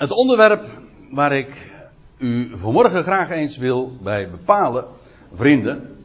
Het 0.00 0.10
onderwerp 0.10 0.66
waar 1.10 1.32
ik 1.32 1.72
u 2.18 2.58
vanmorgen 2.58 3.02
graag 3.02 3.30
eens 3.30 3.56
wil 3.56 3.92
bij 4.02 4.30
bepalen, 4.30 4.84
vrienden, 5.32 6.04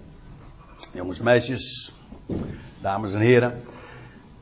jongens, 0.94 1.20
meisjes, 1.20 1.96
dames 2.82 3.14
en 3.14 3.20
heren. 3.20 3.62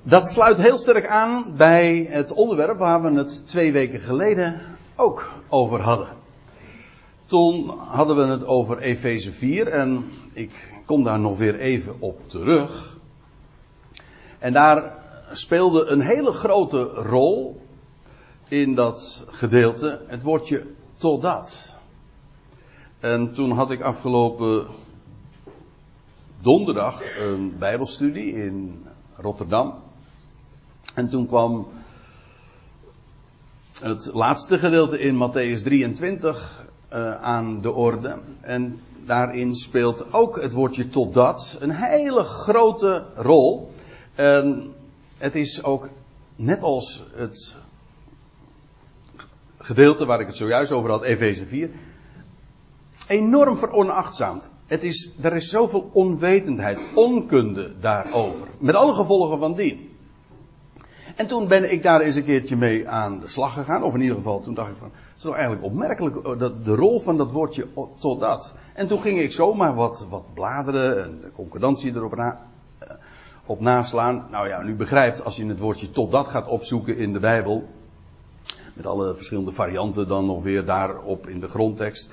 Dat 0.03 0.27
sluit 0.27 0.57
heel 0.57 0.77
sterk 0.77 1.07
aan 1.07 1.53
bij 1.57 2.07
het 2.09 2.31
onderwerp 2.31 2.77
waar 2.77 3.01
we 3.01 3.17
het 3.17 3.47
twee 3.47 3.71
weken 3.71 3.99
geleden 3.99 4.61
ook 4.95 5.31
over 5.49 5.81
hadden. 5.81 6.13
Toen 7.25 7.69
hadden 7.77 8.15
we 8.15 8.25
het 8.25 8.45
over 8.45 8.79
Efeze 8.79 9.31
4 9.31 9.67
en 9.67 10.11
ik 10.33 10.73
kom 10.85 11.03
daar 11.03 11.19
nog 11.19 11.37
weer 11.37 11.59
even 11.59 11.95
op 11.99 12.29
terug. 12.29 12.97
En 14.39 14.53
daar 14.53 14.97
speelde 15.31 15.85
een 15.85 16.01
hele 16.01 16.31
grote 16.31 16.83
rol 16.83 17.61
in 18.53 18.75
dat 18.75 19.25
gedeelte 19.27 20.01
het 20.07 20.23
woordje 20.23 20.65
totdat. 20.97 21.75
En 22.99 23.33
toen 23.33 23.51
had 23.51 23.71
ik 23.71 23.81
afgelopen 23.81 24.67
donderdag 26.41 27.17
een 27.19 27.57
Bijbelstudie 27.57 28.33
in 28.33 28.85
Rotterdam. 29.15 29.73
En 30.95 31.09
toen 31.09 31.27
kwam 31.27 31.67
het 33.81 34.09
laatste 34.13 34.59
gedeelte 34.59 34.99
in 34.99 35.15
Matthäus 35.15 35.63
23 35.63 36.65
uh, 36.93 37.21
aan 37.21 37.61
de 37.61 37.71
orde. 37.71 38.19
En 38.41 38.79
daarin 39.05 39.55
speelt 39.55 40.13
ook 40.13 40.41
het 40.41 40.51
woordje 40.51 40.87
totdat 40.87 41.57
een 41.59 41.71
hele 41.71 42.23
grote 42.23 43.05
rol. 43.15 43.71
En 44.15 44.73
het 45.17 45.35
is 45.35 45.63
ook 45.63 45.89
net 46.35 46.61
als 46.61 47.03
het 47.15 47.61
gedeelte 49.63 50.05
waar 50.05 50.19
ik 50.19 50.27
het 50.27 50.37
zojuist 50.37 50.71
over 50.71 50.89
had, 50.89 51.03
Efeze 51.03 51.45
4, 51.45 51.69
enorm 53.07 53.57
veronachtzaamd. 53.57 54.49
Het 54.65 54.83
is, 54.83 55.11
er 55.21 55.35
is 55.35 55.49
zoveel 55.49 55.89
onwetendheid, 55.93 56.79
onkunde 56.93 57.73
daarover. 57.79 58.47
Met 58.59 58.75
alle 58.75 58.93
gevolgen 58.93 59.39
van 59.39 59.53
dien. 59.53 59.91
En 61.15 61.27
toen 61.27 61.47
ben 61.47 61.71
ik 61.71 61.83
daar 61.83 62.01
eens 62.01 62.15
een 62.15 62.23
keertje 62.23 62.55
mee 62.55 62.89
aan 62.89 63.19
de 63.19 63.27
slag 63.27 63.53
gegaan. 63.53 63.83
Of 63.83 63.93
in 63.93 64.01
ieder 64.01 64.15
geval, 64.15 64.39
toen 64.39 64.53
dacht 64.53 64.69
ik 64.69 64.77
van, 64.77 64.87
het 64.87 65.17
is 65.17 65.23
toch 65.23 65.33
eigenlijk 65.33 65.65
opmerkelijk, 65.65 66.15
eh, 66.15 66.39
dat, 66.39 66.65
de 66.65 66.75
rol 66.75 66.99
van 66.99 67.17
dat 67.17 67.31
woordje 67.31 67.67
tot 67.99 68.19
dat. 68.19 68.53
En 68.73 68.87
toen 68.87 68.99
ging 68.99 69.19
ik 69.19 69.31
zomaar 69.31 69.75
wat, 69.75 70.07
wat 70.09 70.27
bladeren 70.33 71.03
en 71.03 71.19
de 71.21 71.31
concordantie 71.31 71.95
erop 71.95 72.15
na, 72.15 72.39
eh, 72.77 72.89
op 73.45 73.59
naslaan. 73.59 74.27
Nou 74.31 74.47
ja, 74.47 74.61
nu 74.61 74.75
begrijpt, 74.75 75.23
als 75.23 75.35
je 75.35 75.45
het 75.45 75.59
woordje 75.59 75.89
tot 75.89 76.11
dat 76.11 76.27
gaat 76.27 76.47
opzoeken 76.47 76.97
in 76.97 77.13
de 77.13 77.19
Bijbel, 77.19 77.69
met 78.73 78.85
alle 78.85 79.15
verschillende 79.15 79.51
varianten 79.51 80.07
dan 80.07 80.25
nog 80.25 80.43
weer 80.43 80.65
daarop 80.65 81.27
in 81.27 81.39
de 81.39 81.47
grondtekst. 81.47 82.09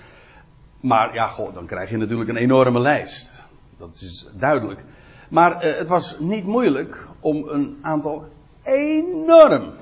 Maar 0.81 1.15
ja, 1.15 1.27
goh, 1.27 1.55
dan 1.55 1.67
krijg 1.67 1.91
je 1.91 1.97
natuurlijk 1.97 2.31
een 2.31 2.37
enorme 2.37 2.81
lijst. 2.81 3.43
Dat 3.77 4.01
is 4.03 4.29
duidelijk. 4.33 4.85
Maar 5.29 5.61
eh, 5.61 5.79
het 5.79 5.89
was 5.89 6.17
niet 6.19 6.45
moeilijk 6.45 7.07
om 7.21 7.49
een 7.49 7.79
aantal 7.81 8.25
enorm. 8.63 9.73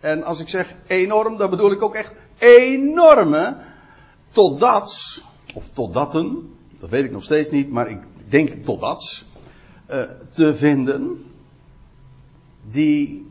En 0.00 0.22
als 0.22 0.40
ik 0.40 0.48
zeg 0.48 0.74
enorm, 0.86 1.36
dan 1.36 1.50
bedoel 1.50 1.72
ik 1.72 1.82
ook 1.82 1.94
echt 1.94 2.12
enorme. 2.38 3.56
Totdat, 4.32 5.22
of 5.54 5.68
totdatten, 5.68 6.54
dat 6.78 6.90
weet 6.90 7.04
ik 7.04 7.10
nog 7.10 7.24
steeds 7.24 7.50
niet, 7.50 7.70
maar 7.70 7.90
ik 7.90 7.98
denk 8.28 8.52
totdat. 8.52 9.24
Uh, 9.90 10.02
te 10.30 10.56
vinden. 10.56 11.24
Die 12.70 13.26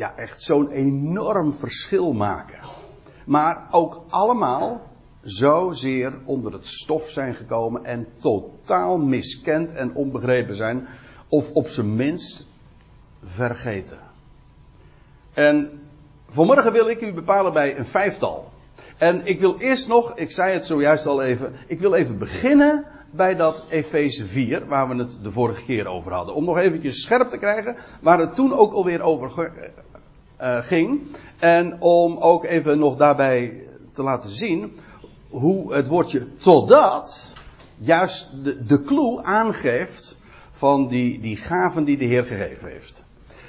ja, 0.00 0.16
echt 0.16 0.40
zo'n 0.40 0.70
enorm 0.70 1.54
verschil 1.54 2.12
maken. 2.12 2.58
Maar 3.26 3.68
ook 3.70 4.04
allemaal 4.08 4.80
zozeer 5.20 6.18
onder 6.24 6.52
het 6.52 6.66
stof 6.66 7.08
zijn 7.08 7.34
gekomen 7.34 7.84
en 7.84 8.06
totaal 8.18 8.98
miskend 8.98 9.72
en 9.72 9.94
onbegrepen 9.94 10.54
zijn. 10.54 10.88
Of 11.28 11.52
op 11.52 11.66
zijn 11.66 11.94
minst 11.94 12.46
vergeten. 13.22 13.98
En 15.32 15.80
vanmorgen 16.28 16.72
wil 16.72 16.88
ik 16.88 17.00
u 17.00 17.12
bepalen 17.12 17.52
bij 17.52 17.78
een 17.78 17.86
vijftal. 17.86 18.50
En 18.98 19.26
ik 19.26 19.40
wil 19.40 19.58
eerst 19.58 19.88
nog, 19.88 20.16
ik 20.16 20.32
zei 20.32 20.52
het 20.52 20.66
zojuist 20.66 21.06
al 21.06 21.22
even, 21.22 21.52
ik 21.66 21.80
wil 21.80 21.94
even 21.94 22.18
beginnen 22.18 22.86
bij 23.10 23.34
dat 23.34 23.64
Efeze 23.68 24.26
4, 24.26 24.66
waar 24.66 24.88
we 24.88 24.94
het 24.94 25.18
de 25.22 25.32
vorige 25.32 25.64
keer 25.64 25.86
over 25.86 26.12
hadden. 26.12 26.34
Om 26.34 26.44
nog 26.44 26.58
eventjes 26.58 27.02
scherp 27.02 27.28
te 27.28 27.38
krijgen 27.38 27.76
waar 28.00 28.18
het 28.18 28.34
toen 28.34 28.52
ook 28.52 28.72
alweer 28.72 29.00
over 29.00 29.30
ging. 30.40 31.06
En 31.38 31.80
om 31.80 32.18
ook 32.18 32.44
even 32.44 32.78
nog 32.78 32.96
daarbij 32.96 33.66
te 33.92 34.02
laten 34.02 34.30
zien 34.30 34.72
hoe 35.28 35.74
het 35.74 35.86
woordje 35.86 36.36
totdat 36.36 37.32
juist 37.78 38.44
de, 38.44 38.64
de 38.64 38.82
clue 38.82 39.22
aangeeft 39.22 40.18
van 40.50 40.88
die, 40.88 41.20
die 41.20 41.36
gaven 41.36 41.84
die 41.84 41.96
de 41.96 42.04
Heer 42.04 42.24
gegeven 42.24 42.70
heeft. 42.70 43.04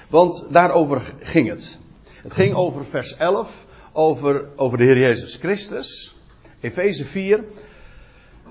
Want 0.10 0.46
daarover 0.50 1.14
ging 1.20 1.50
het. 1.50 1.80
Het 2.04 2.34
ging 2.34 2.54
over 2.56 2.86
vers 2.86 3.18
11, 3.18 3.66
over, 3.92 4.46
over 4.56 4.78
de 4.78 4.84
Heer 4.84 5.00
Jezus 5.00 5.36
Christus. 5.36 6.16
Efeze 6.60 7.06
4. 7.06 7.44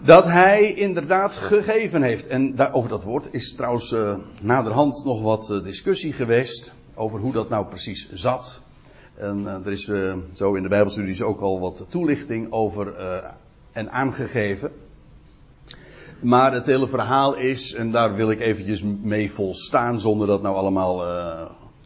Dat 0.03 0.25
hij 0.25 0.75
inderdaad 0.75 1.37
gegeven 1.37 2.03
heeft. 2.03 2.27
En 2.27 2.55
daar, 2.55 2.73
over 2.73 2.91
dat 2.91 3.05
woord 3.05 3.29
is 3.31 3.55
trouwens 3.55 3.93
uh, 3.93 4.17
naderhand 4.43 5.05
nog 5.05 5.23
wat 5.23 5.50
uh, 5.50 5.62
discussie 5.65 6.12
geweest. 6.12 6.75
Over 7.00 7.21
hoe 7.21 7.33
dat 7.33 7.49
nou 7.49 7.66
precies 7.66 8.11
zat. 8.12 8.62
En 9.15 9.41
uh, 9.41 9.66
er 9.66 9.72
is 9.72 9.91
zo 10.34 10.55
in 10.55 10.62
de 10.62 10.69
Bijbelstudies 10.69 11.22
ook 11.22 11.41
al 11.41 11.61
wat 11.61 11.87
toelichting 11.88 12.53
over 12.53 12.94
en 13.72 13.91
aangegeven. 13.91 14.72
Maar 16.21 16.53
het 16.53 16.66
hele 16.66 16.88
verhaal 16.88 17.34
is, 17.34 17.75
en 17.75 17.91
daar 17.91 18.15
wil 18.15 18.31
ik 18.31 18.41
eventjes 18.41 18.83
mee 18.83 19.33
volstaan, 19.33 20.00
zonder 20.00 20.27
dat 20.27 20.43
nou 20.43 20.56
allemaal 20.56 21.03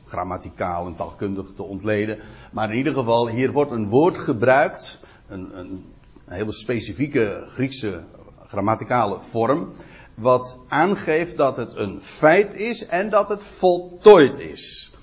grammaticaal 0.04 0.86
en 0.86 0.94
taalkundig 0.94 1.46
te 1.56 1.62
ontleden. 1.62 2.18
Maar 2.52 2.70
in 2.70 2.76
ieder 2.76 2.92
geval, 2.92 3.28
hier 3.28 3.52
wordt 3.52 3.70
een 3.70 3.88
woord 3.88 4.18
gebruikt, 4.18 5.00
een, 5.28 5.58
een 5.58 5.84
hele 6.24 6.52
specifieke 6.52 7.42
Griekse 7.46 8.02
grammaticale 8.46 9.20
vorm, 9.20 9.72
wat 10.14 10.60
aangeeft 10.68 11.36
dat 11.36 11.56
het 11.56 11.76
een 11.76 12.00
feit 12.00 12.54
is 12.54 12.86
en 12.86 13.10
dat 13.10 13.28
het 13.28 13.44
voltooid 13.44 14.38
is. 14.38 14.93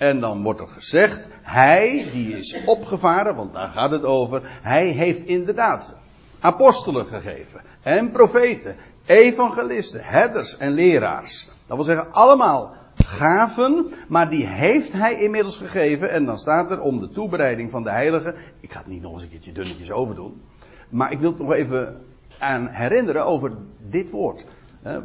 En 0.00 0.20
dan 0.20 0.42
wordt 0.42 0.60
er 0.60 0.68
gezegd, 0.68 1.28
hij 1.42 2.06
die 2.12 2.36
is 2.36 2.60
opgevaren, 2.64 3.34
want 3.34 3.52
daar 3.52 3.68
gaat 3.68 3.90
het 3.90 4.04
over, 4.04 4.40
hij 4.62 4.88
heeft 4.88 5.26
inderdaad 5.26 5.96
apostelen 6.38 7.06
gegeven. 7.06 7.60
En 7.82 8.10
profeten, 8.10 8.76
evangelisten, 9.06 10.00
herders 10.04 10.56
en 10.56 10.70
leraars. 10.70 11.48
Dat 11.66 11.76
wil 11.76 11.84
zeggen 11.84 12.12
allemaal 12.12 12.74
gaven, 12.94 13.86
maar 14.08 14.30
die 14.30 14.46
heeft 14.46 14.92
hij 14.92 15.22
inmiddels 15.22 15.56
gegeven. 15.56 16.10
En 16.10 16.24
dan 16.24 16.38
staat 16.38 16.70
er 16.70 16.80
om 16.80 16.98
de 16.98 17.08
toebereiding 17.08 17.70
van 17.70 17.82
de 17.82 17.90
heiligen. 17.90 18.34
Ik 18.60 18.72
ga 18.72 18.78
het 18.78 18.88
niet 18.88 19.02
nog 19.02 19.12
eens 19.12 19.22
een 19.22 19.28
keertje 19.28 19.52
dunnetjes 19.52 19.90
overdoen. 19.90 20.42
Maar 20.88 21.12
ik 21.12 21.20
wil 21.20 21.30
het 21.30 21.40
nog 21.40 21.52
even 21.52 22.02
aan 22.38 22.68
herinneren 22.68 23.24
over 23.24 23.52
dit 23.88 24.10
woord. 24.10 24.46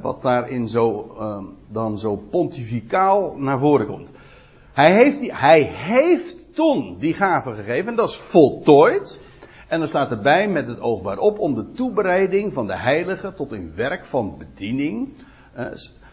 Wat 0.01 0.21
daarin 0.21 0.67
zo, 0.67 1.15
dan 1.67 1.99
zo 1.99 2.15
pontificaal 2.15 3.35
naar 3.37 3.59
voren 3.59 3.87
komt. 3.87 4.11
Hij 4.75 4.93
heeft, 4.93 5.19
die, 5.19 5.35
hij 5.35 5.61
heeft 5.61 6.55
toen 6.55 6.97
die 6.99 7.13
gaven 7.13 7.55
gegeven. 7.55 7.87
En 7.87 7.95
dat 7.95 8.09
is 8.09 8.15
voltooid. 8.15 9.21
En 9.67 9.79
dan 9.79 9.87
staat 9.87 10.11
erbij 10.11 10.47
met 10.47 10.67
het 10.67 10.79
oog 10.79 11.01
waarop 11.01 11.39
om 11.39 11.55
de 11.55 11.71
toebereiding 11.71 12.53
van 12.53 12.67
de 12.67 12.75
heilige 12.75 13.33
tot 13.33 13.51
een 13.51 13.75
werk 13.75 14.05
van 14.05 14.37
bediening, 14.37 15.13
eh, 15.53 15.65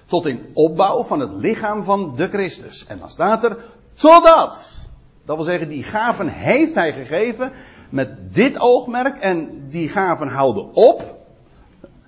tot 0.07 0.27
in 0.27 0.51
opbouw 0.53 1.05
van 1.05 1.21
het 1.21 1.33
lichaam 1.33 1.85
van 1.85 2.13
de 2.17 2.29
Christus. 2.29 2.87
En 2.87 2.99
dan 2.99 3.11
staat 3.11 3.45
er 3.45 3.57
totdat. 3.95 4.89
Dat 5.25 5.37
wil 5.37 5.45
zeggen, 5.45 5.69
die 5.69 5.83
gaven 5.83 6.29
heeft 6.29 6.75
hij 6.75 6.93
gegeven 6.93 7.53
met 7.91 8.35
dit 8.35 8.61
oogmerk 8.61 9.19
en 9.19 9.65
die 9.69 9.89
gaven 9.89 10.29
houden 10.29 10.75
op. 10.75 11.21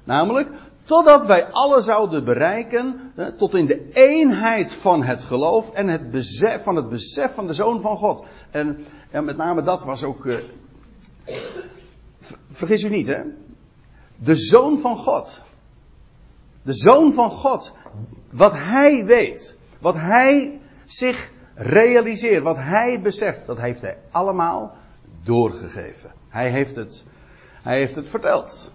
Namelijk, 0.04 0.48
totdat 0.84 1.26
wij 1.26 1.46
alle 1.46 1.80
zouden 1.80 2.24
bereiken 2.24 3.12
eh, 3.14 3.26
tot 3.26 3.54
in 3.54 3.66
de 3.66 3.90
eenheid 3.92 4.74
van 4.74 5.02
het 5.02 5.22
geloof 5.22 5.70
en 5.70 5.88
het 5.88 6.10
besef 6.10 6.62
van 6.62 6.76
het 6.76 6.88
besef 6.88 7.34
van 7.34 7.46
de 7.46 7.52
Zoon 7.52 7.80
van 7.80 7.96
God. 7.96 8.24
En 8.50 8.78
met 9.10 9.36
name 9.36 9.62
dat 9.62 9.84
was 9.84 10.04
ook 10.04 10.26
eh, 10.26 10.36
Vergis 12.50 12.82
u 12.82 12.88
niet, 12.88 13.06
hè? 13.06 13.22
De 14.16 14.36
zoon 14.36 14.78
van 14.78 14.96
God. 14.96 15.42
De 16.62 16.72
zoon 16.72 17.12
van 17.12 17.30
God. 17.30 17.74
Wat 18.30 18.52
hij 18.54 19.04
weet. 19.04 19.58
Wat 19.78 19.94
hij 19.94 20.60
zich 20.84 21.32
realiseert. 21.54 22.42
Wat 22.42 22.56
hij 22.56 23.00
beseft. 23.00 23.46
Dat 23.46 23.60
heeft 23.60 23.80
hij 23.80 23.98
allemaal 24.10 24.76
doorgegeven. 25.22 26.12
Hij 26.28 26.50
heeft 26.50 26.74
het, 26.74 27.04
hij 27.62 27.78
heeft 27.78 27.94
het 27.94 28.10
verteld. 28.10 28.72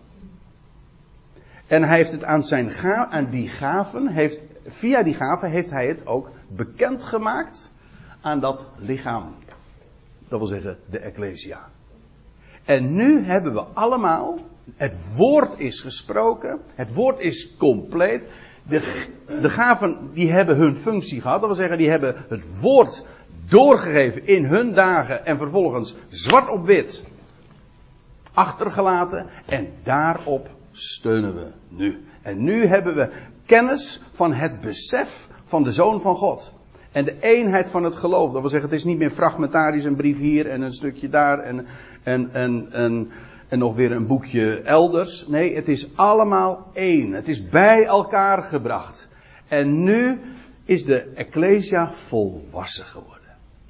En 1.70 1.84
hij 1.84 1.98
heeft 1.98 2.12
het 2.12 2.24
aan 2.24 2.44
zijn 2.44 2.70
ga 2.70 3.08
aan 3.10 3.30
die 3.30 3.48
gaven, 3.48 4.08
heeft, 4.08 4.44
via 4.66 5.04
die 5.04 5.14
gaven 5.14 5.50
heeft 5.50 5.70
hij 5.70 5.88
het 5.88 6.08
ook 6.08 6.32
bekendgemaakt 6.48 7.72
aan 8.22 8.40
dat 8.40 8.66
lichaam. 8.76 9.36
Dat 10.28 10.40
wil 10.40 10.48
zeggen 10.48 10.78
de 10.90 11.00
Ecclesia. 11.00 11.70
En 12.66 12.96
nu 12.96 13.24
hebben 13.24 13.54
we 13.54 13.60
allemaal, 13.60 14.38
het 14.76 15.16
woord 15.16 15.60
is 15.60 15.82
gesproken, 15.82 16.60
het 16.76 16.94
woord 16.94 17.20
is 17.20 17.56
compleet. 17.58 18.30
De, 18.64 19.06
de 19.42 19.50
gaven 19.50 20.10
die 20.14 20.32
hebben 20.32 20.58
hun 20.58 20.76
functie 20.76 21.22
gehad, 21.22 21.40
dat 21.40 21.50
wil 21.50 21.58
zeggen 21.58 21.78
die 21.78 21.90
hebben 21.90 22.16
het 22.30 22.62
woord 22.62 23.06
doorgegeven 23.48 24.28
in 24.28 24.46
hun 24.46 24.74
dagen 24.74 25.26
en 25.26 25.38
vervolgens 25.38 25.96
zwart 26.08 26.50
op 26.50 26.66
wit 26.66 27.04
achtergelaten 28.34 29.26
en 29.46 29.68
daarop 29.84 30.50
steunen 30.80 31.36
we 31.36 31.48
nu. 31.68 32.06
En 32.22 32.44
nu 32.44 32.66
hebben 32.66 32.96
we 32.96 33.10
kennis 33.46 34.02
van 34.12 34.34
het 34.34 34.62
besef 34.62 35.28
van 35.44 35.64
de 35.64 35.72
Zoon 35.72 36.02
van 36.02 36.16
God. 36.16 36.54
En 36.92 37.06
de 37.06 37.16
eenheid 37.20 37.70
van 37.70 37.84
het 37.84 37.96
geloof. 37.96 38.32
Dat 38.32 38.42
wil 38.42 38.50
zeggen, 38.50 38.70
het 38.70 38.78
is 38.78 38.86
niet 38.86 38.98
meer 38.98 39.12
fragmentarisch, 39.12 39.84
een 39.84 39.96
brief 39.96 40.18
hier 40.18 40.48
en 40.48 40.62
een 40.62 40.74
stukje 40.74 41.10
daar 41.10 41.40
en, 41.40 41.66
en, 42.04 42.34
en, 42.34 42.68
en, 42.72 43.12
en 43.48 43.60
nog 43.60 43.76
weer 43.76 43.92
een 43.92 44.08
boekje 44.08 44.62
elders. 44.62 45.28
Nee, 45.28 45.56
het 45.56 45.68
is 45.68 45.90
allemaal 45.96 46.70
één. 46.74 47.14
Het 47.14 47.28
is 47.28 47.50
bij 47.50 47.86
elkaar 47.86 48.44
gebracht. 48.44 49.08
En 49.48 49.84
nu 49.84 50.20
is 50.66 50.86
de 50.86 51.12
Ecclesia 51.16 51.92
volwassen 51.92 52.86
geworden. 52.86 53.20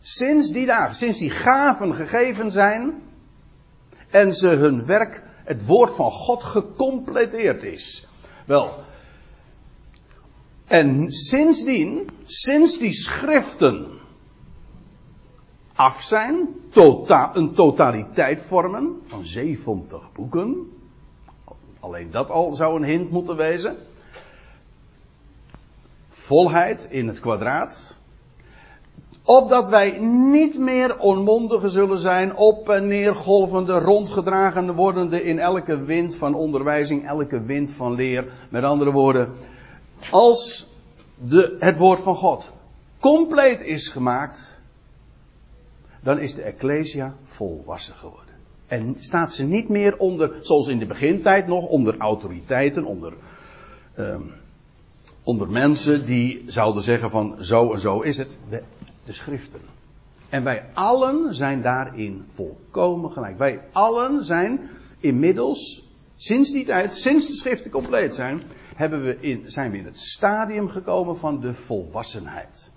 Sinds 0.01 0.51
die 0.51 0.65
dagen, 0.65 0.95
sinds 0.95 1.19
die 1.19 1.29
gaven 1.29 1.95
gegeven 1.95 2.51
zijn 2.51 2.93
en 4.09 4.33
ze 4.33 4.47
hun 4.47 4.85
werk, 4.85 5.23
het 5.49 5.65
woord 5.65 5.95
van 5.95 6.11
God, 6.11 6.43
gecompleteerd 6.43 7.63
is. 7.63 8.07
Wel, 8.45 8.83
en 10.67 11.11
sindsdien, 11.11 12.09
sinds 12.23 12.77
die 12.77 12.93
schriften 12.93 13.87
af 15.73 16.01
zijn, 16.01 16.53
tota 16.69 17.35
een 17.35 17.53
totaliteit 17.53 18.41
vormen 18.41 19.01
van 19.05 19.25
70 19.25 20.11
boeken. 20.11 20.71
Alleen 21.79 22.11
dat 22.11 22.29
al 22.29 22.53
zou 22.53 22.75
een 22.75 22.83
hint 22.83 23.11
moeten 23.11 23.35
wezen. 23.35 23.77
Volheid 26.09 26.87
in 26.89 27.07
het 27.07 27.19
kwadraat. 27.19 27.97
Opdat 29.29 29.69
wij 29.69 29.99
niet 30.31 30.59
meer 30.59 30.99
onmondigen 30.99 31.69
zullen 31.69 31.97
zijn, 31.97 32.35
op 32.35 32.69
en 32.69 32.87
neer 32.87 33.15
golvende, 33.15 33.73
rondgedragen 33.73 34.73
wordende 34.73 35.23
in 35.23 35.39
elke 35.39 35.83
wind 35.83 36.15
van 36.15 36.33
onderwijzing, 36.33 37.07
elke 37.07 37.43
wind 37.43 37.71
van 37.71 37.93
leer. 37.93 38.31
Met 38.49 38.63
andere 38.63 38.91
woorden, 38.91 39.29
als 40.11 40.67
de, 41.15 41.55
het 41.59 41.77
woord 41.77 42.01
van 42.01 42.15
God 42.15 42.51
compleet 42.99 43.61
is 43.61 43.87
gemaakt, 43.87 44.59
dan 46.01 46.19
is 46.19 46.33
de 46.33 46.41
Ecclesia 46.41 47.15
volwassen 47.23 47.95
geworden. 47.95 48.35
En 48.67 48.95
staat 48.99 49.33
ze 49.33 49.43
niet 49.43 49.69
meer 49.69 49.97
onder, 49.97 50.31
zoals 50.41 50.67
in 50.67 50.79
de 50.79 50.85
begintijd 50.85 51.47
nog, 51.47 51.67
onder 51.67 51.97
autoriteiten, 51.97 52.85
onder, 52.85 53.13
um, 53.97 54.31
onder 55.23 55.49
mensen 55.49 56.05
die 56.05 56.43
zouden 56.45 56.83
zeggen 56.83 57.09
van 57.09 57.35
zo 57.39 57.73
en 57.73 57.79
zo 57.79 58.01
is 58.01 58.17
het. 58.17 58.37
De, 59.09 59.15
schriften. 59.15 59.61
En 60.29 60.43
wij 60.43 60.65
allen 60.73 61.33
zijn 61.33 61.61
daarin 61.61 62.25
volkomen 62.27 63.11
gelijk. 63.11 63.37
Wij 63.37 63.61
allen 63.71 64.25
zijn 64.25 64.69
inmiddels, 64.99 65.87
sinds 66.15 66.51
die 66.51 66.65
tijd, 66.65 66.95
sinds 66.95 67.27
de 67.27 67.33
schriften 67.33 67.71
compleet 67.71 68.13
zijn, 68.13 68.41
hebben 68.75 69.03
we 69.03 69.17
in, 69.19 69.43
zijn 69.45 69.71
we 69.71 69.77
in 69.77 69.85
het 69.85 69.99
stadium 69.99 70.69
gekomen 70.69 71.17
van 71.17 71.39
de 71.39 71.53
volwassenheid. 71.53 72.71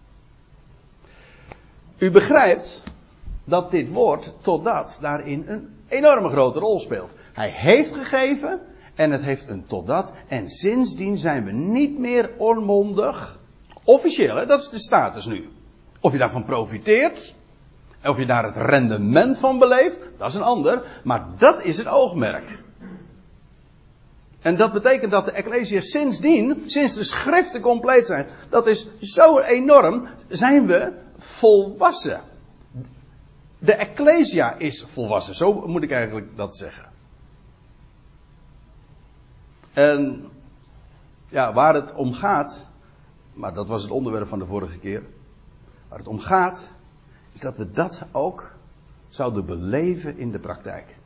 U 1.99 2.11
begrijpt 2.11 2.83
dat 3.45 3.71
dit 3.71 3.91
woord 3.91 4.35
totdat 4.41 4.99
daarin 5.01 5.45
een 5.47 5.69
enorme 5.89 6.29
grote 6.29 6.59
rol 6.59 6.79
speelt. 6.79 7.11
Hij 7.33 7.51
heeft 7.51 7.95
gegeven 7.95 8.61
en 8.95 9.11
het 9.11 9.23
heeft 9.23 9.49
een 9.49 9.65
totdat. 9.65 10.13
En 10.29 10.49
sindsdien 10.49 11.19
zijn 11.19 11.45
we 11.45 11.53
niet 11.53 11.99
meer 11.99 12.31
onmondig. 12.37 13.41
Officieel, 13.85 14.37
hè? 14.37 14.47
dat 14.47 14.61
is 14.61 14.69
de 14.69 14.79
status 14.79 15.27
nu. 15.27 15.49
Of 16.03 16.13
je 16.13 16.19
daarvan 16.19 16.45
profiteert, 16.45 17.35
of 18.05 18.19
je 18.19 18.27
daar 18.27 18.45
het 18.45 18.57
rendement 18.57 19.39
van 19.39 19.59
beleeft, 19.59 20.01
dat 20.19 20.29
is 20.29 20.35
een 20.35 20.43
ander. 20.43 21.01
Maar 21.05 21.27
dat 21.39 21.65
is 21.65 21.79
het 21.79 21.87
oogmerk. 21.87 22.59
En 24.41 24.57
dat 24.57 24.73
betekent 24.73 25.11
dat 25.11 25.25
de 25.25 25.31
Ecclesia 25.31 25.81
sindsdien, 25.81 26.63
sinds 26.67 26.95
de 26.95 27.05
schriften 27.05 27.61
compleet 27.61 28.07
zijn, 28.07 28.27
dat 28.49 28.67
is 28.67 28.89
zo 29.01 29.39
enorm, 29.39 30.09
zijn 30.29 30.67
we 30.67 30.93
volwassen. 31.17 32.21
De 33.59 33.73
Ecclesia 33.73 34.55
is 34.55 34.85
volwassen, 34.89 35.35
zo 35.35 35.67
moet 35.67 35.83
ik 35.83 35.91
eigenlijk 35.91 36.37
dat 36.37 36.57
zeggen. 36.57 36.85
En 39.73 40.29
ja, 41.29 41.53
waar 41.53 41.75
het 41.75 41.95
om 41.95 42.13
gaat, 42.13 42.67
maar 43.33 43.55
dat 43.55 43.69
was 43.69 43.83
het 43.83 43.91
onderwerp 43.91 44.29
van 44.29 44.39
de 44.39 44.47
vorige 44.47 44.79
keer. 44.79 45.03
Waar 45.93 46.01
het 46.01 46.11
om 46.11 46.21
gaat, 46.21 46.73
is 47.33 47.41
dat 47.41 47.57
we 47.57 47.71
dat 47.71 48.05
ook 48.13 48.55
zouden 49.09 49.47
beleven 49.47 50.19
in 50.19 50.31
de 50.31 50.39
praktijk. 50.39 50.97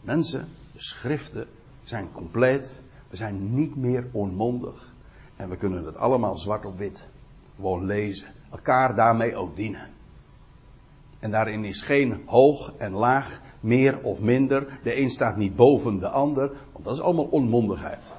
Mensen, 0.00 0.48
de 0.72 0.82
schriften 0.82 1.46
zijn 1.84 2.12
compleet. 2.12 2.80
We 3.08 3.16
zijn 3.16 3.54
niet 3.54 3.76
meer 3.76 4.06
onmondig. 4.12 4.94
En 5.36 5.48
we 5.48 5.56
kunnen 5.56 5.84
het 5.84 5.96
allemaal 5.96 6.36
zwart 6.36 6.64
op 6.64 6.78
wit 6.78 7.08
gewoon 7.54 7.84
lezen. 7.84 8.28
Elkaar 8.50 8.94
daarmee 8.94 9.36
ook 9.36 9.56
dienen. 9.56 9.88
En 11.18 11.30
daarin 11.30 11.64
is 11.64 11.82
geen 11.82 12.22
hoog 12.26 12.72
en 12.76 12.92
laag, 12.92 13.40
meer 13.60 13.98
of 14.02 14.20
minder. 14.20 14.78
De 14.82 15.00
een 15.00 15.10
staat 15.10 15.36
niet 15.36 15.56
boven 15.56 15.98
de 15.98 16.08
ander, 16.08 16.52
want 16.72 16.84
dat 16.84 16.94
is 16.94 17.00
allemaal 17.00 17.24
onmondigheid. 17.24 18.16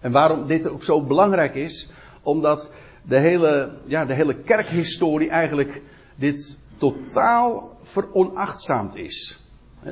En 0.00 0.12
waarom 0.12 0.46
dit 0.46 0.68
ook 0.68 0.82
zo 0.82 1.02
belangrijk 1.02 1.54
is, 1.54 1.90
omdat 2.22 2.70
de 3.02 3.18
hele, 3.18 3.70
ja, 3.86 4.04
de 4.04 4.14
hele 4.14 4.34
kerkhistorie 4.34 5.30
eigenlijk 5.30 5.82
dit 6.16 6.58
totaal 6.76 7.78
veronachtzaamd 7.82 8.96
is. 8.96 9.40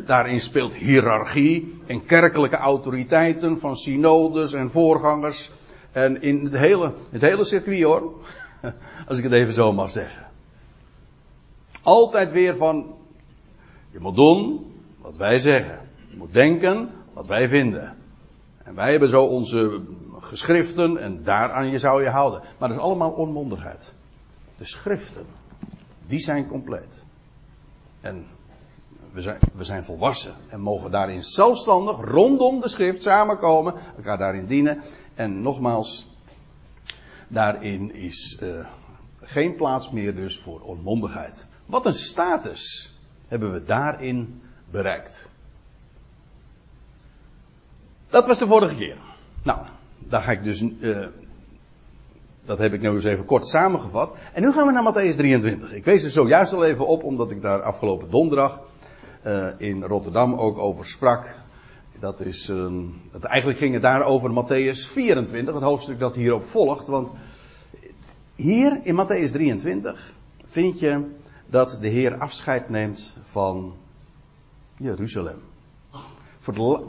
Daarin 0.04 0.40
speelt 0.40 0.74
hiërarchie 0.74 1.80
en 1.86 2.04
kerkelijke 2.04 2.56
autoriteiten 2.56 3.58
van 3.58 3.76
synodes 3.76 4.52
en 4.52 4.70
voorgangers. 4.70 5.50
En 5.92 6.22
in 6.22 6.44
het 6.44 6.56
hele, 6.56 6.92
het 7.10 7.20
hele 7.22 7.44
circuit 7.44 7.82
hoor. 7.82 8.12
Als 9.08 9.18
ik 9.18 9.24
het 9.24 9.32
even 9.32 9.52
zo 9.52 9.72
mag 9.72 9.90
zeggen. 9.90 10.26
Altijd 11.82 12.32
weer 12.32 12.56
van, 12.56 12.94
je 13.90 14.00
moet 14.00 14.16
doen 14.16 14.72
wat 15.00 15.16
wij 15.16 15.38
zeggen. 15.38 15.78
Je 16.10 16.16
moet 16.16 16.32
denken 16.32 16.90
wat 17.12 17.26
wij 17.26 17.48
vinden. 17.48 17.96
Wij 18.74 18.90
hebben 18.90 19.08
zo 19.08 19.20
onze 19.20 19.80
geschriften 20.18 20.96
en 20.96 21.22
daaraan 21.22 21.70
je 21.70 21.78
zou 21.78 22.02
je 22.02 22.08
houden. 22.08 22.40
Maar 22.58 22.68
dat 22.68 22.78
is 22.78 22.84
allemaal 22.84 23.10
onmondigheid. 23.10 23.92
De 24.56 24.64
schriften, 24.64 25.26
die 26.06 26.20
zijn 26.20 26.46
compleet. 26.46 27.04
En 28.00 28.26
we 29.12 29.20
zijn, 29.20 29.38
we 29.54 29.64
zijn 29.64 29.84
volwassen 29.84 30.34
en 30.48 30.60
mogen 30.60 30.90
daarin 30.90 31.22
zelfstandig 31.22 32.00
rondom 32.00 32.60
de 32.60 32.68
schrift 32.68 33.02
samenkomen, 33.02 33.74
elkaar 33.96 34.18
daarin 34.18 34.46
dienen. 34.46 34.82
En 35.14 35.42
nogmaals, 35.42 36.08
daarin 37.28 37.94
is 37.94 38.38
uh, 38.42 38.66
geen 39.20 39.56
plaats 39.56 39.90
meer 39.90 40.14
dus 40.14 40.38
voor 40.38 40.60
onmondigheid. 40.60 41.46
Wat 41.66 41.86
een 41.86 41.94
status 41.94 42.94
hebben 43.28 43.52
we 43.52 43.62
daarin 43.62 44.42
bereikt. 44.70 45.30
Dat 48.10 48.26
was 48.26 48.38
de 48.38 48.46
vorige 48.46 48.74
keer. 48.74 48.96
Nou, 49.42 49.58
daar 49.98 50.22
ga 50.22 50.32
ik 50.32 50.44
dus. 50.44 50.62
Uh, 50.80 51.06
dat 52.44 52.58
heb 52.58 52.72
ik 52.72 52.80
nu 52.80 52.88
eens 52.88 53.04
even 53.04 53.24
kort 53.24 53.48
samengevat. 53.48 54.14
En 54.32 54.42
nu 54.42 54.52
gaan 54.52 54.66
we 54.66 54.72
naar 54.72 54.92
Matthäus 54.92 55.16
23. 55.16 55.72
Ik 55.72 55.84
wees 55.84 56.04
er 56.04 56.10
zojuist 56.10 56.52
al 56.52 56.64
even 56.64 56.86
op, 56.86 57.04
omdat 57.04 57.30
ik 57.30 57.42
daar 57.42 57.62
afgelopen 57.62 58.10
donderdag 58.10 58.60
uh, 59.26 59.46
in 59.56 59.82
Rotterdam 59.82 60.34
ook 60.34 60.58
over 60.58 60.86
sprak. 60.86 61.34
Dat 61.98 62.20
is, 62.20 62.48
uh, 62.48 62.72
eigenlijk 63.20 63.58
ging 63.58 63.72
het 63.72 63.82
daar 63.82 64.02
over 64.02 64.30
Matthäus 64.30 64.92
24, 64.92 65.54
het 65.54 65.62
hoofdstuk 65.62 65.98
dat 65.98 66.14
hierop 66.14 66.44
volgt. 66.44 66.86
Want 66.86 67.10
hier 68.34 68.80
in 68.82 68.94
Matthäus 68.94 69.32
23 69.32 70.14
vind 70.44 70.78
je 70.78 71.04
dat 71.46 71.78
de 71.80 71.88
Heer 71.88 72.18
afscheid 72.18 72.68
neemt 72.68 73.16
van 73.22 73.74
Jeruzalem. 74.76 75.49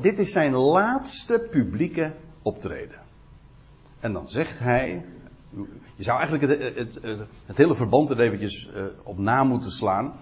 Dit 0.02 0.20
is 0.20 0.32
zijn 0.32 0.54
laatste 0.54 1.48
publieke 1.52 2.14
optreden. 2.42 3.00
En 4.00 4.14
dan 4.14 4.30
zegt 4.30 4.60
hij. 4.60 5.06
Je 5.96 6.04
zou 6.04 6.20
eigenlijk 6.20 6.62
het, 6.62 6.78
het, 6.78 7.00
het, 7.46 7.58
hele 7.58 7.76
verband 7.76 8.10
er 8.10 8.20
eventjes 8.20 8.70
uh, 8.76 8.84
op 9.04 9.18
na 9.18 9.44
moeten 9.44 9.72
slaan. 9.72 10.14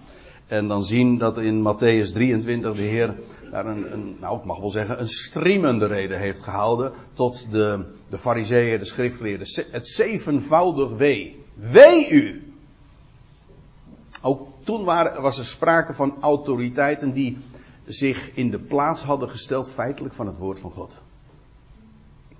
En 0.46 0.68
dan 0.68 0.84
zien 0.84 1.18
dat 1.18 1.38
in 1.38 1.62
Matthäus 1.62 2.12
23 2.12 2.74
de 2.74 2.82
Heer 2.82 3.14
daar 3.50 3.66
een, 3.66 3.92
een, 3.92 4.16
nou 4.20 4.38
ik 4.38 4.44
mag 4.44 4.58
wel 4.58 4.70
zeggen, 4.70 5.00
een 5.00 5.08
striemende 5.08 5.86
reden 5.86 6.18
heeft 6.18 6.42
gehouden 6.42 6.92
tot 7.12 7.46
de, 7.50 7.84
de 8.08 8.18
fariseeën, 8.18 8.78
de 8.78 8.84
schriftgeleerden. 8.84 9.46
Het 9.70 9.88
zevenvoudig 9.88 10.90
wee. 10.96 11.44
Wee 11.54 12.10
u! 12.10 12.52
Ook 14.22 14.48
toen 14.64 14.84
waren, 14.84 15.22
was 15.22 15.38
er 15.38 15.44
sprake 15.44 15.94
van 15.94 16.16
autoriteiten 16.20 17.12
die 17.12 17.36
zich 17.92 18.34
in 18.34 18.50
de 18.50 18.58
plaats 18.58 19.02
hadden 19.02 19.30
gesteld 19.30 19.70
feitelijk 19.70 20.14
van 20.14 20.26
het 20.26 20.38
woord 20.38 20.60
van 20.60 20.70
God. 20.70 20.98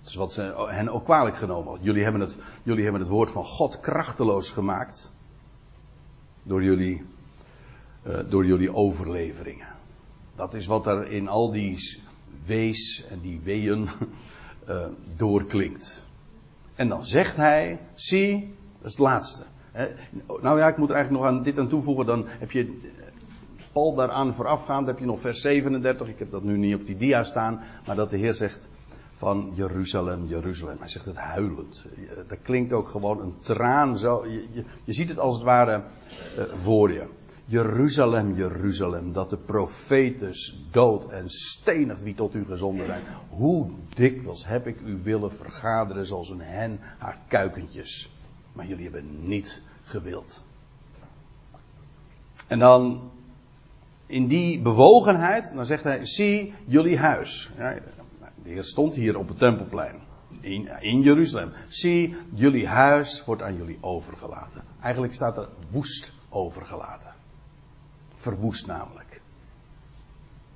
Dat 0.01 0.09
is 0.09 0.15
wat 0.15 0.33
ze 0.33 0.67
hen 0.69 0.89
ook 0.89 1.05
kwalijk 1.05 1.37
genomen 1.37 1.65
hadden. 1.65 1.85
Jullie 1.85 2.03
hebben 2.03 2.21
het, 2.21 2.39
jullie 2.63 2.83
hebben 2.83 3.01
het 3.01 3.11
woord 3.11 3.31
van 3.31 3.45
God 3.45 3.81
krachteloos 3.81 4.51
gemaakt. 4.51 5.13
Door 6.43 6.65
jullie, 6.65 7.03
uh, 8.07 8.19
door 8.29 8.47
jullie 8.47 8.75
overleveringen. 8.75 9.69
Dat 10.35 10.55
is 10.55 10.67
wat 10.67 10.87
er 10.87 11.07
in 11.07 11.29
al 11.29 11.53
die 11.53 12.03
wees 12.45 13.05
en 13.09 13.21
die 13.21 13.41
weeën 13.43 13.89
uh, 14.69 14.87
doorklinkt. 15.17 16.07
En 16.75 16.89
dan 16.89 17.07
zegt 17.07 17.37
hij, 17.37 17.81
zie, 17.95 18.55
dat 18.73 18.85
is 18.85 18.91
het 18.91 18.99
laatste. 18.99 19.43
Nou 20.43 20.59
ja, 20.59 20.69
ik 20.69 20.77
moet 20.77 20.89
er 20.89 20.95
eigenlijk 20.95 21.25
nog 21.25 21.33
aan 21.33 21.43
dit 21.43 21.59
aan 21.59 21.69
toevoegen. 21.69 22.07
Dan 22.07 22.25
heb 22.27 22.51
je 22.51 22.81
Paul 23.73 23.95
daaraan 23.95 24.35
voorafgaand, 24.35 24.87
heb 24.87 24.99
je 24.99 25.05
nog 25.05 25.21
vers 25.21 25.41
37. 25.41 26.09
Ik 26.09 26.19
heb 26.19 26.31
dat 26.31 26.43
nu 26.43 26.57
niet 26.57 26.75
op 26.75 26.87
die 26.87 26.97
dia 26.97 27.25
staan. 27.25 27.61
Maar 27.87 27.97
dat 27.97 28.11
de 28.11 28.17
Heer 28.17 28.35
zegt 28.35 28.69
van 29.15 29.53
Jeruzalem, 29.55 30.27
Jeruzalem. 30.27 30.77
Hij 30.79 30.89
zegt 30.89 31.05
het 31.05 31.17
huilend. 31.17 31.87
Dat 32.29 32.39
klinkt 32.43 32.73
ook 32.73 32.89
gewoon 32.89 33.21
een 33.21 33.35
traan. 33.39 33.99
Zo, 33.99 34.27
je, 34.27 34.65
je, 34.85 34.93
ziet 34.93 35.09
het 35.09 35.19
als 35.19 35.35
het 35.35 35.45
ware 35.45 35.83
uh, 36.39 36.45
voor 36.45 36.93
je. 36.93 37.07
Jeruzalem, 37.45 38.35
Jeruzalem, 38.35 39.13
dat 39.13 39.31
de 39.31 39.37
profetes 39.37 40.67
dood 40.71 41.11
en 41.11 41.29
stenigt 41.31 42.03
wie 42.03 42.15
tot 42.15 42.35
u 42.35 42.45
gezonden 42.45 42.87
zijn. 42.87 43.03
Hoe 43.29 43.71
dikwijls 43.95 44.47
heb 44.47 44.67
ik 44.67 44.81
u 44.81 45.01
willen 45.03 45.33
vergaderen 45.33 46.07
zoals 46.07 46.31
een 46.31 46.41
hen 46.41 46.81
haar 46.99 47.19
kuikentjes. 47.29 48.11
Maar 48.53 48.67
jullie 48.67 48.85
hebben 48.85 49.29
niet 49.29 49.65
gewild. 49.83 50.45
En 52.47 52.59
dan 52.59 53.11
in 54.11 54.27
die 54.27 54.61
bewogenheid, 54.61 55.53
dan 55.55 55.67
zegt 55.67 55.85
hij, 55.85 56.07
zie 56.07 56.55
jullie 56.67 56.99
huis. 56.99 57.51
Ja, 57.57 57.75
de 58.43 58.51
Heer 58.51 58.65
stond 58.65 58.95
hier 58.95 59.19
op 59.19 59.29
het 59.29 59.39
tempelplein. 59.39 60.01
In, 60.41 60.69
in 60.81 61.03
Jeruzalem. 61.03 61.53
Zie, 61.69 62.17
jullie 62.35 62.67
huis 62.67 63.25
wordt 63.25 63.43
aan 63.43 63.57
jullie 63.57 63.79
overgelaten. 63.81 64.63
Eigenlijk 64.81 65.15
staat 65.15 65.37
er 65.37 65.49
woest 65.71 66.13
overgelaten. 66.29 67.15
Verwoest 68.15 68.67
namelijk. 68.67 69.21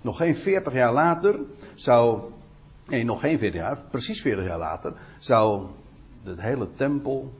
Nog 0.00 0.16
geen 0.16 0.36
40 0.36 0.72
jaar 0.72 0.92
later 0.92 1.40
zou. 1.74 2.20
Nee, 2.86 3.04
nog 3.04 3.20
geen 3.20 3.38
40 3.38 3.60
jaar, 3.60 3.80
precies 3.90 4.20
40 4.20 4.44
jaar 4.44 4.58
later 4.58 4.92
zou 5.18 5.66
het 6.22 6.40
hele 6.40 6.74
tempel 6.74 7.32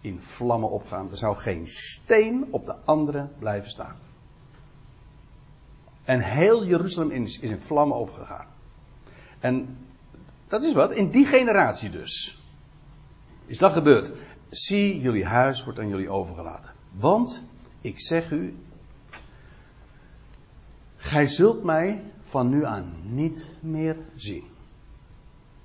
in 0.00 0.22
vlammen 0.22 0.70
opgaan. 0.70 1.10
Er 1.10 1.16
zou 1.16 1.36
geen 1.36 1.66
steen 1.66 2.46
op 2.50 2.66
de 2.66 2.74
andere 2.84 3.28
blijven 3.38 3.70
staan. 3.70 3.96
En 6.04 6.20
heel 6.20 6.66
Jeruzalem 6.66 7.10
is 7.10 7.38
in 7.38 7.58
vlammen 7.58 7.96
opgegaan. 7.96 8.46
En 9.38 9.78
dat 10.46 10.64
is 10.64 10.74
wat, 10.74 10.90
in 10.90 11.10
die 11.10 11.26
generatie 11.26 11.90
dus. 11.90 12.42
Is 13.46 13.58
dat 13.58 13.72
gebeurd? 13.72 14.12
Zie, 14.48 15.00
jullie 15.00 15.24
huis 15.24 15.64
wordt 15.64 15.78
aan 15.78 15.88
jullie 15.88 16.10
overgelaten. 16.10 16.70
Want, 16.92 17.44
ik 17.80 18.00
zeg 18.00 18.30
u, 18.30 18.56
gij 20.96 21.26
zult 21.26 21.62
mij 21.62 22.02
van 22.22 22.48
nu 22.48 22.64
aan 22.64 22.94
niet 23.02 23.50
meer 23.60 23.96
zien. 24.14 24.44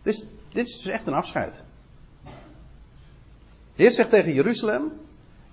Dit 0.02 0.30
dit 0.56 0.66
is 0.66 0.82
dus 0.82 0.92
echt 0.92 1.08
een 1.08 1.14
afscheid. 1.14 1.64
De 3.76 3.84
Heer 3.84 3.92
zegt 3.92 4.10
tegen 4.10 4.34
Jeruzalem: 4.34 4.92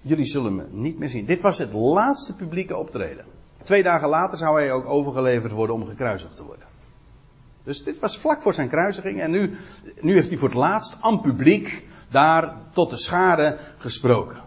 Jullie 0.00 0.26
zullen 0.26 0.54
me 0.54 0.66
niet 0.70 0.98
meer 0.98 1.08
zien. 1.08 1.26
Dit 1.26 1.40
was 1.40 1.58
het 1.58 1.72
laatste 1.72 2.36
publieke 2.36 2.76
optreden. 2.76 3.24
Twee 3.72 3.84
dagen 3.84 4.08
later 4.08 4.38
zou 4.38 4.60
hij 4.60 4.72
ook 4.72 4.86
overgeleverd 4.86 5.52
worden 5.52 5.76
om 5.76 5.86
gekruisigd 5.86 6.36
te 6.36 6.44
worden. 6.44 6.66
Dus 7.62 7.84
dit 7.84 7.98
was 7.98 8.18
vlak 8.18 8.40
voor 8.40 8.54
zijn 8.54 8.68
kruisiging. 8.68 9.20
En 9.20 9.30
nu, 9.30 9.56
nu 10.00 10.12
heeft 10.12 10.28
hij 10.28 10.38
voor 10.38 10.48
het 10.48 10.58
laatst 10.58 10.96
aan 11.00 11.20
publiek 11.20 11.86
daar 12.08 12.56
tot 12.72 12.90
de 12.90 12.96
schade 12.96 13.58
gesproken. 13.78 14.40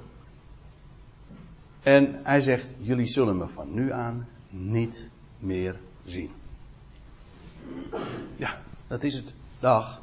En 1.83 2.19
hij 2.23 2.41
zegt: 2.41 2.75
Jullie 2.77 3.05
zullen 3.05 3.37
me 3.37 3.47
van 3.47 3.73
nu 3.73 3.91
aan 3.91 4.27
niet 4.49 5.09
meer 5.39 5.79
zien. 6.03 6.31
Ja, 8.35 8.61
dat 8.87 9.03
is 9.03 9.15
het. 9.15 9.33
Dag. 9.59 10.01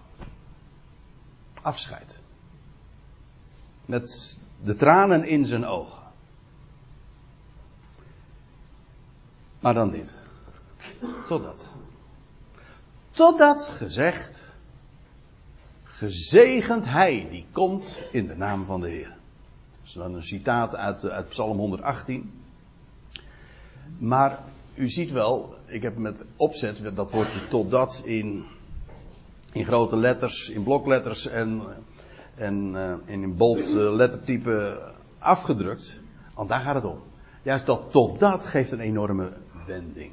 Afscheid. 1.60 2.20
Met 3.86 4.38
de 4.62 4.74
tranen 4.74 5.24
in 5.24 5.46
zijn 5.46 5.66
ogen. 5.66 6.01
Maar 9.62 9.74
dan 9.74 9.90
dit. 9.90 10.18
Totdat. 11.26 11.72
Totdat 13.10 13.62
gezegd. 13.62 14.50
Gezegend 15.82 16.84
hij 16.84 17.26
die 17.30 17.46
komt 17.52 18.00
in 18.10 18.26
de 18.26 18.36
naam 18.36 18.64
van 18.64 18.80
de 18.80 18.88
Heer. 18.88 19.08
Dat 19.08 19.84
is 19.84 19.92
dan 19.92 20.14
een 20.14 20.22
citaat 20.24 20.76
uit, 20.76 21.04
uit 21.04 21.28
Psalm 21.28 21.58
118. 21.58 22.32
Maar 23.98 24.38
u 24.74 24.88
ziet 24.88 25.10
wel, 25.10 25.54
ik 25.66 25.82
heb 25.82 25.96
met 25.96 26.24
opzet 26.36 26.96
dat 26.96 27.10
woordje 27.10 27.46
totdat 27.48 28.02
in, 28.04 28.44
in 29.52 29.64
grote 29.64 29.96
letters, 29.96 30.48
in 30.48 30.62
blokletters 30.62 31.26
en 31.26 31.62
en, 32.34 32.74
uh, 32.74 32.92
in 33.04 33.36
bold 33.36 33.74
uh, 33.74 33.94
lettertype 33.94 34.80
afgedrukt. 35.18 36.00
Want 36.34 36.48
daar 36.48 36.60
gaat 36.60 36.74
het 36.74 36.84
om. 36.84 36.98
Juist 37.42 37.66
dat 37.66 37.90
tot 37.90 38.18
dat 38.18 38.44
geeft 38.44 38.72
een 38.72 38.80
enorme 38.80 39.32
wending. 39.66 40.12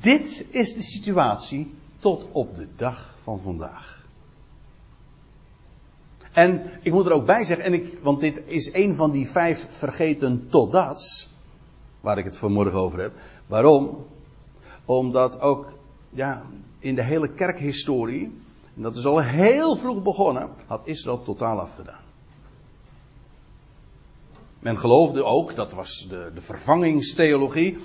Dit 0.00 0.46
is 0.50 0.74
de 0.74 0.82
situatie 0.82 1.74
tot 1.98 2.26
op 2.32 2.54
de 2.54 2.66
dag 2.76 3.16
van 3.22 3.40
vandaag. 3.40 4.06
En 6.32 6.70
ik 6.82 6.92
moet 6.92 7.06
er 7.06 7.12
ook 7.12 7.26
bij 7.26 7.44
zeggen, 7.44 7.64
en 7.64 7.72
ik, 7.72 7.98
want 8.02 8.20
dit 8.20 8.42
is 8.46 8.72
een 8.72 8.94
van 8.94 9.10
die 9.10 9.28
vijf 9.28 9.66
vergeten 9.68 10.48
totdats, 10.48 11.28
waar 12.00 12.18
ik 12.18 12.24
het 12.24 12.38
vanmorgen 12.38 12.78
over 12.78 13.00
heb. 13.00 13.12
Waarom? 13.46 14.06
Omdat 14.84 15.40
ook 15.40 15.72
ja, 16.10 16.42
in 16.78 16.94
de 16.94 17.02
hele 17.02 17.32
kerkhistorie 17.32 18.32
en 18.78 18.84
dat 18.84 18.96
is 18.96 19.06
al 19.06 19.22
heel 19.22 19.76
vroeg 19.76 20.02
begonnen, 20.02 20.50
had 20.66 20.86
Israël 20.86 21.22
totaal 21.22 21.60
afgedaan. 21.60 22.07
Men 24.58 24.78
geloofde 24.78 25.24
ook, 25.24 25.54
dat 25.54 25.72
was 25.72 26.06
de, 26.08 26.30
de 26.34 26.40
vervangingstheologie, 26.40 27.78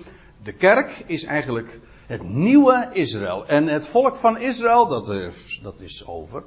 de 0.43 0.53
kerk 0.53 1.03
is 1.05 1.23
eigenlijk 1.23 1.79
het 2.05 2.23
nieuwe 2.23 2.89
Israël. 2.93 3.47
En 3.47 3.67
het 3.67 3.87
volk 3.87 4.15
van 4.15 4.37
Israël, 4.37 4.87
dat 4.87 5.09
is, 5.09 5.59
dat 5.63 5.79
is 5.79 6.07
over. 6.07 6.43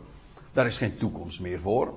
Daar 0.52 0.66
is 0.66 0.76
geen 0.76 0.96
toekomst 0.96 1.40
meer 1.40 1.60
voor. 1.60 1.94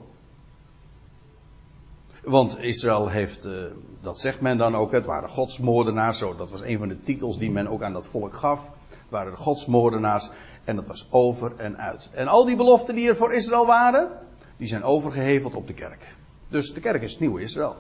Want 2.24 2.60
Israël 2.60 3.08
heeft, 3.08 3.46
uh, 3.46 3.54
dat 4.02 4.20
zegt 4.20 4.42
men 4.42 4.58
dan 4.58 4.76
ook, 4.76 4.92
het 4.92 5.06
waren 5.06 5.30
godsmoordenaars. 5.30 6.18
Zo, 6.18 6.36
dat 6.36 6.52
was 6.52 6.62
een 6.62 6.78
van 6.78 6.88
de 6.88 7.00
titels 7.00 7.38
die 7.38 7.52
men 7.52 7.68
ook 7.68 7.82
aan 7.82 7.94
dat 7.94 8.08
volk 8.08 8.34
gaf. 8.34 8.72
Het 8.90 9.10
waren 9.10 9.32
de 9.32 9.38
godsmoordenaars. 9.38 10.30
En 10.64 10.76
dat 10.76 10.88
was 10.88 11.08
over 11.10 11.54
en 11.58 11.78
uit. 11.78 12.10
En 12.14 12.28
al 12.28 12.46
die 12.46 12.56
beloften 12.56 12.96
die 12.96 13.08
er 13.08 13.16
voor 13.16 13.34
Israël 13.34 13.66
waren, 13.66 14.10
die 14.58 14.68
zijn 14.68 14.84
overgeheveld 14.84 15.56
op 15.56 15.68
de 15.68 15.74
kerk. 15.74 16.16
Dus 16.48 16.74
de 16.74 16.80
kerk 16.80 17.02
is 17.02 17.12
het 17.12 17.20
nieuwe 17.20 17.42
Israël. 17.42 17.76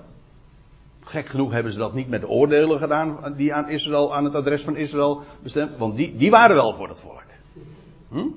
Gek 1.09 1.27
genoeg 1.27 1.51
hebben 1.51 1.71
ze 1.71 1.77
dat 1.77 1.93
niet 1.93 2.09
met 2.09 2.21
de 2.21 2.27
oordelen 2.27 2.79
gedaan 2.79 3.33
die 3.37 3.53
aan 3.53 3.69
Israël, 3.69 4.15
aan 4.15 4.23
het 4.23 4.35
adres 4.35 4.63
van 4.63 4.75
Israël 4.75 5.23
bestemd, 5.43 5.77
want 5.77 5.95
die, 5.95 6.15
die 6.15 6.31
waren 6.31 6.55
wel 6.55 6.73
voor 6.73 6.89
het 6.89 6.99
volk. 6.99 7.23
Hm? 8.09 8.27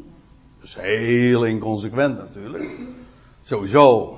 Dus 0.61 0.75
heel 0.75 1.45
inconsequent 1.45 2.19
natuurlijk. 2.19 2.71
Sowieso. 3.43 4.17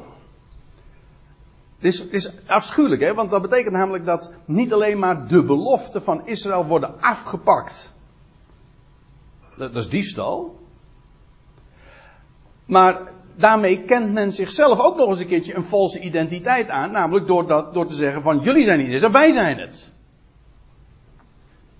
Het 1.76 1.92
is, 1.92 2.06
is 2.06 2.32
afschuwelijk, 2.46 3.02
hè? 3.02 3.14
want 3.14 3.30
dat 3.30 3.42
betekent 3.42 3.75
namelijk 3.75 4.04
dat 4.04 4.32
niet 4.44 4.73
alleen 4.73 4.99
maar 4.99 5.28
de 5.28 5.44
beloften 5.44 6.02
van 6.02 6.26
Israël 6.26 6.64
worden 6.64 7.00
afgepakt 7.00 7.94
dat 9.56 9.76
is 9.76 9.88
diefstal. 9.88 10.58
Maar 12.64 13.12
daarmee 13.36 13.82
kent 13.82 14.12
men 14.12 14.32
zichzelf 14.32 14.80
ook 14.80 14.96
nog 14.96 15.08
eens 15.08 15.18
een 15.18 15.26
keertje 15.26 15.54
een 15.54 15.64
valse 15.64 16.00
identiteit 16.00 16.68
aan. 16.68 16.90
Namelijk 16.90 17.26
door, 17.26 17.46
dat, 17.46 17.74
door 17.74 17.86
te 17.86 17.94
zeggen 17.94 18.22
van 18.22 18.38
jullie 18.38 18.64
zijn 18.64 18.78
niet 18.78 19.02
eens, 19.02 19.12
wij 19.12 19.30
zijn 19.30 19.58
het. 19.58 19.92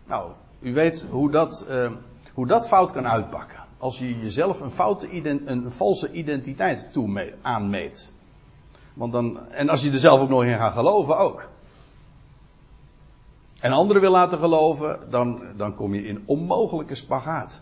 Nou, 0.07 0.31
u 0.61 0.75
weet 0.75 1.05
hoe 1.11 1.31
dat, 1.31 1.67
uh, 1.71 1.91
hoe 2.33 2.47
dat 2.47 2.69
fout 2.69 2.93
kan 2.93 3.07
uitpakken. 3.07 3.63
Als 3.79 3.99
je 3.99 4.19
jezelf 4.19 4.61
een, 4.61 4.71
foute 4.71 5.09
een 5.45 5.73
valse 5.73 6.13
identiteit 6.13 6.93
toemeet, 6.93 7.35
aanmeet. 7.43 8.13
Want 8.95 9.13
dan, 9.13 9.51
en 9.51 9.69
als 9.69 9.83
je 9.83 9.91
er 9.91 9.99
zelf 9.99 10.21
ook 10.21 10.29
nog 10.29 10.45
in 10.45 10.59
gaat 10.59 10.73
geloven 10.73 11.19
ook. 11.19 11.49
En 13.61 13.73
anderen 13.73 14.03
wil 14.03 14.11
laten 14.11 14.39
geloven, 14.39 14.99
dan, 15.11 15.43
dan 15.57 15.75
kom 15.75 15.95
je 15.95 16.07
in 16.07 16.23
onmogelijke 16.27 16.95
spagaat. 16.95 17.61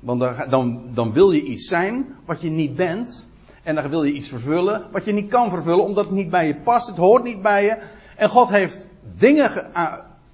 Want 0.00 0.20
dan, 0.20 0.34
dan, 0.48 0.82
dan 0.94 1.12
wil 1.12 1.30
je 1.30 1.42
iets 1.42 1.68
zijn 1.68 2.16
wat 2.24 2.40
je 2.40 2.50
niet 2.50 2.76
bent. 2.76 3.28
En 3.62 3.74
dan 3.74 3.88
wil 3.88 4.04
je 4.04 4.12
iets 4.12 4.28
vervullen 4.28 4.88
wat 4.92 5.04
je 5.04 5.12
niet 5.12 5.30
kan 5.30 5.50
vervullen 5.50 5.84
omdat 5.84 6.04
het 6.04 6.14
niet 6.14 6.30
bij 6.30 6.46
je 6.46 6.54
past. 6.54 6.86
Het 6.86 6.96
hoort 6.96 7.24
niet 7.24 7.42
bij 7.42 7.64
je. 7.64 7.78
En 8.16 8.28
God 8.28 8.48
heeft 8.48 8.88
dingen 9.18 9.70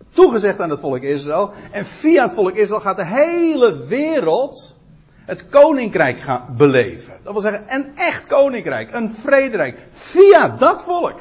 toegezegd 0.09 0.61
aan 0.61 0.71
het 0.71 0.81
volk 0.81 1.03
Israël. 1.03 1.53
En 1.71 1.85
via 1.85 2.23
het 2.23 2.33
volk 2.33 2.55
Israël 2.55 2.81
gaat 2.81 2.97
de 2.97 3.07
hele 3.07 3.87
wereld 3.87 4.76
het 5.25 5.49
koninkrijk 5.49 6.21
gaan 6.21 6.55
beleven. 6.57 7.15
Dat 7.23 7.33
wil 7.33 7.43
zeggen, 7.43 7.65
een 7.67 7.97
echt 7.97 8.26
koninkrijk, 8.26 8.93
een 8.93 9.11
vrederijk. 9.11 9.79
Via 9.91 10.49
dat 10.49 10.83
volk. 10.83 11.21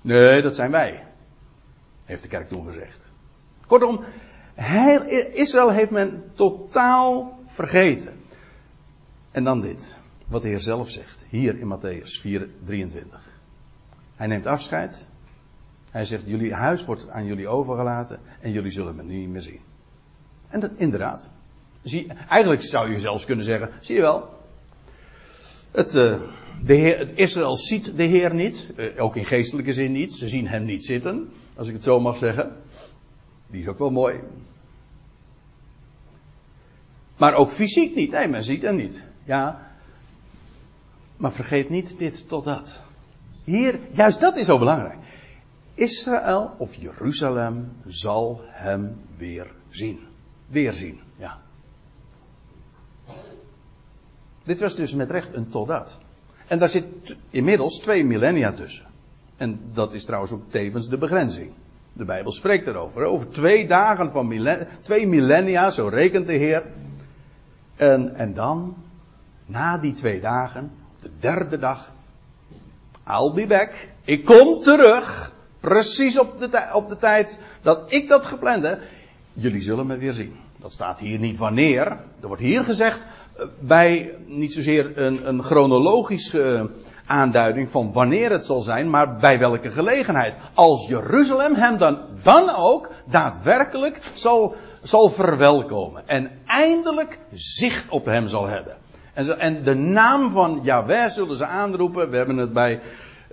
Nee, 0.00 0.42
dat 0.42 0.54
zijn 0.54 0.70
wij. 0.70 1.04
Heeft 2.04 2.22
de 2.22 2.28
kerk 2.28 2.48
toen 2.48 2.66
gezegd. 2.66 3.06
Kortom, 3.66 4.00
Israël 5.32 5.70
heeft 5.70 5.90
men 5.90 6.24
totaal 6.34 7.38
vergeten. 7.46 8.12
En 9.30 9.44
dan 9.44 9.60
dit, 9.60 9.96
wat 10.28 10.42
de 10.42 10.48
Heer 10.48 10.58
zelf 10.58 10.90
zegt, 10.90 11.26
hier 11.28 11.58
in 11.58 11.78
Matthäus 11.78 12.20
4, 12.20 12.48
23. 12.64 13.38
Hij 14.16 14.26
neemt 14.26 14.46
afscheid. 14.46 15.08
Hij 15.90 16.04
zegt, 16.04 16.22
jullie 16.26 16.54
huis 16.54 16.84
wordt 16.84 17.08
aan 17.08 17.26
jullie 17.26 17.48
overgelaten 17.48 18.20
en 18.40 18.52
jullie 18.52 18.70
zullen 18.70 18.96
me 18.96 19.02
niet 19.02 19.28
meer 19.28 19.42
zien. 19.42 19.60
En 20.48 20.60
dat 20.60 20.70
inderdaad. 20.76 21.30
Zie, 21.82 22.12
eigenlijk 22.28 22.62
zou 22.62 22.90
je 22.90 23.00
zelfs 23.00 23.24
kunnen 23.24 23.44
zeggen, 23.44 23.70
zie 23.80 23.94
je 23.94 24.00
wel. 24.00 24.38
Het, 25.70 25.94
uh, 25.94 26.20
de 26.62 26.74
heer, 26.74 27.18
Israël 27.18 27.56
ziet 27.56 27.96
de 27.96 28.02
Heer 28.02 28.34
niet, 28.34 28.72
uh, 28.76 29.02
ook 29.02 29.16
in 29.16 29.24
geestelijke 29.24 29.72
zin 29.72 29.92
niet. 29.92 30.12
Ze 30.12 30.28
zien 30.28 30.48
hem 30.48 30.64
niet 30.64 30.84
zitten, 30.84 31.30
als 31.54 31.68
ik 31.68 31.74
het 31.74 31.84
zo 31.84 32.00
mag 32.00 32.16
zeggen. 32.16 32.56
Die 33.46 33.60
is 33.60 33.68
ook 33.68 33.78
wel 33.78 33.90
mooi. 33.90 34.20
Maar 37.20 37.34
ook 37.34 37.50
fysiek 37.50 37.94
niet. 37.94 38.10
Nee, 38.10 38.28
men 38.28 38.42
ziet 38.42 38.62
hem 38.62 38.76
niet. 38.76 39.02
Ja. 39.24 39.70
Maar 41.16 41.32
vergeet 41.32 41.68
niet 41.68 41.98
dit 41.98 42.28
tot 42.28 42.44
dat. 42.44 42.80
Hier, 43.44 43.78
juist 43.92 44.20
dat 44.20 44.36
is 44.36 44.46
zo 44.46 44.58
belangrijk. 44.58 44.98
Israël 45.74 46.50
of 46.58 46.74
Jeruzalem 46.74 47.72
zal 47.86 48.40
hem 48.46 48.96
weer 49.16 49.52
zien. 49.68 50.00
Weer 50.46 50.72
zien, 50.72 51.00
ja. 51.16 51.38
Dit 54.44 54.60
was 54.60 54.76
dus 54.76 54.94
met 54.94 55.10
recht 55.10 55.34
een 55.34 55.48
totdat. 55.48 55.98
En 56.46 56.58
daar 56.58 56.68
zit 56.68 57.16
inmiddels 57.30 57.78
twee 57.78 58.04
millennia 58.04 58.52
tussen. 58.52 58.86
En 59.36 59.60
dat 59.72 59.92
is 59.92 60.04
trouwens 60.04 60.32
ook 60.32 60.50
tevens 60.50 60.88
de 60.88 60.98
begrenzing. 60.98 61.50
De 61.92 62.04
Bijbel 62.04 62.32
spreekt 62.32 62.66
erover. 62.66 63.04
Over 63.04 63.28
twee 63.28 63.66
dagen 63.66 64.10
van 64.12 64.56
twee 64.80 65.06
millennia, 65.06 65.70
zo 65.70 65.88
rekent 65.88 66.26
de 66.26 66.32
Heer. 66.32 66.64
En, 67.80 68.14
en 68.14 68.34
dan, 68.34 68.74
na 69.46 69.78
die 69.78 69.92
twee 69.92 70.20
dagen, 70.20 70.70
de 71.00 71.10
derde 71.20 71.58
dag, 71.58 71.92
I'll 73.06 73.32
be 73.34 73.46
back. 73.46 73.88
Ik 74.04 74.24
kom 74.24 74.60
terug. 74.60 75.32
Precies 75.60 76.18
op 76.18 76.40
de, 76.40 76.70
op 76.72 76.88
de 76.88 76.96
tijd 76.96 77.40
dat 77.62 77.92
ik 77.92 78.08
dat 78.08 78.26
gepland. 78.26 78.76
Jullie 79.32 79.62
zullen 79.62 79.86
me 79.86 79.96
weer 79.96 80.12
zien. 80.12 80.36
Dat 80.56 80.72
staat 80.72 80.98
hier 80.98 81.18
niet 81.18 81.38
wanneer. 81.38 81.86
Er 82.20 82.26
wordt 82.26 82.42
hier 82.42 82.64
gezegd 82.64 83.06
eh, 83.36 83.46
bij 83.58 84.14
niet 84.26 84.52
zozeer 84.52 84.98
een, 84.98 85.28
een 85.28 85.42
chronologische 85.42 86.70
aanduiding 87.06 87.70
van 87.70 87.92
wanneer 87.92 88.30
het 88.30 88.46
zal 88.46 88.60
zijn, 88.60 88.90
maar 88.90 89.16
bij 89.16 89.38
welke 89.38 89.70
gelegenheid. 89.70 90.34
Als 90.54 90.86
Jeruzalem 90.88 91.54
hem 91.54 91.78
dan, 91.78 91.98
dan 92.22 92.50
ook 92.50 92.90
daadwerkelijk 93.04 94.00
zal, 94.12 94.54
zal 94.82 95.10
verwelkomen. 95.10 96.08
En 96.08 96.30
eindelijk 96.46 97.18
zicht 97.32 97.88
op 97.88 98.04
hem 98.04 98.28
zal 98.28 98.46
hebben. 98.46 98.76
En, 99.38 99.62
de 99.62 99.74
naam 99.74 100.30
van 100.30 100.60
Yahweh 100.62 101.08
zullen 101.08 101.36
ze 101.36 101.44
aanroepen. 101.44 102.10
We 102.10 102.16
hebben 102.16 102.36
het 102.36 102.52
bij 102.52 102.80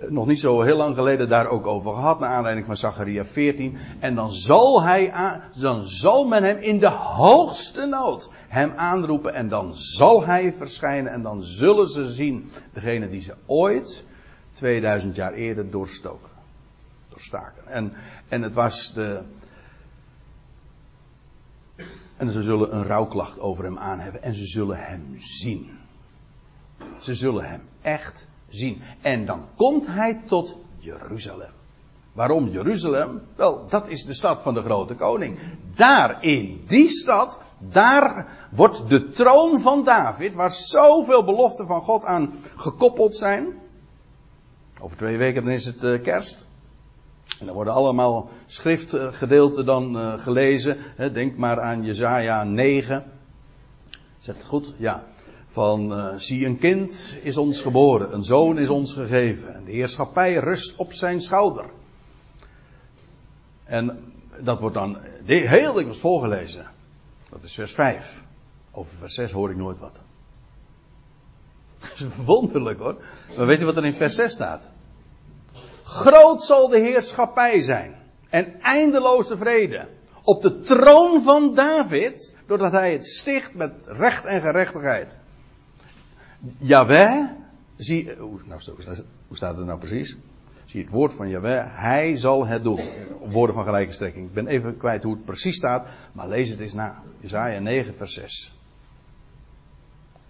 nog 0.08 0.26
niet 0.26 0.40
zo 0.40 0.60
heel 0.60 0.76
lang 0.76 0.94
geleden 0.94 1.28
daar 1.28 1.48
ook 1.48 1.66
over 1.66 1.94
gehad, 1.94 2.20
naar 2.20 2.30
aanleiding 2.30 2.66
van 2.66 2.76
Zacharia 2.76 3.24
14. 3.24 3.78
En 3.98 4.14
dan 4.14 4.32
zal 4.32 4.82
hij, 4.82 5.12
aan, 5.12 5.42
dan 5.60 5.84
zal 5.84 6.24
men 6.24 6.42
hem 6.42 6.56
in 6.56 6.78
de 6.78 6.88
hoogste 6.88 7.86
nood 7.86 8.30
hem 8.48 8.72
aanroepen 8.76 9.34
en 9.34 9.48
dan 9.48 9.74
zal 9.74 10.24
hij 10.24 10.52
verschijnen 10.52 11.12
en 11.12 11.22
dan 11.22 11.42
zullen 11.42 11.88
ze 11.88 12.06
zien 12.06 12.48
degene 12.72 13.08
die 13.08 13.20
ze 13.20 13.34
ooit 13.46 14.04
2000 14.52 15.14
jaar 15.14 15.32
eerder 15.32 15.70
doorstoken. 15.70 16.30
Doorstaken. 17.08 17.66
En, 17.66 17.92
en 18.28 18.42
het 18.42 18.54
was 18.54 18.92
de, 18.94 19.22
en 22.18 22.30
ze 22.30 22.42
zullen 22.42 22.74
een 22.74 22.84
rouwklacht 22.84 23.40
over 23.40 23.64
hem 23.64 23.78
aan 23.78 23.98
hebben 23.98 24.22
en 24.22 24.34
ze 24.34 24.46
zullen 24.46 24.78
hem 24.78 25.14
zien. 25.18 25.78
Ze 26.98 27.14
zullen 27.14 27.44
hem 27.44 27.60
echt 27.80 28.28
zien. 28.48 28.82
En 29.00 29.26
dan 29.26 29.44
komt 29.56 29.86
hij 29.86 30.20
tot 30.26 30.56
Jeruzalem. 30.78 31.50
Waarom 32.12 32.48
Jeruzalem? 32.48 33.22
Wel, 33.36 33.66
dat 33.68 33.88
is 33.88 34.04
de 34.04 34.14
stad 34.14 34.42
van 34.42 34.54
de 34.54 34.62
grote 34.62 34.94
koning. 34.94 35.38
Daar 35.74 36.22
in 36.24 36.62
die 36.66 36.88
stad, 36.88 37.40
daar 37.58 38.26
wordt 38.50 38.88
de 38.88 39.08
troon 39.08 39.60
van 39.60 39.84
David, 39.84 40.34
waar 40.34 40.52
zoveel 40.52 41.24
beloften 41.24 41.66
van 41.66 41.80
God 41.80 42.04
aan 42.04 42.32
gekoppeld 42.56 43.16
zijn. 43.16 43.46
Over 44.80 44.96
twee 44.96 45.16
weken 45.16 45.44
dan 45.44 45.52
is 45.52 45.64
het 45.64 45.84
uh, 45.84 46.02
kerst. 46.02 46.47
En 47.40 47.46
dan 47.46 47.54
worden 47.54 47.74
allemaal 47.74 48.28
schriftgedeelten 48.46 49.66
dan 49.66 49.96
uh, 49.96 50.18
gelezen. 50.18 50.76
denk 51.12 51.36
maar 51.36 51.60
aan 51.60 51.84
Jezaja 51.84 52.44
9. 52.44 53.04
Zegt 54.18 54.38
het 54.38 54.46
goed? 54.46 54.74
Ja 54.76 55.04
van 55.58 55.92
uh, 55.92 56.14
zie 56.16 56.46
een 56.46 56.58
kind 56.58 57.16
is 57.22 57.36
ons 57.36 57.60
geboren, 57.60 58.14
een 58.14 58.24
zoon 58.24 58.58
is 58.58 58.68
ons 58.68 58.92
gegeven 58.92 59.54
en 59.54 59.64
de 59.64 59.72
heerschappij 59.72 60.34
rust 60.34 60.76
op 60.76 60.92
zijn 60.92 61.20
schouder. 61.20 61.64
En 63.64 64.12
dat 64.40 64.60
wordt 64.60 64.74
dan 64.74 64.98
heel 65.26 65.72
dikwijls 65.72 65.98
voorgelezen. 65.98 66.66
Dat 67.30 67.42
is 67.42 67.54
vers 67.54 67.72
5. 67.72 68.22
Over 68.70 68.96
vers 68.96 69.14
6 69.14 69.30
hoor 69.30 69.50
ik 69.50 69.56
nooit 69.56 69.78
wat. 69.78 70.00
Dat 71.78 71.92
is 71.94 72.06
wonderlijk 72.24 72.78
hoor. 72.78 72.96
Maar 73.36 73.46
weet 73.46 73.58
je 73.58 73.64
wat 73.64 73.76
er 73.76 73.84
in 73.84 73.94
vers 73.94 74.14
6 74.14 74.32
staat? 74.32 74.70
Groot 75.88 76.42
zal 76.42 76.68
de 76.68 76.78
heerschappij 76.78 77.60
zijn 77.60 77.94
en 78.28 78.60
eindeloos 78.60 79.28
de 79.28 79.36
vrede. 79.36 79.88
Op 80.22 80.42
de 80.42 80.60
troon 80.60 81.22
van 81.22 81.54
David, 81.54 82.34
doordat 82.46 82.72
hij 82.72 82.92
het 82.92 83.06
sticht 83.06 83.54
met 83.54 83.72
recht 83.86 84.24
en 84.24 84.40
gerechtigheid. 84.40 85.16
Jaweh, 86.58 87.24
zie, 87.76 88.04
nou, 88.44 88.62
hoe 89.28 89.36
staat 89.36 89.56
het 89.56 89.66
nou 89.66 89.78
precies? 89.78 90.16
Zie 90.64 90.80
het 90.80 90.90
woord 90.90 91.12
van 91.12 91.28
Jaweh, 91.28 91.66
hij 91.82 92.16
zal 92.16 92.46
het 92.46 92.62
doen. 92.62 92.80
Woorden 93.28 93.54
van 93.54 93.64
gelijke 93.64 93.92
strekking. 93.92 94.26
Ik 94.26 94.34
ben 94.34 94.46
even 94.46 94.76
kwijt 94.76 95.02
hoe 95.02 95.14
het 95.14 95.24
precies 95.24 95.56
staat, 95.56 95.86
maar 96.12 96.28
lees 96.28 96.48
het 96.48 96.60
eens 96.60 96.74
na. 96.74 97.02
Jezaja 97.20 97.58
9 97.58 97.94
vers 97.94 98.14
6. 98.14 98.58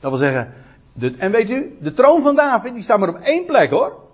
Dat 0.00 0.10
wil 0.10 0.20
zeggen, 0.20 0.52
de, 0.92 1.14
en 1.16 1.30
weet 1.30 1.50
u, 1.50 1.76
de 1.80 1.92
troon 1.92 2.22
van 2.22 2.34
David, 2.34 2.74
die 2.74 2.82
staat 2.82 2.98
maar 2.98 3.08
op 3.08 3.18
één 3.18 3.46
plek 3.46 3.70
hoor. 3.70 4.06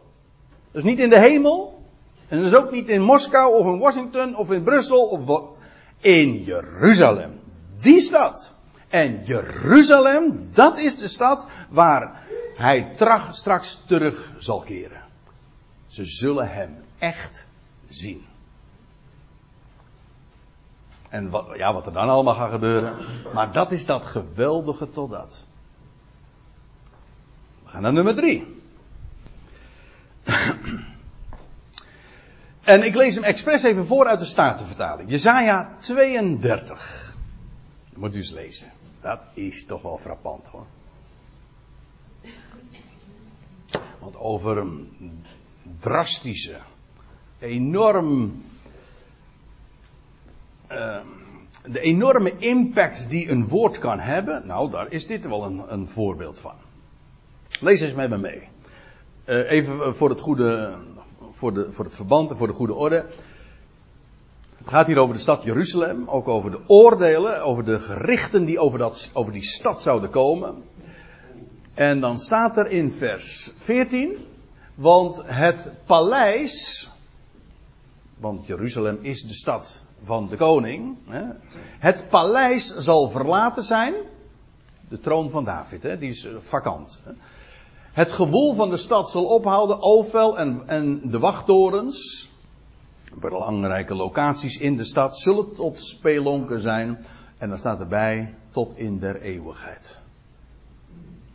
Dat 0.74 0.82
is 0.82 0.90
niet 0.90 0.98
in 0.98 1.08
de 1.08 1.18
hemel. 1.18 1.82
En 2.28 2.36
dat 2.38 2.46
is 2.46 2.54
ook 2.54 2.70
niet 2.70 2.88
in 2.88 3.02
Moskou 3.02 3.54
of 3.54 3.66
in 3.66 3.78
Washington 3.78 4.36
of 4.36 4.50
in 4.50 4.62
Brussel 4.62 5.06
of 5.06 5.42
in 5.98 6.42
Jeruzalem. 6.42 7.40
Die 7.80 8.00
stad. 8.00 8.52
En 8.88 9.24
Jeruzalem, 9.24 10.48
dat 10.52 10.78
is 10.78 10.96
de 10.96 11.08
stad 11.08 11.46
waar 11.68 12.22
hij 12.56 12.96
straks 13.30 13.82
terug 13.86 14.32
zal 14.38 14.60
keren. 14.60 15.02
Ze 15.86 16.04
zullen 16.04 16.48
hem 16.48 16.84
echt 16.98 17.46
zien. 17.88 18.24
En 21.08 21.30
wat, 21.30 21.46
ja, 21.56 21.72
wat 21.72 21.86
er 21.86 21.92
dan 21.92 22.08
allemaal 22.08 22.34
gaat 22.34 22.50
gebeuren. 22.50 22.96
Maar 23.34 23.52
dat 23.52 23.72
is 23.72 23.86
dat 23.86 24.04
geweldige 24.04 24.90
totdat. 24.90 25.44
We 27.64 27.70
gaan 27.70 27.82
naar 27.82 27.92
nummer 27.92 28.14
drie. 28.14 28.62
En 32.64 32.82
ik 32.82 32.94
lees 32.94 33.14
hem 33.14 33.24
expres 33.24 33.62
even 33.62 33.86
voor 33.86 34.06
uit 34.06 34.18
de 34.18 34.24
Statenvertaling. 34.24 35.10
Jezaja 35.10 35.74
32. 35.78 37.16
Dat 37.90 37.98
moet 37.98 38.14
u 38.14 38.18
eens 38.18 38.30
lezen. 38.30 38.72
Dat 39.00 39.20
is 39.34 39.66
toch 39.66 39.82
wel 39.82 39.98
frappant 39.98 40.46
hoor. 40.46 40.66
Want 44.00 44.16
over 44.16 44.58
een 44.58 44.88
drastische, 45.80 46.56
enorm. 47.38 48.42
Uh, 50.70 50.96
de 51.66 51.80
enorme 51.80 52.38
impact 52.38 53.10
die 53.10 53.30
een 53.30 53.48
woord 53.48 53.78
kan 53.78 54.00
hebben, 54.00 54.46
nou 54.46 54.70
daar 54.70 54.92
is 54.92 55.06
dit 55.06 55.26
wel 55.26 55.44
een, 55.44 55.72
een 55.72 55.88
voorbeeld 55.88 56.38
van. 56.38 56.54
Lees 57.60 57.80
eens 57.80 57.94
met 57.94 58.10
me 58.10 58.18
mee. 58.18 58.48
Uh, 59.26 59.50
even 59.50 59.96
voor 59.96 60.08
het 60.08 60.20
goede, 60.20 60.76
voor, 61.34 61.54
de, 61.54 61.72
voor 61.72 61.84
het 61.84 61.96
verband 61.96 62.30
en 62.30 62.36
voor 62.36 62.46
de 62.46 62.52
goede 62.52 62.74
orde. 62.74 63.06
Het 64.56 64.68
gaat 64.68 64.86
hier 64.86 64.98
over 64.98 65.14
de 65.14 65.20
stad 65.20 65.42
Jeruzalem, 65.42 66.08
ook 66.08 66.28
over 66.28 66.50
de 66.50 66.60
oordelen, 66.66 67.42
over 67.42 67.64
de 67.64 67.80
gerichten 67.80 68.44
die 68.44 68.58
over, 68.58 68.78
dat, 68.78 69.10
over 69.12 69.32
die 69.32 69.44
stad 69.44 69.82
zouden 69.82 70.10
komen. 70.10 70.62
En 71.74 72.00
dan 72.00 72.18
staat 72.18 72.56
er 72.56 72.66
in 72.66 72.92
vers 72.92 73.50
14, 73.58 74.16
want 74.74 75.22
het 75.24 75.72
paleis, 75.86 76.90
want 78.18 78.46
Jeruzalem 78.46 78.98
is 79.00 79.22
de 79.22 79.34
stad 79.34 79.82
van 80.02 80.26
de 80.28 80.36
koning. 80.36 80.96
Het 81.78 82.06
paleis 82.10 82.76
zal 82.76 83.08
verlaten 83.08 83.62
zijn. 83.62 83.94
De 84.88 85.00
troon 85.00 85.30
van 85.30 85.44
David, 85.44 85.82
die 85.82 86.08
is 86.08 86.28
vakant. 86.38 87.02
Het 87.94 88.12
gewoel 88.12 88.54
van 88.54 88.70
de 88.70 88.76
stad 88.76 89.10
zal 89.10 89.24
ophouden. 89.24 89.82
Ofel 89.82 90.38
en, 90.38 90.62
en 90.66 91.10
de 91.10 91.18
wachttorens. 91.18 92.30
Belangrijke 93.14 93.94
locaties 93.94 94.56
in 94.56 94.76
de 94.76 94.84
stad 94.84 95.16
zullen 95.16 95.54
tot 95.54 95.80
spelonken 95.80 96.60
zijn. 96.60 97.06
En 97.38 97.48
dan 97.48 97.58
staat 97.58 97.80
erbij 97.80 98.34
tot 98.50 98.76
in 98.76 98.98
der 98.98 99.20
eeuwigheid. 99.20 100.00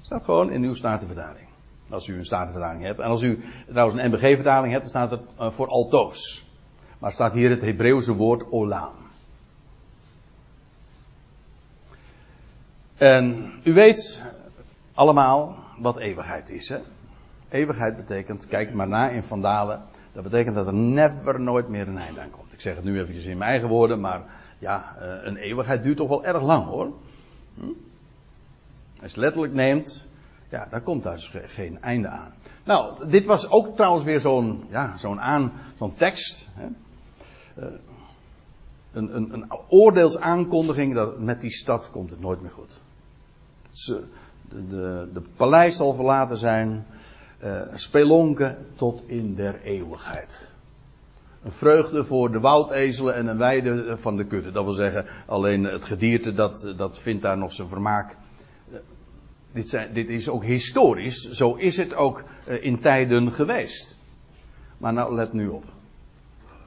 Staat 0.02 0.24
gewoon 0.24 0.52
in 0.52 0.63
uw 0.63 0.74
statenvertaling. 0.74 1.48
Als 1.89 2.08
u 2.08 2.17
een 2.17 2.26
statenvertaling 2.26 2.84
hebt. 2.84 3.00
En 3.00 3.10
als 3.10 3.22
u 3.22 3.43
trouwens 3.67 4.02
een 4.02 4.10
MBG-vertaling 4.10 4.72
hebt, 4.72 4.84
dan 4.84 4.91
staat 4.91 5.12
het 5.12 5.22
uh, 5.39 5.52
voor 5.52 5.67
altoos. 5.67 6.45
Maar 6.98 7.12
staat 7.12 7.34
hier 7.34 7.50
het 7.50 7.62
Hebreeuwse 7.62 8.13
woord 8.13 8.52
olam. 8.52 8.93
En 12.98 13.52
u 13.63 13.74
weet 13.74 14.26
allemaal 14.93 15.59
wat 15.79 15.97
eeuwigheid 15.97 16.49
is. 16.49 16.69
Hè? 16.69 16.79
Eeuwigheid 17.49 17.95
betekent, 17.95 18.47
kijk 18.47 18.73
maar 18.73 18.87
na 18.87 19.09
in 19.09 19.23
Vandalen, 19.23 19.83
dat 20.11 20.23
betekent 20.23 20.55
dat 20.55 20.67
er 20.67 20.73
never 20.73 21.39
nooit 21.39 21.67
meer 21.67 21.87
een 21.87 21.97
einde 21.97 22.21
aan 22.21 22.29
komt. 22.29 22.53
Ik 22.53 22.61
zeg 22.61 22.75
het 22.75 22.83
nu 22.83 22.99
eventjes 22.99 23.25
in 23.25 23.37
mijn 23.37 23.51
eigen 23.51 23.69
woorden, 23.69 23.99
maar 23.99 24.23
ja, 24.59 24.95
eh, 24.99 25.27
een 25.27 25.35
eeuwigheid 25.35 25.83
duurt 25.83 25.97
toch 25.97 26.09
wel 26.09 26.25
erg 26.25 26.41
lang 26.41 26.65
hoor. 26.65 26.93
Hm? 27.55 27.65
Als 29.01 29.13
je 29.13 29.19
letterlijk 29.19 29.53
neemt, 29.53 30.07
ja, 30.49 30.67
dan 30.69 30.83
komt 30.83 31.03
daar 31.03 31.15
dus 31.15 31.33
geen 31.45 31.81
einde 31.81 32.07
aan. 32.07 32.33
Nou, 32.63 33.09
dit 33.09 33.25
was 33.25 33.49
ook 33.49 33.75
trouwens 33.75 34.05
weer 34.05 34.19
zo'n 34.19 34.63
ja, 34.69 34.97
zo'n 34.97 35.21
aan, 35.21 35.51
zo'n 35.77 35.93
tekst. 35.93 36.49
Hè? 36.53 36.67
Uh, 37.63 37.73
een, 38.91 39.15
een, 39.15 39.33
een 39.33 39.51
oordeelsaankondiging 39.67 40.93
dat 40.93 41.19
met 41.19 41.41
die 41.41 41.51
stad 41.51 41.91
komt 41.91 42.11
het 42.11 42.19
nooit 42.19 42.41
meer 42.41 42.51
goed. 42.51 42.81
Ze, 43.69 44.03
de, 44.49 45.09
de, 45.13 45.21
paleis 45.35 45.75
zal 45.75 45.93
verlaten 45.93 46.38
zijn, 46.38 46.85
uh, 47.43 47.62
spelonken 47.73 48.67
tot 48.75 49.03
in 49.05 49.35
der 49.35 49.62
eeuwigheid. 49.62 50.51
Een 51.43 51.51
vreugde 51.51 52.05
voor 52.05 52.31
de 52.31 52.39
woudezelen 52.39 53.15
en 53.15 53.27
een 53.27 53.38
weide 53.38 53.97
van 53.97 54.17
de 54.17 54.25
kudde. 54.25 54.51
Dat 54.51 54.63
wil 54.63 54.73
zeggen, 54.73 55.05
alleen 55.25 55.63
het 55.63 55.85
gedierte 55.85 56.33
dat, 56.33 56.73
dat 56.77 56.99
vindt 56.99 57.21
daar 57.21 57.38
nog 57.38 57.53
zijn 57.53 57.67
vermaak. 57.67 58.15
Dit, 59.53 59.69
zijn, 59.69 59.93
dit 59.93 60.09
is 60.09 60.29
ook 60.29 60.43
historisch, 60.43 61.29
zo 61.29 61.53
is 61.53 61.77
het 61.77 61.93
ook 61.93 62.23
uh, 62.47 62.63
in 62.63 62.79
tijden 62.79 63.31
geweest. 63.31 63.97
Maar 64.77 64.93
nou 64.93 65.13
let 65.13 65.33
nu 65.33 65.47
op. 65.47 65.63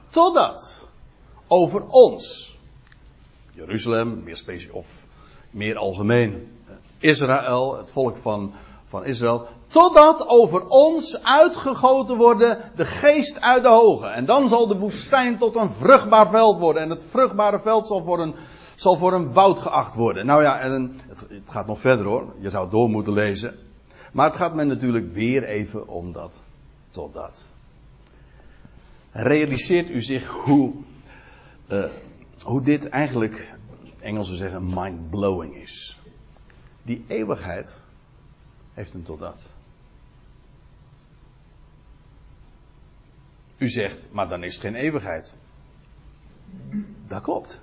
Totdat 0.09 0.87
over 1.47 1.87
ons, 1.87 2.57
Jeruzalem, 3.51 4.23
meer 4.23 4.35
specifiek 4.35 4.75
of 4.75 5.05
meer 5.53 5.77
algemeen, 5.77 6.47
Israël, 6.99 7.77
het 7.77 7.91
volk 7.91 8.17
van, 8.17 8.53
van 8.85 9.05
Israël, 9.05 9.47
totdat 9.67 10.27
over 10.27 10.67
ons 10.67 11.23
uitgegoten 11.23 12.17
worden 12.17 12.57
de 12.75 12.85
geest 12.85 13.41
uit 13.41 13.63
de 13.63 13.69
hoge. 13.69 14.07
En 14.07 14.25
dan 14.25 14.47
zal 14.47 14.67
de 14.67 14.77
woestijn 14.77 15.37
tot 15.37 15.55
een 15.55 15.69
vruchtbaar 15.69 16.29
veld 16.29 16.57
worden. 16.57 16.81
En 16.81 16.89
het 16.89 17.03
vruchtbare 17.03 17.59
veld 17.59 17.87
zal 17.87 18.03
voor 18.03 18.19
een, 18.19 18.35
zal 18.75 18.97
voor 18.97 19.13
een 19.13 19.33
woud 19.33 19.59
geacht 19.59 19.95
worden. 19.95 20.25
Nou 20.25 20.41
ja, 20.41 20.59
en 20.59 20.95
het, 21.07 21.25
het 21.29 21.51
gaat 21.51 21.67
nog 21.67 21.79
verder 21.79 22.05
hoor. 22.05 22.33
Je 22.39 22.49
zou 22.49 22.69
door 22.69 22.89
moeten 22.89 23.13
lezen. 23.13 23.55
Maar 24.13 24.27
het 24.27 24.35
gaat 24.35 24.55
me 24.55 24.63
natuurlijk 24.63 25.13
weer 25.13 25.43
even 25.43 25.87
om 25.87 26.11
dat. 26.11 26.41
Totdat. 26.91 27.51
Realiseert 29.11 29.89
u 29.89 30.01
zich 30.01 30.27
hoe, 30.27 30.71
uh, 31.71 31.83
hoe 32.43 32.61
dit 32.61 32.89
eigenlijk, 32.89 33.51
Engelsen 34.03 34.37
zeggen, 34.37 34.73
mind-blowing 34.73 35.55
is. 35.55 35.97
Die 36.83 37.05
eeuwigheid 37.07 37.79
heeft 38.73 38.93
hem 38.93 39.03
tot 39.03 39.19
dat. 39.19 39.49
U 43.57 43.69
zegt, 43.69 44.05
maar 44.11 44.29
dan 44.29 44.43
is 44.43 44.53
het 44.53 44.63
geen 44.63 44.75
eeuwigheid. 44.75 45.35
Dat 47.07 47.21
klopt. 47.21 47.59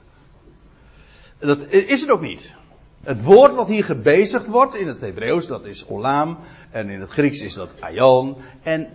Dat 1.39 1.67
is 1.67 2.01
het 2.01 2.11
ook 2.11 2.21
niet. 2.21 2.55
Het 3.01 3.23
woord 3.23 3.55
wat 3.55 3.69
hier 3.69 3.85
gebezigd 3.85 4.47
wordt 4.47 4.75
in 4.75 4.87
het 4.87 5.01
Hebreeuws, 5.01 5.47
dat 5.47 5.65
is 5.65 5.87
olam. 5.89 6.39
En 6.71 6.89
in 6.89 7.01
het 7.01 7.11
Grieks 7.11 7.41
is 7.41 7.55
dat 7.55 7.81
aion. 7.81 8.37
En 8.63 8.89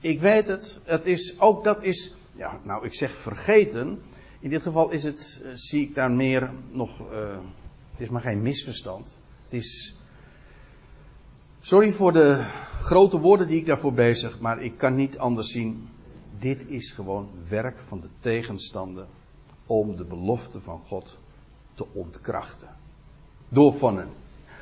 ik 0.00 0.20
weet 0.20 0.48
het, 0.48 0.80
het 0.84 1.06
is 1.06 1.40
ook, 1.40 1.64
dat 1.64 1.82
is, 1.82 2.14
ja, 2.32 2.60
nou 2.62 2.84
ik 2.84 2.94
zeg 2.94 3.16
vergeten. 3.16 4.02
In 4.46 4.52
dit 4.52 4.62
geval 4.62 4.90
is 4.90 5.02
het, 5.02 5.42
uh, 5.44 5.50
zie 5.54 5.82
ik 5.82 5.94
daar 5.94 6.10
meer 6.10 6.50
nog, 6.70 7.00
uh, 7.00 7.38
het 7.90 8.00
is 8.00 8.08
maar 8.08 8.20
geen 8.20 8.42
misverstand. 8.42 9.20
Het 9.44 9.52
is. 9.52 9.96
Sorry 11.60 11.92
voor 11.92 12.12
de 12.12 12.44
grote 12.80 13.18
woorden 13.18 13.46
die 13.46 13.56
ik 13.56 13.66
daarvoor 13.66 13.92
bezig, 13.92 14.40
maar 14.40 14.62
ik 14.62 14.78
kan 14.78 14.94
niet 14.94 15.18
anders 15.18 15.50
zien. 15.50 15.88
Dit 16.38 16.66
is 16.68 16.90
gewoon 16.90 17.28
werk 17.48 17.80
van 17.80 18.00
de 18.00 18.08
tegenstander 18.20 19.06
om 19.66 19.96
de 19.96 20.04
belofte 20.04 20.60
van 20.60 20.80
God 20.80 21.18
te 21.74 21.86
ontkrachten. 21.92 22.68
Door 23.48 23.74
van, 23.74 23.98
een, 23.98 24.10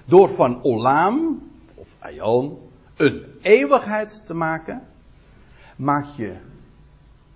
door 0.05 0.29
van 0.29 0.63
Olam, 0.63 1.43
of 1.75 1.97
Aion, 1.99 2.59
een 2.97 3.25
eeuwigheid 3.41 4.27
te 4.27 4.35
maken, 4.35 4.89
maak 5.77 6.07
je 6.17 6.37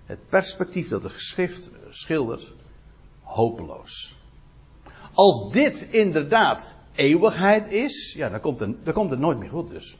het 0.06 0.28
perspectief 0.28 0.88
dat 0.88 1.02
de 1.02 1.10
geschrift 1.10 1.70
schildert 1.90 2.52
hopeloos. 3.22 4.16
Als 5.12 5.52
dit 5.52 5.88
inderdaad 5.90 6.76
eeuwigheid 6.94 7.72
is, 7.72 8.14
ja, 8.16 8.28
dan 8.28 8.40
komt, 8.40 8.60
het, 8.60 8.84
dan 8.84 8.94
komt 8.94 9.10
het 9.10 9.18
nooit 9.20 9.38
meer 9.38 9.48
goed 9.48 9.68
dus. 9.68 9.98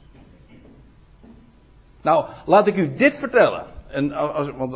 Nou, 2.01 2.25
laat 2.45 2.67
ik 2.67 2.77
u 2.77 2.93
dit 2.93 3.17
vertellen. 3.17 3.65
En 3.87 4.11
als, 4.11 4.49
want 4.49 4.73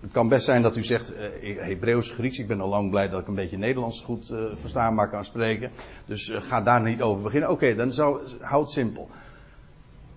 het 0.00 0.12
kan 0.12 0.28
best 0.28 0.44
zijn 0.44 0.62
dat 0.62 0.76
u 0.76 0.82
zegt 0.82 1.14
uh, 1.14 1.60
Hebreeuws, 1.60 2.10
Grieks. 2.10 2.38
Ik 2.38 2.46
ben 2.46 2.60
al 2.60 2.68
lang 2.68 2.90
blij 2.90 3.08
dat 3.08 3.20
ik 3.20 3.26
een 3.26 3.34
beetje 3.34 3.58
Nederlands 3.58 4.02
goed 4.02 4.30
uh, 4.30 4.38
verstaanbaar 4.54 5.10
kan 5.10 5.24
spreken. 5.24 5.70
Dus 6.06 6.28
uh, 6.28 6.42
ga 6.42 6.62
daar 6.62 6.82
niet 6.82 7.02
over 7.02 7.22
beginnen. 7.22 7.50
Oké, 7.50 7.74
dan 7.74 7.92
zou, 7.92 8.20
houd 8.40 8.62
het 8.62 8.70
simpel. 8.70 9.08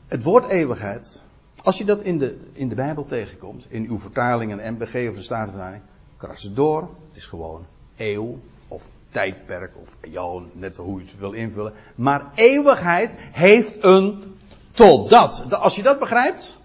Het 0.07 0.23
woord 0.23 0.49
eeuwigheid, 0.49 1.25
als 1.61 1.77
je 1.77 1.85
dat 1.85 2.01
in 2.01 2.17
de, 2.17 2.37
in 2.53 2.69
de 2.69 2.75
Bijbel 2.75 3.05
tegenkomt, 3.05 3.67
in 3.69 3.87
uw 3.89 3.99
vertalingen, 3.99 4.73
MBG 4.73 5.09
of 5.09 5.15
de 5.15 5.21
Statenvertaling, 5.21 5.81
kras 6.17 6.53
door. 6.53 6.81
Het 6.81 7.17
is 7.17 7.25
gewoon 7.25 7.65
eeuw 7.97 8.39
of 8.67 8.89
tijdperk 9.09 9.71
of 9.81 9.95
eon, 10.01 10.49
net 10.53 10.75
hoe 10.75 10.99
je 10.99 11.05
het 11.05 11.19
wil 11.19 11.31
invullen. 11.31 11.73
Maar 11.95 12.31
eeuwigheid 12.35 13.15
heeft 13.17 13.83
een 13.83 14.35
totdat. 14.71 15.53
Als 15.53 15.75
je 15.75 15.83
dat 15.83 15.99
begrijpt, 15.99 16.57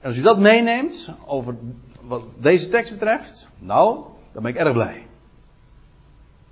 en 0.00 0.06
als 0.06 0.16
je 0.16 0.22
dat 0.22 0.38
meeneemt 0.38 1.12
over 1.26 1.56
wat 2.00 2.22
deze 2.38 2.68
tekst 2.68 2.92
betreft, 2.92 3.50
nou, 3.58 4.04
dan 4.32 4.42
ben 4.42 4.52
ik 4.52 4.58
erg 4.58 4.72
blij. 4.72 5.06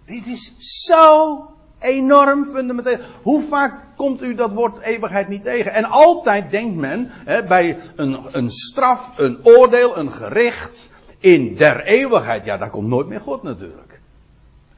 Dit 0.05 0.27
is 0.27 0.55
zo 0.59 1.47
enorm 1.79 2.45
fundamenteel. 2.45 2.99
Hoe 3.23 3.43
vaak 3.43 3.85
komt 3.97 4.23
u 4.23 4.35
dat 4.35 4.53
woord 4.53 4.79
eeuwigheid 4.79 5.29
niet 5.29 5.43
tegen? 5.43 5.73
En 5.73 5.85
altijd 5.85 6.51
denkt 6.51 6.77
men 6.77 7.09
hè, 7.11 7.45
bij 7.45 7.79
een, 7.97 8.27
een 8.33 8.51
straf, 8.51 9.13
een 9.17 9.39
oordeel, 9.43 9.97
een 9.97 10.13
gericht 10.13 10.89
in 11.19 11.57
der 11.57 11.85
eeuwigheid. 11.85 12.45
Ja, 12.45 12.57
daar 12.57 12.71
komt 12.71 12.89
nooit 12.89 13.07
meer 13.07 13.21
God 13.21 13.43
natuurlijk. 13.43 14.01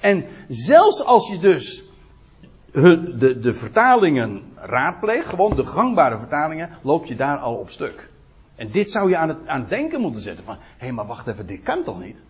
En 0.00 0.24
zelfs 0.48 1.05
als 1.05 1.29
je 1.29 1.38
dus 1.38 1.85
de, 2.72 3.38
de 3.40 3.55
vertalingen 3.55 4.42
raadpleegt, 4.55 5.26
gewoon 5.26 5.57
de 5.57 5.66
gangbare 5.66 6.18
vertalingen, 6.18 6.70
loop 6.83 7.07
je 7.07 7.16
daar 7.16 7.38
al 7.38 7.55
op 7.55 7.70
stuk. 7.70 8.09
En 8.55 8.70
dit 8.70 8.90
zou 8.90 9.09
je 9.09 9.16
aan 9.16 9.29
het, 9.29 9.46
aan 9.46 9.66
denken 9.68 10.00
moeten 10.00 10.22
zetten 10.22 10.44
van, 10.44 10.55
hé 10.55 10.61
hey, 10.79 10.92
maar 10.92 11.07
wacht 11.07 11.26
even, 11.26 11.46
dit 11.46 11.62
kan 11.62 11.83
toch 11.83 12.00
niet? 12.00 12.22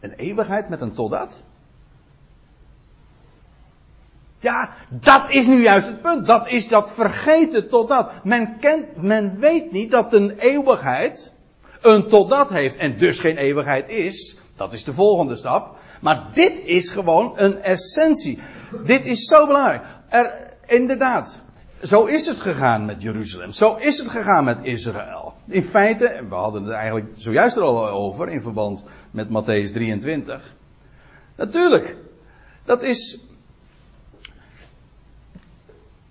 Een 0.00 0.12
eeuwigheid 0.12 0.68
met 0.68 0.80
een 0.80 0.92
totdat? 0.92 1.46
Ja, 4.38 4.72
dat 4.88 5.30
is 5.30 5.46
nu 5.46 5.62
juist 5.62 5.86
het 5.86 6.02
punt. 6.02 6.26
Dat 6.26 6.48
is 6.48 6.68
dat 6.68 6.92
vergeten 6.92 7.68
totdat. 7.68 8.24
Men 8.24 8.58
kent, 8.58 9.02
men 9.02 9.38
weet 9.38 9.72
niet 9.72 9.90
dat 9.90 10.12
een 10.12 10.30
eeuwigheid 10.30 11.32
een 11.82 12.06
totdat 12.06 12.48
heeft 12.48 12.76
en 12.76 12.98
dus 12.98 13.18
geen 13.18 13.36
eeuwigheid 13.36 13.88
is. 13.88 14.36
Dat 14.56 14.72
is 14.72 14.84
de 14.84 14.94
volgende 14.94 15.36
stap. 15.36 15.76
Maar 16.00 16.28
dit 16.32 16.60
is 16.64 16.90
gewoon 16.90 17.32
een 17.36 17.62
essentie. 17.62 18.38
Dit 18.84 19.06
is 19.06 19.24
zo 19.24 19.46
belangrijk. 19.46 19.82
Er, 20.08 20.56
inderdaad, 20.66 21.42
zo 21.82 22.04
is 22.04 22.26
het 22.26 22.40
gegaan 22.40 22.84
met 22.84 23.02
Jeruzalem. 23.02 23.50
Zo 23.50 23.74
is 23.74 23.98
het 23.98 24.08
gegaan 24.08 24.44
met 24.44 24.58
Israël. 24.62 25.34
In 25.46 25.62
feite, 25.62 26.24
we 26.28 26.34
hadden 26.34 26.62
het 26.62 26.72
eigenlijk 26.72 27.06
zojuist 27.16 27.56
er 27.56 27.62
al 27.62 27.88
over 27.88 28.28
in 28.28 28.42
verband 28.42 28.84
met 29.10 29.28
Matthäus 29.28 29.72
23. 29.72 30.54
Natuurlijk, 31.36 31.96
dat 32.64 32.82
is 32.82 33.18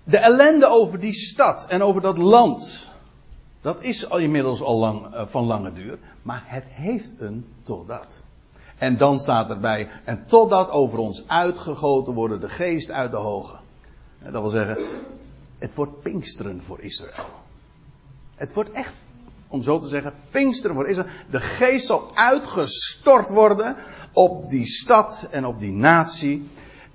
de 0.03 0.17
ellende 0.17 0.67
over 0.67 0.99
die 0.99 1.13
stad 1.13 1.65
en 1.67 1.81
over 1.81 2.01
dat 2.01 2.17
land. 2.17 2.91
Dat 3.67 3.83
is 3.83 4.09
al 4.09 4.17
inmiddels 4.17 4.61
al 4.61 4.77
lang, 4.77 5.13
uh, 5.13 5.25
van 5.25 5.45
lange 5.45 5.73
duur. 5.73 5.97
Maar 6.21 6.43
het 6.45 6.63
heeft 6.67 7.13
een 7.17 7.45
totdat. 7.63 8.23
En 8.77 8.97
dan 8.97 9.19
staat 9.19 9.49
erbij, 9.49 9.89
en 10.03 10.25
totdat 10.27 10.69
over 10.69 10.99
ons 10.99 11.27
uitgegoten 11.27 12.13
worden 12.13 12.39
de 12.39 12.49
geest 12.49 12.91
uit 12.91 13.11
de 13.11 13.17
hoge. 13.17 13.55
Dat 14.23 14.41
wil 14.41 14.49
zeggen, 14.49 14.77
het 15.57 15.75
wordt 15.75 16.01
Pinksteren 16.01 16.63
voor 16.63 16.79
Israël. 16.79 17.25
Het 18.35 18.53
wordt 18.53 18.71
echt, 18.71 18.93
om 19.47 19.61
zo 19.61 19.79
te 19.79 19.87
zeggen, 19.87 20.13
Pinksteren 20.31 20.75
voor 20.75 20.87
Israël. 20.87 21.09
De 21.29 21.39
geest 21.39 21.85
zal 21.85 22.11
uitgestort 22.13 23.29
worden 23.29 23.75
op 24.13 24.49
die 24.49 24.65
stad 24.65 25.27
en 25.31 25.45
op 25.45 25.59
die 25.59 25.71
natie. 25.71 26.43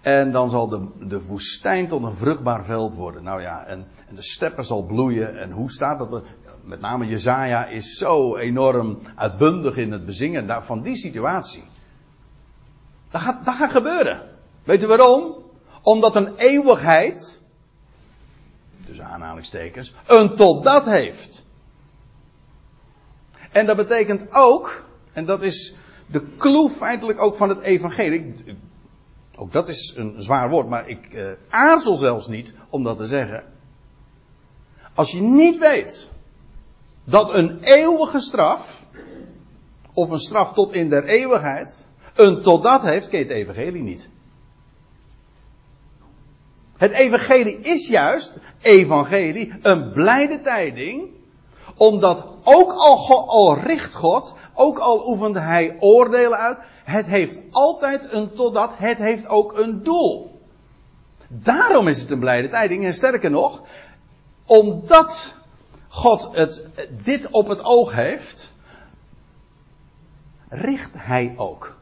En 0.01 0.33
dan 0.33 0.51
zal 0.51 0.69
de, 0.69 0.87
de 0.99 1.25
woestijn 1.25 1.89
tot 1.89 2.03
een 2.03 2.15
vruchtbaar 2.15 2.65
veld 2.65 2.95
worden. 2.95 3.23
Nou 3.23 3.41
ja, 3.41 3.65
en, 3.65 3.87
en 4.09 4.15
de 4.15 4.23
steppen 4.23 4.65
zal 4.65 4.83
bloeien. 4.83 5.39
En 5.41 5.51
hoe 5.51 5.71
staat 5.71 5.99
dat? 5.99 6.23
Met 6.65 6.81
name 6.81 7.07
Jezaja 7.07 7.67
is 7.67 7.97
zo 7.97 8.37
enorm 8.37 8.99
uitbundig 9.15 9.77
in 9.77 9.93
het 9.93 10.07
bezingen 10.07 10.63
van 10.63 10.83
die 10.83 10.97
situatie. 10.97 11.65
Dat 13.11 13.21
gaat, 13.21 13.45
dat 13.45 13.55
gaat 13.55 13.71
gebeuren. 13.71 14.23
Weet 14.63 14.83
u 14.83 14.87
waarom? 14.87 15.35
Omdat 15.83 16.17
een 16.17 16.35
eeuwigheid, 16.37 17.41
tussen 18.87 19.07
aanhalingstekens, 19.07 19.95
een 20.07 20.35
totdat 20.35 20.85
heeft. 20.85 21.47
En 23.51 23.67
dat 23.67 23.77
betekent 23.77 24.33
ook, 24.33 24.85
en 25.13 25.25
dat 25.25 25.43
is 25.43 25.75
de 26.07 26.35
clue 26.37 26.71
feitelijk 26.71 27.21
ook 27.21 27.35
van 27.35 27.49
het 27.49 27.61
evangelie. 27.61 28.35
Ook 29.37 29.53
dat 29.53 29.69
is 29.69 29.95
een 29.97 30.23
zwaar 30.23 30.51
woord, 30.51 30.69
maar 30.69 30.89
ik 30.89 31.13
eh, 31.13 31.31
aarzel 31.49 31.97
zelfs 31.97 32.27
niet 32.27 32.55
om 32.69 32.83
dat 32.83 32.97
te 32.97 33.07
zeggen. 33.07 33.45
Als 34.95 35.13
je 35.13 35.21
niet 35.21 35.59
weet 35.59 36.11
dat 37.05 37.35
een 37.35 37.59
eeuwige 37.63 38.21
straf, 38.21 38.87
of 39.93 40.11
een 40.11 40.21
straf 40.21 40.53
tot 40.53 40.73
in 40.73 40.89
der 40.89 41.05
eeuwigheid, 41.05 41.87
een 42.15 42.43
totdat 42.43 42.83
heeft, 42.83 43.09
ken 43.09 43.19
je 43.19 43.25
het 43.25 43.35
evangelie 43.35 43.83
niet. 43.83 44.09
Het 46.77 46.93
evangelie 46.93 47.61
is 47.61 47.89
juist, 47.89 48.41
evangelie, 48.61 49.53
een 49.63 49.93
blijde 49.93 50.41
tijding, 50.41 51.11
omdat 51.77 52.27
ook 52.45 52.73
al, 52.73 53.59
richt 53.59 53.95
God, 53.95 54.35
ook 54.55 54.79
al 54.79 55.09
oefende 55.09 55.41
hij 55.41 55.77
oordelen 55.81 56.39
uit, 56.39 56.59
het 56.85 57.07
heeft 57.07 57.43
altijd 57.51 58.13
een 58.13 58.33
totdat, 58.33 58.71
het 58.77 58.99
heeft 58.99 59.29
ook 59.29 59.59
een 59.59 59.83
doel. 59.83 60.41
Daarom 61.29 61.89
is 61.89 62.01
het 62.01 62.11
een 62.11 62.19
blijde 62.19 62.49
tijding. 62.49 62.85
En 62.85 62.95
sterker 62.95 63.31
nog, 63.31 63.63
omdat 64.47 65.35
God 65.93 66.29
het, 66.37 66.67
dit 67.03 67.31
op 67.31 67.49
het 67.49 67.65
oog 67.65 67.93
heeft, 67.93 68.53
richt 70.49 70.91
hij 70.95 71.35
ook. 71.37 71.77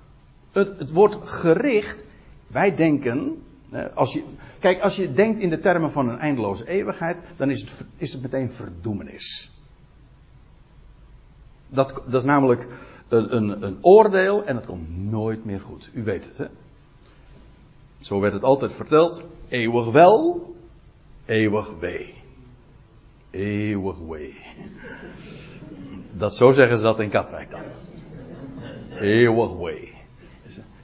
Het, 0.53 0.79
het 0.79 0.91
wordt 0.91 1.29
gericht. 1.29 2.05
Wij 2.47 2.75
denken, 2.75 3.43
als 3.95 4.13
je, 4.13 4.25
kijk, 4.59 4.81
als 4.81 4.97
je 4.97 5.13
denkt 5.13 5.41
in 5.41 5.51
de 5.51 5.59
termen 5.59 5.93
van 5.93 6.09
een 6.09 6.19
eindeloze 6.19 6.69
eeuwigheid, 6.69 7.23
dan 7.37 7.51
is 7.51 7.61
het, 7.61 7.85
is 7.97 8.13
het 8.13 8.23
meteen 8.23 8.53
verdoemenis. 8.53 9.51
Dat, 11.69 12.03
dat 12.07 12.21
is 12.21 12.25
namelijk 12.25 12.69
een, 13.09 13.37
een, 13.37 13.63
een 13.63 13.79
oordeel 13.81 14.45
en 14.45 14.57
het 14.57 14.67
komt 14.67 14.99
nooit 14.99 15.45
meer 15.45 15.61
goed. 15.61 15.91
U 15.93 16.05
weet 16.05 16.25
het, 16.25 16.39
hè? 16.39 16.47
Zo 18.01 18.21
werd 18.21 18.33
het 18.33 18.45
altijd 18.45 18.73
verteld. 18.73 19.25
Eeuwig 19.49 19.91
wel, 19.91 20.55
eeuwig 21.25 21.79
wee. 21.79 22.20
Eeuwig 23.31 23.99
wee. 23.99 24.41
Dat, 26.13 26.35
zo 26.35 26.51
zeggen 26.51 26.77
ze 26.77 26.83
dat 26.83 27.01
in 27.01 27.11
Katwijk 27.11 27.51
dan. 27.51 27.61
Eeuwig 29.01 29.53
wee. 29.53 29.93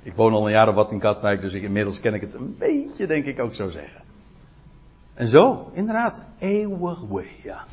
Ik 0.02 0.14
woon 0.14 0.32
al 0.32 0.46
een 0.46 0.52
jaar 0.52 0.68
of 0.68 0.74
wat 0.74 0.92
in 0.92 0.98
Katwijk, 0.98 1.40
dus 1.40 1.52
ik, 1.52 1.62
inmiddels 1.62 2.00
ken 2.00 2.14
ik 2.14 2.20
het 2.20 2.34
een 2.34 2.56
beetje, 2.58 3.06
denk 3.06 3.24
ik 3.24 3.40
ook 3.40 3.54
zo 3.54 3.68
zeggen. 3.68 4.02
En 5.14 5.28
zo, 5.28 5.70
inderdaad, 5.72 6.26
eeuwig 6.38 7.00
wee, 7.00 7.36
ja. 7.42 7.64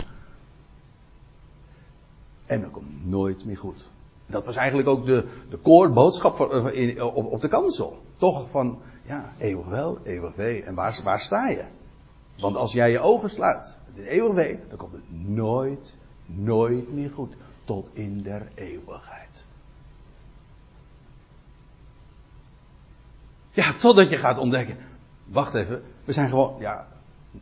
En 2.46 2.62
dat 2.62 2.72
komt 2.72 3.06
nooit 3.06 3.46
meer 3.46 3.58
goed. 3.58 3.90
Dat 4.26 4.46
was 4.46 4.56
eigenlijk 4.56 4.88
ook 4.88 5.06
de, 5.06 5.28
de 5.50 5.58
koorboodschap 5.58 6.40
eh, 6.40 7.06
op, 7.06 7.32
op 7.32 7.42
de 7.42 7.48
kansel. 7.48 8.02
Toch 8.18 8.50
van, 8.50 8.80
ja, 9.06 9.34
eeuwig 9.38 9.66
wel, 9.66 9.98
eeuwig 10.04 10.36
wee. 10.36 10.64
En 10.64 10.76
waar, 10.76 11.00
waar 11.04 11.20
sta 11.20 11.50
je? 11.50 11.64
Want 12.44 12.56
als 12.56 12.72
jij 12.72 12.92
je 12.92 13.00
ogen 13.00 13.30
sluit, 13.30 13.78
het 13.88 13.98
is 13.98 14.06
eeuwig 14.06 14.34
wee, 14.34 14.60
dan 14.70 14.78
komt 14.78 14.94
het 14.94 15.28
nooit, 15.28 15.96
nooit 16.26 16.94
meer 16.94 17.10
goed. 17.10 17.36
Tot 17.64 17.90
in 17.94 18.22
der 18.22 18.48
eeuwigheid. 18.56 19.46
Ja, 23.52 23.74
totdat 23.74 24.10
je 24.10 24.18
gaat 24.18 24.38
ontdekken. 24.38 24.78
Wacht 25.26 25.54
even, 25.54 25.84
we 26.04 26.14
zijn 26.14 26.30
gewoon, 26.30 26.56
ja, 26.60 26.88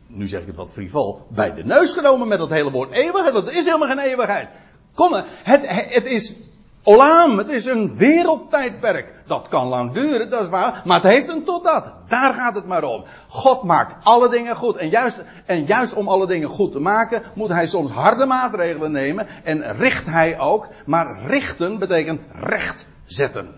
nu 0.06 0.26
zeg 0.26 0.40
ik 0.40 0.46
het 0.46 0.56
wat 0.56 0.72
frivol, 0.72 1.26
bij 1.28 1.54
de 1.54 1.64
neus 1.64 1.92
genomen 1.92 2.28
met 2.28 2.38
dat 2.38 2.50
hele 2.50 2.70
woord 2.70 2.90
eeuwigheid. 2.90 3.34
Dat 3.34 3.50
is 3.50 3.64
helemaal 3.64 3.88
geen 3.88 3.98
eeuwigheid. 3.98 4.48
Kom, 4.94 5.12
het, 5.24 5.68
het 5.68 6.04
is 6.04 6.36
Olam, 6.84 7.38
het 7.38 7.48
is 7.48 7.66
een 7.66 7.96
wereldtijdperk. 7.96 9.12
Dat 9.26 9.48
kan 9.48 9.66
lang 9.66 9.92
duren, 9.92 10.30
dat 10.30 10.42
is 10.42 10.48
waar. 10.48 10.82
Maar 10.84 11.02
het 11.02 11.10
heeft 11.10 11.28
een 11.28 11.44
totdat. 11.44 11.92
Daar 12.08 12.34
gaat 12.34 12.54
het 12.54 12.66
maar 12.66 12.84
om. 12.84 13.04
God 13.28 13.62
maakt 13.62 14.04
alle 14.04 14.28
dingen 14.28 14.56
goed. 14.56 14.76
En 14.76 14.88
juist, 14.88 15.24
en 15.46 15.64
juist 15.64 15.94
om 15.94 16.08
alle 16.08 16.26
dingen 16.26 16.48
goed 16.48 16.72
te 16.72 16.80
maken, 16.80 17.22
moet 17.34 17.48
hij 17.48 17.66
soms 17.66 17.90
harde 17.90 18.26
maatregelen 18.26 18.92
nemen. 18.92 19.26
En 19.42 19.76
richt 19.76 20.06
hij 20.06 20.38
ook. 20.38 20.68
Maar 20.86 21.26
richten 21.26 21.78
betekent 21.78 22.20
recht 22.32 22.88
zetten. 23.04 23.54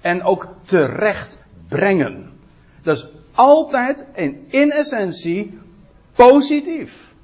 En 0.00 0.22
ook 0.22 0.48
terecht 0.64 1.38
brengen. 1.68 2.40
Dat 2.82 2.96
is 2.96 3.08
altijd 3.34 4.06
en 4.12 4.44
in 4.48 4.70
essentie 4.70 5.58
positief. 6.14 7.14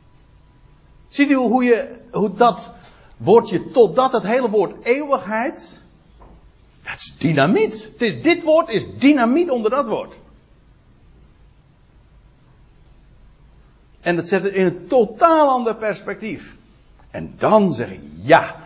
Ziet 1.08 1.30
u 1.30 1.34
hoe, 1.34 1.64
je, 1.64 1.98
hoe 2.11 2.34
dat 2.34 2.70
woordje 3.18 3.70
totdat, 3.70 4.12
het 4.12 4.22
hele 4.22 4.50
woord 4.50 4.85
eeuwigheid. 4.85 5.83
Dat 6.83 6.96
is 6.96 7.14
dynamiet. 7.18 7.98
Dit 7.98 8.42
woord 8.42 8.68
is 8.68 8.87
dynamiet 8.98 9.50
onder 9.50 9.70
dat 9.70 9.87
woord. 9.87 10.18
En 14.00 14.16
dat 14.16 14.28
zet 14.28 14.42
het 14.42 14.52
in 14.52 14.66
een 14.66 14.87
totaal 14.87 15.48
ander 15.48 15.76
perspectief. 15.76 16.57
En 17.11 17.35
dan 17.37 17.74
zeg 17.74 17.90
ik, 17.90 18.00
ja, 18.22 18.57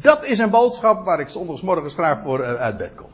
dat 0.00 0.24
is 0.24 0.38
een 0.38 0.50
boodschap 0.50 1.04
waar 1.04 1.20
ik 1.20 1.28
zondagsmorgens 1.28 1.94
graag 1.94 2.20
voor 2.20 2.40
eh, 2.40 2.54
uit 2.54 2.76
bed 2.76 2.94
kom. 2.94 3.10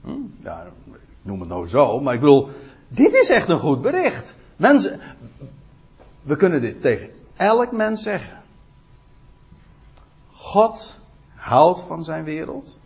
Hm? 0.00 0.44
Ja, 0.44 0.62
ik 0.92 0.98
noem 1.22 1.40
het 1.40 1.48
nou 1.48 1.66
zo, 1.66 2.00
maar 2.00 2.14
ik 2.14 2.20
bedoel, 2.20 2.48
dit 2.88 3.12
is 3.12 3.28
echt 3.28 3.48
een 3.48 3.58
goed 3.58 3.82
bericht. 3.82 4.34
Mensen, 4.56 5.00
we 6.22 6.36
kunnen 6.36 6.60
dit 6.60 6.80
tegen 6.80 7.10
elk 7.36 7.72
mens 7.72 8.02
zeggen. 8.02 8.41
God 10.42 10.98
houdt 11.34 11.80
van 11.80 12.04
zijn 12.04 12.24
wereld. 12.24 12.78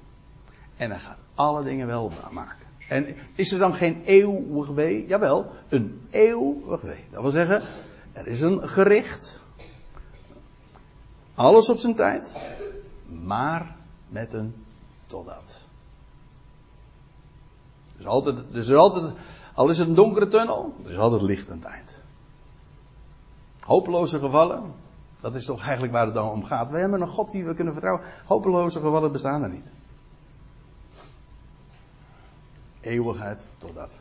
En 0.77 0.90
hij 0.90 0.99
gaat 0.99 1.19
alle 1.35 1.62
dingen 1.62 1.87
wel 1.87 2.11
maken. 2.31 2.66
En 2.88 3.16
is 3.35 3.53
er 3.53 3.59
dan 3.59 3.75
geen 3.75 4.03
eeuwig 4.05 4.69
wee? 4.69 5.07
Jawel, 5.07 5.47
een 5.69 6.07
eeuwig 6.11 6.81
wee. 6.81 7.05
Dat 7.11 7.23
wil 7.23 7.31
zeggen, 7.31 7.62
er 8.12 8.27
is 8.27 8.40
een 8.40 8.69
gericht. 8.69 9.42
Alles 11.35 11.69
op 11.69 11.77
zijn 11.77 11.95
tijd. 11.95 12.37
Maar 13.07 13.77
met 14.09 14.33
een 14.33 14.64
totdat. 15.07 15.61
Dus 17.97 18.07
altijd, 18.07 18.37
dus 18.51 18.69
er 18.69 18.77
altijd, 18.77 19.12
al 19.55 19.69
is 19.69 19.79
het 19.79 19.88
een 19.88 19.95
donkere 19.95 20.29
tunnel, 20.29 20.75
er 20.85 20.90
is 20.90 20.99
altijd 20.99 21.23
licht 21.23 21.51
aan 21.51 21.59
het 21.59 21.66
eind. 21.66 22.03
Hopeloze 23.61 24.19
gevallen, 24.19 24.73
dat 25.27 25.35
is 25.35 25.45
toch 25.45 25.62
eigenlijk 25.62 25.93
waar 25.93 26.05
het 26.05 26.15
dan 26.15 26.31
om 26.31 26.45
gaat. 26.45 26.71
We 26.71 26.79
hebben 26.79 27.01
een 27.01 27.09
God 27.09 27.31
die 27.31 27.45
we 27.45 27.55
kunnen 27.55 27.73
vertrouwen. 27.73 28.05
Hopeloze 28.27 28.81
gevallen 28.81 29.12
bestaan 29.12 29.43
er 29.43 29.49
niet. 29.49 29.73
Eeuwigheid 32.81 33.47
totdat. 33.59 33.99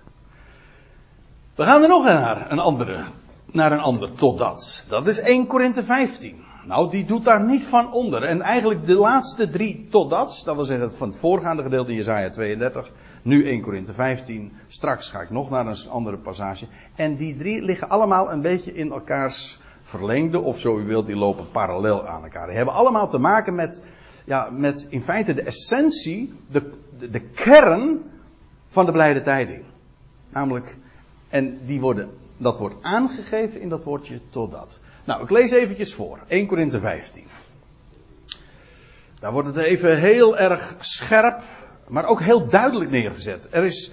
We 1.55 1.63
gaan 1.63 1.81
er 1.81 1.87
nog 1.87 2.03
naar 2.03 2.51
een 2.51 2.59
andere. 2.59 3.03
Naar 3.45 3.71
een 3.71 3.79
ander 3.79 4.13
totdat. 4.13 4.85
Dat 4.89 5.07
is 5.07 5.19
1 5.19 5.47
Korinthe 5.47 5.83
15. 5.83 6.43
Nou, 6.65 6.89
die 6.89 7.05
doet 7.05 7.23
daar 7.23 7.43
niet 7.43 7.65
van 7.65 7.91
onder. 7.91 8.23
En 8.23 8.41
eigenlijk 8.41 8.85
de 8.85 8.95
laatste 8.95 9.49
drie 9.49 9.87
totdats, 9.89 10.43
dat 10.43 10.55
wil 10.55 10.65
zeggen 10.65 10.93
van 10.93 11.07
het 11.07 11.17
voorgaande 11.17 11.63
gedeelte 11.63 11.93
Jezaja 11.93 12.29
32, 12.29 12.91
nu 13.21 13.47
1 13.47 13.61
Korinthe 13.61 13.93
15, 13.93 14.53
straks 14.67 15.09
ga 15.09 15.21
ik 15.21 15.29
nog 15.29 15.49
naar 15.49 15.67
een 15.67 15.89
andere 15.89 16.17
passage. 16.17 16.67
En 16.95 17.15
die 17.15 17.35
drie 17.37 17.61
liggen 17.61 17.89
allemaal 17.89 18.31
een 18.31 18.41
beetje 18.41 18.73
in 18.73 18.91
elkaars 18.91 19.59
verlengde, 19.97 20.39
of 20.39 20.59
zo 20.59 20.79
u 20.79 20.85
wilt, 20.85 21.05
die 21.05 21.15
lopen 21.15 21.51
parallel 21.51 22.07
aan 22.07 22.23
elkaar. 22.23 22.47
Die 22.47 22.55
hebben 22.55 22.73
allemaal 22.73 23.09
te 23.09 23.17
maken 23.17 23.55
met, 23.55 23.81
ja, 24.25 24.49
met 24.49 24.87
in 24.89 25.01
feite 25.01 25.33
de 25.33 25.41
essentie, 25.41 26.33
de, 26.51 26.71
de, 26.97 27.09
de 27.09 27.19
kern 27.19 28.03
van 28.67 28.85
de 28.85 28.91
blijde 28.91 29.21
tijding. 29.21 29.63
Namelijk, 30.29 30.77
en 31.29 31.65
die 31.65 31.79
worden, 31.79 32.09
dat 32.37 32.59
wordt 32.59 32.75
aangegeven 32.81 33.61
in 33.61 33.69
dat 33.69 33.83
woordje 33.83 34.19
totdat. 34.29 34.79
Nou, 35.03 35.23
ik 35.23 35.29
lees 35.29 35.51
eventjes 35.51 35.93
voor. 35.93 36.19
1 36.27 36.47
Korinthe 36.47 36.79
15. 36.79 37.23
Daar 39.19 39.31
wordt 39.31 39.47
het 39.47 39.57
even 39.57 39.99
heel 39.99 40.37
erg 40.37 40.75
scherp, 40.79 41.41
maar 41.87 42.05
ook 42.05 42.21
heel 42.21 42.47
duidelijk 42.47 42.91
neergezet. 42.91 43.47
Er 43.51 43.63
is 43.63 43.91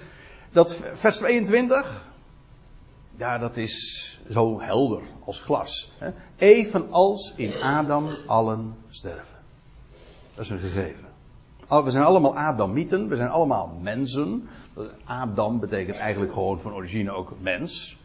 dat 0.51 0.81
vers 0.93 1.17
22. 1.17 2.03
Ja, 3.15 3.37
dat 3.37 3.57
is 3.57 4.02
zo 4.29 4.61
helder 4.61 5.01
als 5.25 5.39
glas. 5.39 5.91
Hè? 5.97 6.11
Evenals 6.35 7.33
in 7.35 7.61
Adam 7.61 8.09
allen 8.27 8.75
sterven. 8.89 9.37
Dat 10.35 10.43
is 10.43 10.49
een 10.49 10.59
gegeven. 10.59 11.11
We 11.67 11.91
zijn 11.91 12.03
allemaal 12.03 12.37
Adamieten, 12.37 13.07
we 13.07 13.15
zijn 13.15 13.29
allemaal 13.29 13.77
mensen. 13.81 14.49
Adam 15.03 15.59
betekent 15.59 15.97
eigenlijk 15.97 16.33
gewoon 16.33 16.59
van 16.59 16.73
origine 16.73 17.11
ook 17.11 17.33
mens. 17.39 17.97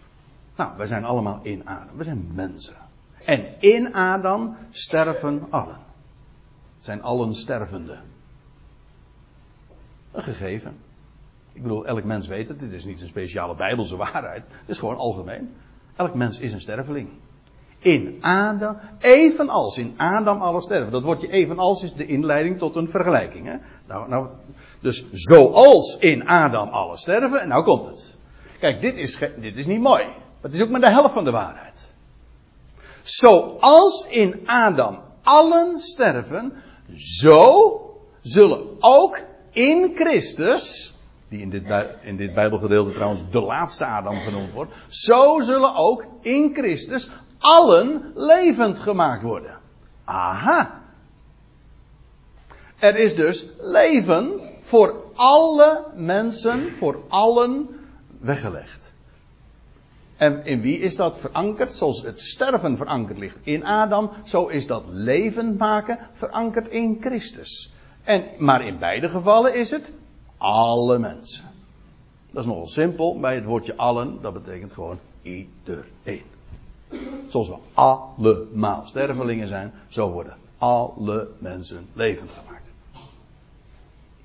Nou, 0.57 0.77
we 0.77 0.87
zijn 0.87 1.05
allemaal 1.05 1.41
in 1.43 1.67
Adam, 1.67 1.97
we 1.97 2.05
zijn 2.05 2.31
mensen. 2.35 2.77
En 3.25 3.61
in 3.61 3.95
Adam 3.95 4.57
sterven 4.71 5.47
allen. 5.51 5.79
Het 6.77 6.85
zijn 6.85 7.03
allen 7.03 7.35
stervende. 7.35 7.99
Een 10.13 10.23
gegeven. 10.23 10.77
Ik 11.53 11.63
bedoel, 11.63 11.87
elk 11.87 12.05
mens 12.05 12.27
weet 12.27 12.49
het. 12.49 12.61
Dit 12.61 12.73
is 12.73 12.85
niet 12.85 13.01
een 13.01 13.07
speciale 13.07 13.55
bijbelse 13.55 13.97
waarheid. 13.97 14.47
Het 14.47 14.69
is 14.69 14.79
gewoon 14.79 14.97
algemeen. 14.97 15.55
Elk 15.99 16.15
mens 16.15 16.39
is 16.39 16.53
een 16.53 16.61
sterveling. 16.61 17.09
In 17.79 18.19
Adam, 18.21 18.77
evenals 18.99 19.79
in 19.79 19.95
Adam 19.97 20.41
alle 20.41 20.61
sterven. 20.61 20.91
Dat 20.91 21.03
woordje 21.03 21.31
evenals 21.31 21.83
is 21.83 21.95
de 21.95 22.07
inleiding 22.07 22.59
tot 22.59 22.77
een 22.77 22.89
vergelijking. 22.89 23.47
Hè? 23.47 23.57
Nou, 23.87 24.09
nou, 24.09 24.29
dus 24.81 25.07
zoals 25.13 25.97
in 25.99 26.27
Adam 26.27 26.69
alle 26.69 26.97
sterven, 26.97 27.41
en 27.41 27.49
nou 27.49 27.65
komt 27.65 27.87
het. 27.87 28.15
Kijk, 28.61 28.81
dit 28.81 28.95
is, 28.95 29.19
dit 29.41 29.57
is 29.57 29.67
niet 29.67 29.81
mooi. 29.81 30.05
Het 30.41 30.55
is 30.55 30.63
ook 30.63 30.69
maar 30.69 30.81
de 30.81 30.91
helft 30.91 31.15
van 31.15 31.25
de 31.25 31.31
waarheid. 31.31 31.95
Zoals 33.03 34.07
in 34.09 34.41
Adam 34.47 34.99
allen 35.23 35.81
sterven, 35.81 36.53
zo 36.97 37.81
zullen 38.23 38.77
ook 38.81 39.21
in 39.51 39.93
Christus, 39.95 40.95
die 41.29 41.41
in 41.41 41.51
dit, 41.51 41.63
in 42.03 42.17
dit 42.17 42.35
Bijbelgedeelte 42.35 42.93
trouwens 42.93 43.31
de 43.31 43.41
laatste 43.41 43.85
Adam 43.85 44.17
genoemd 44.17 44.53
wordt, 44.53 44.73
zo 44.89 45.41
zullen 45.41 45.75
ook 45.75 46.07
in 46.21 46.55
Christus 46.55 47.11
allen 47.39 48.13
levend 48.15 48.79
gemaakt 48.79 49.23
worden. 49.23 49.59
Aha. 50.05 50.83
Er 52.79 52.97
is 52.97 53.15
dus 53.15 53.47
leven 53.61 54.41
voor 54.61 55.05
alle 55.15 55.85
mensen, 55.95 56.77
voor 56.77 57.03
allen 57.09 57.69
weggelegd. 58.21 58.95
En 60.17 60.45
in 60.45 60.61
wie 60.61 60.79
is 60.79 60.97
dat 60.97 61.19
verankerd? 61.19 61.73
Zoals 61.73 62.03
het 62.03 62.21
sterven 62.21 62.77
verankerd 62.77 63.19
ligt 63.19 63.39
in 63.43 63.65
Adam, 63.65 64.11
zo 64.25 64.47
is 64.47 64.67
dat 64.67 64.85
leven 64.87 65.57
maken 65.57 65.99
verankerd 66.13 66.69
in 66.69 66.97
Christus. 67.01 67.73
En, 68.05 68.25
maar 68.39 68.67
in 68.67 68.79
beide 68.79 69.09
gevallen 69.09 69.55
is 69.55 69.71
het 69.71 69.93
alle 70.39 70.99
mensen. 70.99 71.45
Dat 72.31 72.43
is 72.43 72.49
nogal 72.49 72.67
simpel 72.67 73.21
bij 73.21 73.35
het 73.35 73.45
woordje 73.45 73.77
allen, 73.77 74.19
dat 74.23 74.33
betekent 74.33 74.73
gewoon 74.73 74.99
iedereen. 75.23 76.23
Zoals 77.29 77.49
we 77.49 77.57
allemaal 77.75 78.87
stervelingen 78.87 79.49
zijn, 79.49 79.73
zo 79.89 80.11
worden 80.11 80.37
alle 80.59 81.29
mensen 81.39 81.87
levend 81.93 82.31
gemaakt. 82.31 82.73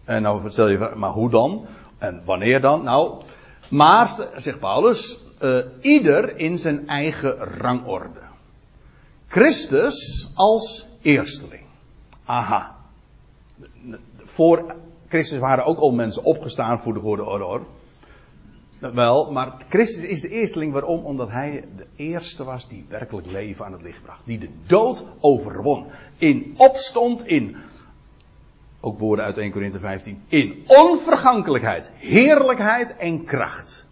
En 0.04 0.22
nou 0.22 0.42
vertel 0.42 0.68
je, 0.68 0.92
maar 0.96 1.12
hoe 1.12 1.30
dan? 1.30 1.66
En 1.98 2.22
wanneer 2.26 2.62
dan? 2.62 2.84
Nou, 2.84 3.22
maar, 3.70 4.10
zegt 4.36 4.60
Paulus, 4.60 5.20
uh, 5.42 5.60
ieder 5.82 6.38
in 6.38 6.60
zijn 6.60 6.88
eigen 6.88 7.38
rangorde. 7.38 8.20
Christus 9.28 10.30
als 10.34 10.86
eersteling. 11.02 11.64
Aha. 12.26 12.76
Voor 14.18 14.76
Christus 15.14 15.40
waren 15.40 15.66
ook 15.66 15.80
al 15.80 15.92
mensen 15.92 16.24
opgestaan 16.24 16.80
voor 16.80 16.94
de 16.94 17.00
goede 17.00 17.24
orde. 17.24 17.66
Wel, 18.80 19.32
maar 19.32 19.54
Christus 19.70 20.04
is 20.04 20.22
de 20.22 20.30
eersteling. 20.30 20.74
Waarom? 20.74 21.06
Omdat 21.06 21.30
hij 21.30 21.66
de 21.76 21.86
eerste 21.96 22.44
was 22.44 22.68
die 22.68 22.86
werkelijk 22.90 23.28
leven 23.28 23.66
aan 23.66 23.72
het 23.72 23.82
licht 23.82 24.02
bracht. 24.02 24.22
Die 24.26 24.38
de 24.38 24.50
dood 24.66 25.06
overwon. 25.20 25.86
In 26.18 26.54
opstond, 26.58 27.28
in, 27.28 27.56
ook 28.80 29.00
woorden 29.00 29.26
uit 29.26 29.38
1 29.38 29.52
Korinthe 29.52 29.80
15, 29.80 30.24
in 30.28 30.64
onvergankelijkheid, 30.68 31.92
heerlijkheid 31.96 32.96
en 32.96 33.24
kracht. 33.24 33.86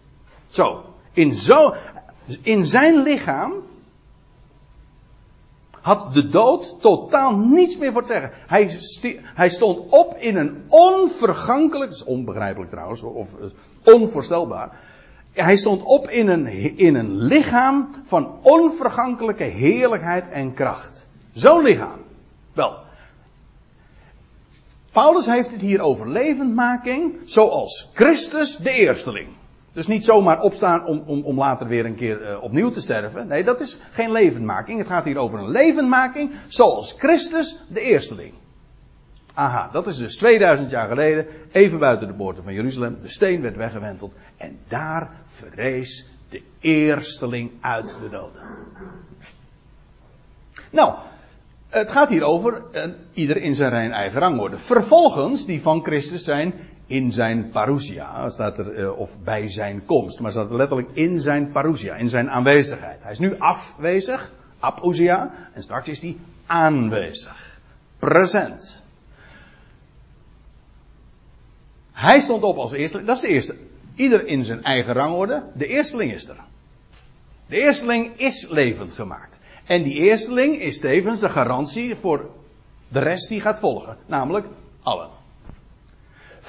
Zo, 0.48 0.84
in, 1.12 1.34
zo, 1.34 1.74
in 2.42 2.66
zijn 2.66 3.02
lichaam 3.02 3.52
had 5.82 6.14
de 6.14 6.28
dood 6.28 6.76
totaal 6.80 7.36
niets 7.36 7.76
meer 7.76 7.92
voor 7.92 8.02
te 8.02 8.12
zeggen. 8.12 8.30
Hij, 8.46 8.78
hij 9.22 9.48
stond 9.48 9.78
op 9.88 10.16
in 10.18 10.36
een 10.36 10.64
onvergankelijk, 10.68 11.90
dat 11.90 12.00
is 12.00 12.04
onbegrijpelijk 12.04 12.70
trouwens, 12.70 13.02
of 13.02 13.34
eh, 13.34 13.94
onvoorstelbaar. 13.94 14.78
Hij 15.32 15.56
stond 15.56 15.82
op 15.82 16.08
in 16.08 16.28
een, 16.28 16.46
in 16.76 16.94
een 16.94 17.16
lichaam 17.22 17.90
van 18.04 18.38
onvergankelijke 18.42 19.44
heerlijkheid 19.44 20.28
en 20.28 20.54
kracht. 20.54 21.08
Zo'n 21.32 21.62
lichaam. 21.62 22.00
Wel. 22.52 22.76
Paulus 24.92 25.26
heeft 25.26 25.50
het 25.50 25.60
hier 25.60 25.80
over 25.80 26.08
levendmaking, 26.08 27.14
zoals 27.24 27.90
Christus 27.94 28.56
de 28.56 28.70
eersteling. 28.70 29.28
Dus 29.72 29.86
niet 29.86 30.04
zomaar 30.04 30.40
opstaan 30.40 30.86
om, 30.86 31.02
om, 31.06 31.22
om 31.22 31.38
later 31.38 31.66
weer 31.66 31.84
een 31.84 31.94
keer 31.94 32.30
uh, 32.30 32.42
opnieuw 32.42 32.70
te 32.70 32.80
sterven. 32.80 33.26
Nee, 33.26 33.44
dat 33.44 33.60
is 33.60 33.80
geen 33.90 34.12
levendmaking. 34.12 34.78
Het 34.78 34.88
gaat 34.88 35.04
hier 35.04 35.16
over 35.16 35.38
een 35.38 35.50
levendmaking 35.50 36.30
zoals 36.46 36.94
Christus 36.98 37.58
de 37.68 37.80
eersteling. 37.80 38.34
Aha, 39.34 39.68
dat 39.72 39.86
is 39.86 39.96
dus 39.96 40.16
2000 40.16 40.70
jaar 40.70 40.88
geleden, 40.88 41.26
even 41.52 41.78
buiten 41.78 42.06
de 42.06 42.14
poorten 42.14 42.44
van 42.44 42.54
Jeruzalem. 42.54 42.96
De 42.96 43.08
steen 43.08 43.40
werd 43.40 43.56
weggewenteld 43.56 44.14
en 44.36 44.58
daar 44.68 45.10
verrees 45.26 46.10
de 46.28 46.42
eersteling 46.60 47.50
uit 47.60 47.98
de 48.00 48.08
doden. 48.08 48.42
Nou, 50.70 50.94
het 51.68 51.90
gaat 51.90 52.08
hier 52.08 52.22
over 52.22 52.62
uh, 52.72 52.84
ieder 53.12 53.36
in 53.36 53.54
zijn 53.54 53.92
eigen 53.92 54.20
rangorde. 54.20 54.58
Vervolgens, 54.58 55.46
die 55.46 55.62
van 55.62 55.84
Christus 55.84 56.24
zijn 56.24 56.54
in 56.92 57.12
zijn 57.12 57.50
parousia, 57.50 58.28
staat 58.28 58.58
er, 58.58 58.78
uh, 58.78 58.98
of 58.98 59.18
bij 59.22 59.48
zijn 59.48 59.84
komst, 59.84 60.20
maar 60.20 60.30
staat 60.30 60.50
er 60.50 60.56
letterlijk 60.56 60.88
in 60.92 61.20
zijn 61.20 61.50
parousia, 61.50 61.94
in 61.94 62.08
zijn 62.08 62.30
aanwezigheid. 62.30 63.02
Hij 63.02 63.12
is 63.12 63.18
nu 63.18 63.38
afwezig, 63.38 64.32
apousia, 64.58 65.34
en 65.52 65.62
straks 65.62 65.88
is 65.88 66.00
hij 66.00 66.16
aanwezig, 66.46 67.60
present. 67.98 68.82
Hij 71.92 72.20
stond 72.20 72.42
op 72.42 72.56
als 72.56 72.72
eerste, 72.72 73.04
dat 73.04 73.16
is 73.16 73.22
de 73.22 73.28
eerste. 73.28 73.56
Ieder 73.94 74.26
in 74.26 74.44
zijn 74.44 74.62
eigen 74.64 74.94
rangorde, 74.94 75.42
de 75.54 75.66
eersteling 75.66 76.12
is 76.12 76.28
er. 76.28 76.36
De 77.46 77.60
eersteling 77.60 78.16
is 78.16 78.48
levend 78.48 78.92
gemaakt. 78.92 79.38
En 79.64 79.82
die 79.82 79.94
eersteling 79.94 80.60
is 80.60 80.80
tevens 80.80 81.20
de 81.20 81.28
garantie 81.28 81.96
voor 81.96 82.30
de 82.88 82.98
rest 82.98 83.28
die 83.28 83.40
gaat 83.40 83.58
volgen, 83.58 83.96
namelijk 84.06 84.46
allen. 84.82 85.20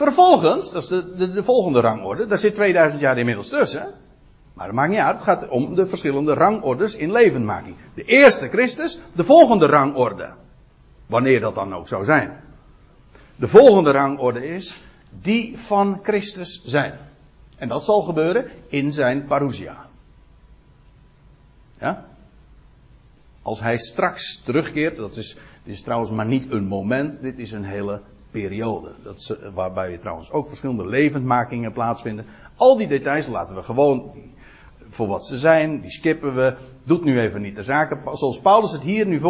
Vervolgens, 0.04 0.72
dat 0.72 0.82
is 0.82 0.88
de, 0.88 1.16
de, 1.16 1.32
de, 1.32 1.44
volgende 1.44 1.80
rangorde, 1.80 2.26
daar 2.26 2.38
zit 2.38 2.54
2000 2.56 3.02
jaar 3.02 3.18
inmiddels 3.18 3.50
tussen. 3.50 3.94
Maar 4.54 4.66
dat 4.66 4.76
maakt 4.76 4.90
niet 4.90 5.00
uit, 5.00 5.16
het 5.16 5.24
gaat 5.24 5.50
om 5.50 5.76
de 5.76 5.86
verschillende 5.86 6.34
rangordes 6.34 6.96
in 6.96 7.12
levendmaking. 7.12 7.76
De 7.94 8.04
eerste 8.04 8.48
Christus, 8.48 9.00
de 9.14 9.24
volgende 9.24 9.66
rangorde. 9.66 10.30
Wanneer 11.06 11.40
dat 11.40 11.56
dan 11.56 11.76
ook 11.76 11.88
zou 11.88 12.04
zijn. 12.04 12.44
De 13.36 13.48
volgende 13.48 13.92
rangorde 13.92 14.48
is 14.48 14.76
die 15.10 15.58
van 15.58 16.00
Christus 16.04 16.64
zijn. 16.66 16.98
En 17.58 17.68
dat 17.68 17.84
zal 17.84 18.02
gebeuren 18.02 18.46
in 18.68 18.94
zijn 18.94 19.26
parousia. 19.26 19.86
Ja? 21.80 22.06
Als 23.42 23.60
hij 23.60 23.78
straks 23.78 24.42
terugkeert, 24.46 24.96
dat 24.98 25.18
is, 25.18 25.38
dit 25.64 25.74
is 25.74 25.82
trouwens 25.82 26.12
maar 26.12 26.26
niet 26.26 26.52
een 26.52 26.68
moment, 26.68 27.22
dit 27.22 27.40
is 27.40 27.52
een 27.52 27.66
hele 27.66 28.02
periode. 28.34 28.92
Dat 29.04 29.16
is, 29.16 29.34
waarbij 29.54 29.98
trouwens 29.98 30.32
ook 30.32 30.48
verschillende 30.48 30.88
levendmakingen 30.88 31.74
plaatsvinden. 31.74 32.26
Al 32.56 32.78
die 32.78 32.88
details 32.88 33.28
laten 33.28 33.56
we 33.56 33.64
gewoon 33.64 34.12
voor 34.90 35.08
wat 35.08 35.26
ze 35.26 35.38
zijn, 35.38 35.82
die 35.82 35.92
skippen 35.92 36.36
we. 36.36 36.56
Doet 36.84 37.04
nu 37.04 37.20
even 37.20 37.42
niet 37.42 37.56
de 37.56 37.64
zaken. 37.64 38.18
Zoals 38.18 38.40
Paulus 38.40 38.72
het 38.72 38.82
hier 38.82 39.06
nu 39.06 39.22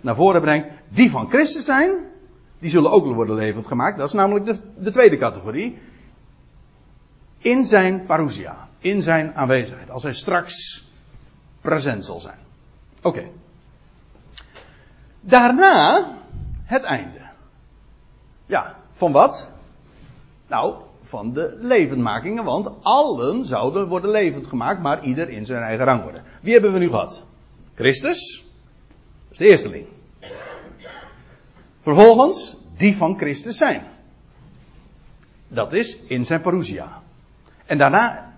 naar 0.00 0.14
voren 0.14 0.40
brengt. 0.40 0.68
Die 0.88 1.10
van 1.10 1.28
Christus 1.28 1.64
zijn, 1.64 1.90
die 2.58 2.70
zullen 2.70 2.90
ook 2.90 3.04
worden 3.04 3.36
levend 3.36 3.66
gemaakt. 3.66 3.98
Dat 3.98 4.06
is 4.06 4.14
namelijk 4.14 4.44
de, 4.44 4.58
de 4.78 4.90
tweede 4.90 5.16
categorie. 5.16 5.78
In 7.38 7.64
zijn 7.64 8.04
parousia, 8.04 8.68
in 8.78 9.02
zijn 9.02 9.34
aanwezigheid. 9.34 9.90
Als 9.90 10.02
hij 10.02 10.14
straks 10.14 10.86
present 11.60 12.04
zal 12.04 12.20
zijn. 12.20 12.38
Oké. 13.02 13.28
Daarna 15.20 16.10
het 16.64 16.82
einde. 16.82 17.25
Ja, 18.46 18.76
van 18.92 19.12
wat? 19.12 19.50
Nou, 20.46 20.74
van 21.02 21.32
de 21.32 21.56
levendmakingen, 21.56 22.44
want 22.44 22.70
allen 22.82 23.44
zouden 23.44 23.88
worden 23.88 24.10
levend 24.10 24.46
gemaakt, 24.46 24.82
maar 24.82 25.04
ieder 25.04 25.28
in 25.28 25.46
zijn 25.46 25.62
eigen 25.62 25.84
rang 25.84 26.02
worden. 26.02 26.22
Wie 26.42 26.52
hebben 26.52 26.72
we 26.72 26.78
nu 26.78 26.88
gehad? 26.88 27.22
Christus, 27.74 28.46
is 29.28 29.38
de 29.38 29.48
eersteling. 29.48 29.86
Vervolgens 31.80 32.56
die 32.76 32.96
van 32.96 33.16
Christus 33.16 33.56
zijn. 33.56 33.82
Dat 35.48 35.72
is 35.72 35.96
in 35.96 36.24
zijn 36.24 36.40
parousia. 36.40 37.02
En 37.66 37.78
daarna 37.78 38.32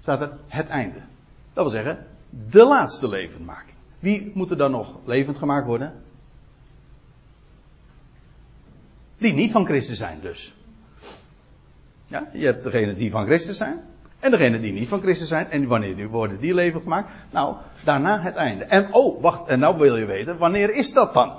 staat 0.00 0.20
er 0.20 0.38
het 0.48 0.68
einde. 0.68 0.98
Dat 1.52 1.64
wil 1.64 1.72
zeggen, 1.72 2.06
de 2.50 2.64
laatste 2.64 3.08
levendmaking. 3.08 3.76
Wie 3.98 4.30
moet 4.34 4.50
er 4.50 4.56
dan 4.56 4.70
nog 4.70 4.98
levend 5.04 5.38
gemaakt 5.38 5.66
worden? 5.66 6.01
Die 9.22 9.34
niet 9.34 9.52
van 9.52 9.64
Christus 9.64 9.98
zijn 9.98 10.18
dus. 10.20 10.54
Ja, 12.06 12.28
je 12.32 12.44
hebt 12.44 12.64
degene 12.64 12.94
die 12.94 13.10
van 13.10 13.24
Christus 13.24 13.56
zijn. 13.56 13.80
En 14.18 14.30
degene 14.30 14.60
die 14.60 14.72
niet 14.72 14.88
van 14.88 15.00
Christus 15.00 15.28
zijn. 15.28 15.50
En 15.50 15.66
wanneer 15.66 16.08
worden 16.08 16.40
die 16.40 16.54
levend 16.54 16.82
gemaakt? 16.82 17.10
Nou, 17.30 17.56
daarna 17.84 18.20
het 18.20 18.34
einde. 18.34 18.64
En 18.64 18.92
oh, 18.92 19.22
wacht, 19.22 19.48
en 19.48 19.58
nou 19.58 19.78
wil 19.78 19.96
je 19.96 20.04
weten, 20.04 20.38
wanneer 20.38 20.74
is 20.74 20.92
dat 20.92 21.14
dan? 21.14 21.32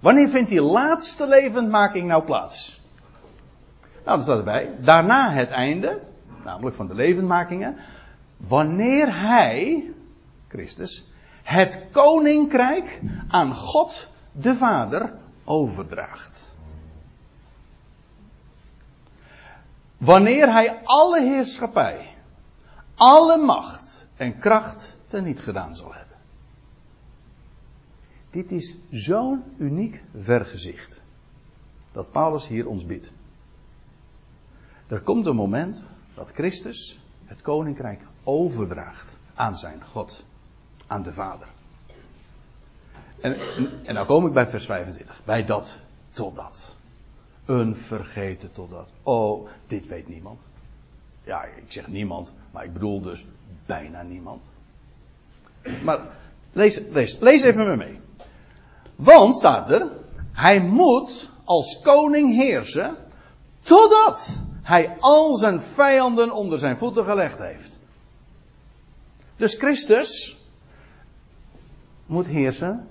Wanneer 0.00 0.28
vindt 0.28 0.48
die 0.48 0.62
laatste 0.62 1.26
levendmaking 1.26 2.06
nou 2.06 2.22
plaats? 2.22 2.80
Nou, 4.04 4.16
dat 4.16 4.22
staat 4.22 4.38
erbij. 4.38 4.70
Daarna 4.80 5.30
het 5.30 5.48
einde, 5.48 6.00
namelijk 6.44 6.76
van 6.76 6.86
de 6.86 6.94
levendmakingen. 6.94 7.76
Wanneer 8.36 9.20
hij, 9.20 9.90
Christus, 10.48 11.06
het 11.42 11.82
koninkrijk 11.90 13.00
aan 13.28 13.54
God 13.54 14.08
de 14.32 14.54
Vader 14.54 15.12
overdraagt. 15.44 16.54
Wanneer 19.96 20.52
hij 20.52 20.80
alle 20.84 21.20
heerschappij, 21.20 22.14
alle 22.94 23.36
macht 23.36 24.06
en 24.16 24.38
kracht 24.38 24.96
teniet 25.06 25.40
gedaan 25.40 25.76
zal 25.76 25.94
hebben. 25.94 26.16
Dit 28.30 28.50
is 28.50 28.76
zo'n 28.90 29.42
uniek 29.58 30.02
vergezicht. 30.16 31.02
Dat 31.92 32.10
Paulus 32.10 32.48
hier 32.48 32.66
ons 32.66 32.86
biedt. 32.86 33.12
Er 34.86 35.00
komt 35.00 35.26
een 35.26 35.36
moment 35.36 35.90
dat 36.14 36.30
Christus 36.30 37.00
het 37.24 37.42
koninkrijk 37.42 38.02
overdraagt 38.24 39.18
aan 39.34 39.58
zijn 39.58 39.84
God, 39.84 40.24
aan 40.86 41.02
de 41.02 41.12
Vader. 41.12 41.51
En, 43.22 43.36
en, 43.84 43.94
nou 43.94 44.06
kom 44.06 44.26
ik 44.26 44.32
bij 44.32 44.46
vers 44.46 44.64
25, 44.64 45.20
bij 45.24 45.44
dat 45.44 45.78
totdat. 46.10 46.76
Een 47.44 47.76
vergeten 47.76 48.52
totdat. 48.52 48.92
Oh, 49.02 49.48
dit 49.66 49.86
weet 49.86 50.08
niemand. 50.08 50.40
Ja, 51.24 51.44
ik 51.44 51.64
zeg 51.72 51.86
niemand, 51.86 52.32
maar 52.50 52.64
ik 52.64 52.72
bedoel 52.72 53.00
dus 53.00 53.26
bijna 53.66 54.02
niemand. 54.02 54.44
Maar 55.82 56.00
lees, 56.52 56.82
lees, 56.90 57.18
lees 57.18 57.42
even 57.42 57.66
met 57.66 57.78
me 57.78 57.84
mee. 57.84 58.00
Want 58.96 59.36
staat 59.36 59.70
er, 59.70 59.88
hij 60.32 60.60
moet 60.60 61.30
als 61.44 61.80
koning 61.82 62.34
heersen 62.34 62.96
totdat 63.60 64.40
hij 64.62 64.96
al 64.98 65.36
zijn 65.36 65.60
vijanden 65.60 66.30
onder 66.30 66.58
zijn 66.58 66.78
voeten 66.78 67.04
gelegd 67.04 67.38
heeft. 67.38 67.78
Dus 69.36 69.54
Christus 69.54 70.38
moet 72.06 72.26
heersen 72.26 72.88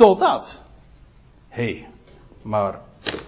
totdat. 0.00 0.62
Hé, 1.48 1.62
hey, 1.62 1.88
maar 2.42 2.80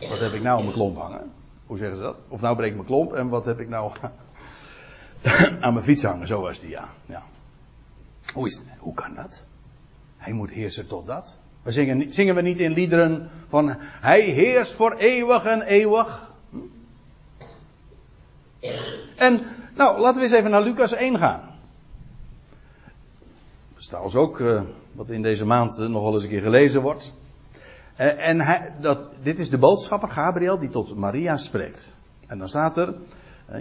wat 0.09 0.18
heb 0.18 0.33
ik 0.33 0.43
nou 0.43 0.59
om 0.59 0.64
mijn 0.64 0.77
klomp 0.77 0.97
hangen? 0.97 1.33
Hoe 1.66 1.77
zeggen 1.77 1.97
ze 1.97 2.03
dat? 2.03 2.16
Of 2.29 2.41
nou 2.41 2.57
breek 2.57 2.68
ik 2.68 2.75
mijn 2.75 2.87
klomp 2.87 3.12
en 3.12 3.29
wat 3.29 3.45
heb 3.45 3.61
ik 3.61 3.68
nou 3.68 3.93
aan 5.61 5.73
mijn 5.73 5.85
fiets 5.85 6.03
hangen? 6.03 6.27
Zo 6.27 6.41
was 6.41 6.61
die, 6.61 6.70
ja. 6.70 6.89
ja. 7.07 7.23
Hoe, 8.33 8.47
is? 8.47 8.62
Hoe 8.79 8.95
kan 8.95 9.14
dat? 9.14 9.45
Hij 10.16 10.33
moet 10.33 10.51
heersen 10.51 10.87
totdat. 10.87 11.39
We 11.62 11.73
zingen, 11.73 12.14
zingen 12.14 12.35
we 12.35 12.43
niet 12.43 12.61
in 12.61 12.73
liederen 12.73 13.31
van 13.49 13.75
Hij 13.79 14.20
heerst 14.20 14.73
voor 14.73 14.97
eeuwig 14.97 15.45
en 15.45 15.62
eeuwig. 15.62 16.33
En, 19.16 19.41
nou, 19.75 20.01
laten 20.01 20.16
we 20.16 20.23
eens 20.23 20.33
even 20.33 20.51
naar 20.51 20.62
Lucas 20.62 20.93
1 20.93 21.18
gaan. 21.18 21.51
Trouwens 23.93 24.16
ook 24.16 24.38
uh, 24.38 24.62
wat 24.93 25.11
in 25.11 25.22
deze 25.22 25.47
maand 25.47 25.78
uh, 25.78 25.88
nog 25.88 26.03
wel 26.03 26.14
eens 26.14 26.22
een 26.22 26.28
keer 26.28 26.40
gelezen 26.40 26.82
wordt. 26.82 27.14
Uh, 28.01 28.28
en 28.28 28.40
hij, 28.40 28.72
dat, 28.80 29.09
dit 29.22 29.38
is 29.38 29.51
de 29.51 29.59
boodschapper 29.59 30.09
Gabriel 30.09 30.59
die 30.59 30.68
tot 30.68 30.97
Maria 30.97 31.36
spreekt. 31.36 31.97
En 32.26 32.38
dan 32.38 32.49
staat 32.49 32.76
er, 32.76 32.95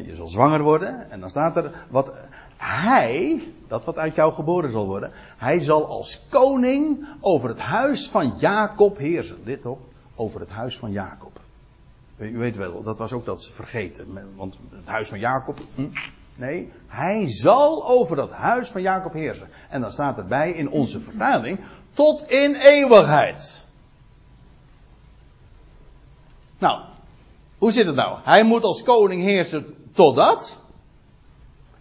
je 0.06 0.16
zal 0.16 0.28
zwanger 0.28 0.62
worden. 0.62 1.12
En 1.12 1.20
dan 1.20 1.30
staat 1.30 1.58
er, 1.58 1.86
wat 1.90 2.14
hij, 2.58 3.44
dat 3.68 3.86
wat 3.86 3.98
uit 3.98 4.16
jou 4.16 4.34
geboren 4.34 4.72
zal 4.72 4.86
worden, 4.86 5.12
hij 5.38 5.60
zal 5.60 5.88
als 5.88 6.26
koning 6.30 7.08
over 7.20 7.50
het 7.50 7.60
huis 7.60 8.10
van 8.10 8.34
Jacob 8.38 8.98
heersen. 8.98 9.38
Dit 9.44 9.62
toch? 9.62 9.80
Over 10.16 10.40
het 10.40 10.50
huis 10.50 10.78
van 10.78 10.92
Jacob. 10.92 11.40
U 12.18 12.38
weet 12.38 12.56
wel, 12.56 12.84
dat 12.84 12.98
was 12.98 13.14
ook 13.14 13.26
dat 13.26 13.48
vergeten. 13.48 14.36
Want 14.36 14.58
het 14.70 14.88
huis 14.88 15.10
van 15.10 15.20
Jacob. 15.20 15.58
Nee, 16.42 16.72
hij 16.88 17.32
zal 17.32 17.88
over 17.88 18.16
dat 18.16 18.32
huis 18.32 18.70
van 18.70 18.82
Jacob 18.82 19.14
heersen. 19.14 19.50
En 19.70 19.82
dan 19.82 19.92
staat 19.92 20.18
erbij 20.18 20.52
in 20.52 20.70
onze 20.70 21.00
vertaling. 21.02 21.60
Tot 21.94 22.30
in 22.30 22.56
eeuwigheid. 22.56 23.66
Nou, 26.58 26.82
hoe 27.58 27.72
zit 27.72 27.86
het 27.86 27.96
nou? 27.96 28.20
Hij 28.24 28.44
moet 28.44 28.64
als 28.64 28.84
koning 28.84 29.22
heersen 29.22 29.90
totdat. 29.94 30.62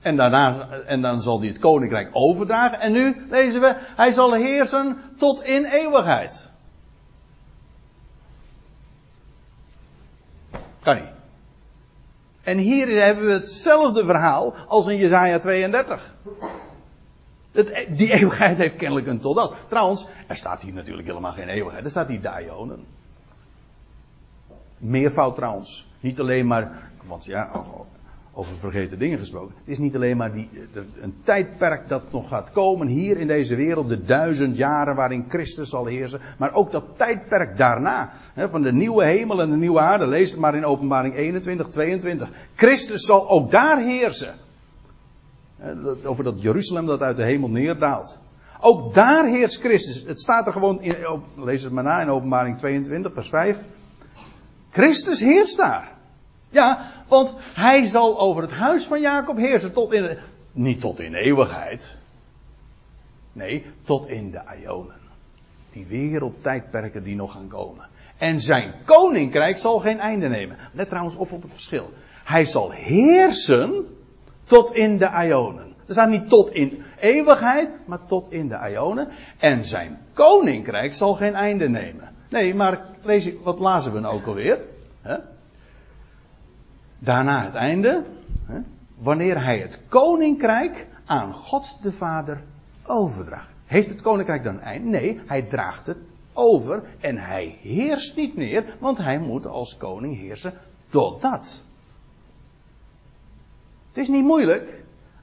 En 0.01 0.17
daarna, 0.17 0.69
en 0.71 1.03
dan 1.03 1.23
zal 1.23 1.39
hij 1.39 1.49
het 1.49 1.59
koninkrijk 1.59 2.09
overdragen. 2.13 2.81
En 2.81 2.93
nu 2.93 3.27
lezen 3.31 3.61
we, 3.61 3.77
hij 3.79 4.13
zal 4.13 4.35
heersen 4.35 5.01
tot 5.19 5.43
in 5.43 5.65
eeuwigheid. 5.65 6.51
Kan 10.83 10.97
niet. 10.97 11.20
En 12.43 12.59
hier 12.59 13.03
hebben 13.03 13.27
we 13.27 13.33
hetzelfde 13.33 14.05
verhaal 14.05 14.55
als 14.67 14.87
in 14.87 14.97
Jezaja 14.97 15.39
32. 15.39 16.15
Het, 17.53 17.87
die 17.89 18.13
eeuwigheid 18.13 18.59
heeft 18.59 18.77
kennelijk 18.77 19.07
een 19.07 19.21
totdat. 19.21 19.55
Trouwens, 19.69 20.07
er 20.27 20.37
staat 20.37 20.63
hier 20.63 20.73
natuurlijk 20.73 21.09
helemaal 21.09 21.33
geen 21.33 21.49
eeuwigheid. 21.49 21.85
Er 21.85 21.91
staat 21.91 22.09
hier 22.09 22.21
Daionen. 22.21 22.85
Meervoud 24.79 25.35
trouwens. 25.35 25.89
Niet 26.01 26.21
alleen 26.21 26.47
maar, 26.47 26.91
want 27.07 27.25
ja, 27.25 27.65
over 28.33 28.55
vergeten 28.57 28.99
dingen 28.99 29.19
gesproken. 29.19 29.55
Het 29.59 29.69
is 29.69 29.79
niet 29.79 29.95
alleen 29.95 30.17
maar 30.17 30.33
die, 30.33 30.49
een 31.01 31.15
tijdperk 31.23 31.89
dat 31.89 32.13
nog 32.13 32.29
gaat 32.29 32.53
komen 32.53 32.87
hier 32.87 33.17
in 33.17 33.27
deze 33.27 33.55
wereld, 33.57 33.89
de 33.89 34.05
duizend 34.05 34.57
jaren 34.57 34.95
waarin 34.95 35.25
Christus 35.29 35.69
zal 35.69 35.87
heersen, 35.87 36.21
maar 36.39 36.55
ook 36.55 36.73
dat 36.73 36.85
tijdperk 36.97 37.57
daarna, 37.57 38.13
hè, 38.35 38.49
van 38.49 38.63
de 38.63 38.73
nieuwe 38.73 39.05
hemel 39.05 39.41
en 39.41 39.51
de 39.51 39.57
nieuwe 39.57 39.81
aarde, 39.81 40.07
lees 40.07 40.31
het 40.31 40.41
maar 40.41 40.55
in 40.55 40.65
openbaring 40.65 41.15
21, 41.15 41.69
22. 41.69 42.31
Christus 42.55 43.05
zal 43.05 43.29
ook 43.29 43.51
daar 43.51 43.79
heersen. 43.79 44.35
Over 46.05 46.25
dat 46.25 46.43
Jeruzalem 46.43 46.87
dat 46.87 47.03
uit 47.03 47.17
de 47.17 47.23
hemel 47.23 47.49
neerdaalt. 47.49 48.19
Ook 48.61 48.95
daar 48.95 49.27
heerst 49.27 49.61
Christus. 49.61 50.05
Het 50.07 50.21
staat 50.21 50.47
er 50.47 50.53
gewoon 50.53 50.83
in, 50.83 50.95
lees 51.37 51.63
het 51.63 51.73
maar 51.73 51.85
na 51.85 52.01
in 52.01 52.11
openbaring 52.11 52.59
22, 52.59 53.13
vers 53.13 53.29
5. 53.29 53.65
Christus 54.71 55.21
heerst 55.21 55.57
daar. 55.57 55.99
Ja, 56.51 56.93
want 57.09 57.35
hij 57.55 57.87
zal 57.87 58.19
over 58.19 58.43
het 58.43 58.51
huis 58.51 58.87
van 58.87 59.01
Jacob 59.01 59.37
heersen 59.37 59.73
tot 59.73 59.93
in, 59.93 60.19
niet 60.53 60.81
tot 60.81 61.01
in 61.01 61.15
eeuwigheid. 61.15 61.99
Nee, 63.33 63.67
tot 63.83 64.09
in 64.09 64.31
de 64.31 64.41
Ionen. 64.63 65.01
Die 65.73 65.87
wereldtijdperken 65.87 67.03
die 67.03 67.17
nog 67.17 67.33
gaan 67.33 67.49
komen. 67.49 67.89
En 68.19 68.41
zijn 68.41 68.75
koninkrijk 68.85 69.59
zal 69.59 69.79
geen 69.79 69.99
einde 69.99 70.29
nemen. 70.29 70.57
Let 70.73 70.89
trouwens 70.89 71.17
op 71.17 71.33
op 71.33 71.43
het 71.43 71.53
verschil. 71.53 71.93
Hij 72.25 72.45
zal 72.45 72.71
heersen 72.71 73.87
tot 74.45 74.75
in 74.75 74.99
de 74.99 75.11
Ionen. 75.27 75.75
Er 75.87 75.93
staat 75.93 76.09
niet 76.09 76.29
tot 76.29 76.51
in 76.51 76.83
eeuwigheid, 76.99 77.71
maar 77.87 78.05
tot 78.07 78.33
in 78.33 78.49
de 78.49 78.71
Ionen. 78.71 79.09
En 79.39 79.65
zijn 79.65 79.99
koninkrijk 80.13 80.95
zal 80.95 81.15
geen 81.15 81.35
einde 81.35 81.69
nemen. 81.69 82.09
Nee, 82.29 82.55
maar 82.55 82.81
lees 83.03 83.31
wat 83.43 83.59
lazen 83.59 83.93
we 83.93 84.01
nou 84.01 84.15
ook 84.15 84.27
alweer? 84.27 84.59
Daarna 87.03 87.45
het 87.45 87.55
einde. 87.55 88.05
Hè, 88.47 88.59
wanneer 88.99 89.45
hij 89.45 89.59
het 89.59 89.81
koninkrijk 89.89 90.87
aan 91.05 91.33
God 91.33 91.79
de 91.83 91.93
Vader 91.93 92.43
overdraagt. 92.87 93.49
Heeft 93.67 93.89
het 93.89 94.01
koninkrijk 94.01 94.45
dan 94.45 94.55
een 94.55 94.61
einde? 94.61 94.89
Nee, 94.89 95.21
hij 95.27 95.43
draagt 95.43 95.87
het 95.87 95.99
over 96.33 96.83
en 97.01 97.19
hij 97.19 97.59
heerst 97.61 98.17
niet 98.17 98.37
meer, 98.37 98.65
want 98.79 98.99
hij 98.99 99.19
moet 99.19 99.47
als 99.47 99.77
koning 99.77 100.17
heersen 100.17 100.55
totdat. 100.89 101.63
Het 103.89 103.99
is 103.99 104.09
niet 104.09 104.25
moeilijk. 104.25 104.79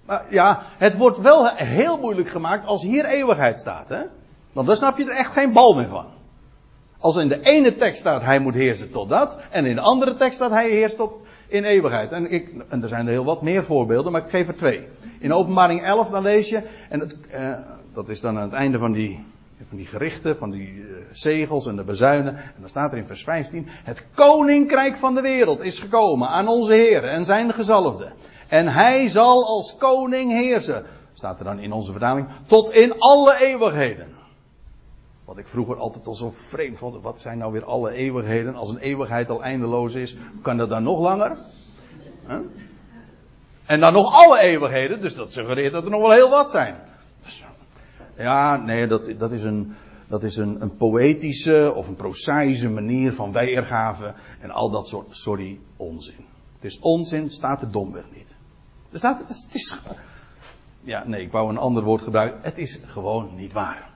Maar 0.06 0.26
ja, 0.30 0.64
het 0.78 0.98
wordt 0.98 1.18
wel 1.18 1.48
heel 1.56 1.98
moeilijk 1.98 2.30
gemaakt 2.30 2.66
als 2.66 2.84
hier 2.84 3.06
eeuwigheid 3.06 3.60
staat. 3.60 3.90
Hè? 3.90 4.02
Want 4.52 4.68
dan 4.68 4.76
snap 4.76 4.98
je 4.98 5.04
er 5.06 5.18
echt 5.18 5.32
geen 5.32 5.52
bal 5.52 5.76
meer 5.76 5.88
van. 5.88 6.06
Als 7.00 7.16
in 7.16 7.28
de 7.28 7.42
ene 7.42 7.76
tekst 7.76 8.00
staat 8.00 8.22
hij 8.22 8.40
moet 8.40 8.54
heersen 8.54 8.92
totdat. 8.92 9.38
En 9.50 9.66
in 9.66 9.76
de 9.76 9.82
andere 9.82 10.16
tekst 10.16 10.36
staat 10.36 10.52
hij 10.52 10.70
heerst 10.70 10.96
tot 10.96 11.22
in 11.48 11.64
eeuwigheid. 11.64 12.12
En, 12.12 12.32
ik, 12.32 12.50
en 12.70 12.82
er 12.82 12.88
zijn 12.88 13.06
er 13.06 13.12
heel 13.12 13.26
wat 13.26 13.42
meer 13.42 13.64
voorbeelden, 13.64 14.12
maar 14.12 14.24
ik 14.24 14.30
geef 14.30 14.48
er 14.48 14.56
twee. 14.56 14.88
In 15.20 15.34
openbaring 15.34 15.84
11 15.84 16.10
dan 16.10 16.24
lees 16.24 16.50
je, 16.50 16.62
en 16.90 17.00
het, 17.00 17.18
eh, 17.30 17.54
dat 17.94 18.10
is 18.10 18.22
dan 18.22 18.38
aan 18.38 18.44
het 18.44 18.54
einde 18.54 18.78
van 18.78 18.92
die 18.92 19.20
van 19.68 19.78
die 19.78 19.86
gerichten, 19.86 20.38
van 20.38 20.52
die 20.52 20.74
uh, 20.74 20.98
zegels 21.12 21.68
en 21.68 21.76
de 21.76 21.84
bezuinen. 21.84 22.36
En 22.36 22.54
dan 22.60 22.70
staat 22.70 22.92
er 22.92 22.98
in 22.98 23.06
vers 23.06 23.24
15: 23.24 23.68
Het 23.70 24.06
koninkrijk 24.14 24.98
van 24.98 25.16
de 25.16 25.22
wereld 25.22 25.62
is 25.62 25.80
gekomen 25.80 26.28
aan 26.28 26.48
onze 26.48 26.74
Heer 26.74 27.04
en 27.04 27.26
zijn 27.26 27.54
gezalfde. 27.54 28.12
En 28.48 28.68
hij 28.68 29.08
zal 29.08 29.46
als 29.46 29.78
koning 29.78 30.32
heersen. 30.32 30.84
Staat 31.14 31.40
er 31.40 31.46
dan 31.46 31.60
in 31.60 31.72
onze 31.72 31.92
vertaling. 31.92 32.28
Tot 32.46 32.72
in 32.72 33.00
alle 33.00 33.40
eeuwigheden. 33.40 34.08
Wat 35.28 35.38
ik 35.38 35.48
vroeger 35.48 35.76
altijd 35.76 36.08
al 36.08 36.16
zo 36.16 36.32
vreemd 36.32 36.78
vond. 36.78 37.02
Wat 37.02 37.22
zijn 37.22 37.38
nou 37.38 37.52
weer 37.52 37.66
alle 37.66 37.92
eeuwigheden? 37.92 38.56
Als 38.56 38.70
een 38.70 38.78
eeuwigheid 38.78 39.30
al 39.30 39.44
eindeloos 39.44 39.94
is, 39.94 40.16
kan 40.42 40.58
dat 40.58 40.70
dan 40.70 40.84
nog 40.84 41.00
langer? 41.00 41.38
En 43.66 43.80
dan 43.80 43.94
nog 43.94 44.14
alle 44.14 44.40
eeuwigheden. 44.40 45.02
Dus 45.02 45.16
dat 45.16 45.34
suggereert 45.34 45.74
dat 45.74 45.84
er 45.84 45.90
nog 45.90 46.02
wel 46.02 46.12
heel 46.12 46.30
wat 46.30 46.52
zijn. 46.52 46.76
Dus, 47.24 47.44
ja, 48.18 48.58
nee, 48.58 48.88
dat, 48.88 49.12
dat 49.18 49.32
is, 49.32 49.44
een, 49.44 49.74
dat 50.08 50.24
is 50.24 50.36
een, 50.36 50.62
een 50.62 50.78
poëtische 50.78 51.74
of 51.76 51.88
een 51.88 51.96
prozaïsche 51.96 52.70
manier 52.70 53.14
van 53.14 53.32
weergave. 53.32 54.14
En 54.40 54.52
al 54.52 54.70
dat 54.70 54.88
soort, 54.88 55.16
sorry, 55.16 55.60
onzin. 55.78 56.26
Het 56.56 56.64
is 56.64 56.80
onzin, 56.80 57.30
staat 57.30 57.62
er 57.62 57.72
domweg 57.72 58.06
niet. 58.16 58.38
Er 58.92 58.98
staat, 58.98 59.20
het 59.20 59.54
is, 59.54 59.78
ja, 60.82 61.08
nee, 61.08 61.22
ik 61.22 61.32
wou 61.32 61.50
een 61.50 61.58
ander 61.58 61.84
woord 61.84 62.02
gebruiken. 62.02 62.40
Het 62.42 62.58
is 62.58 62.82
gewoon 62.86 63.36
niet 63.36 63.54
waar. 63.54 63.96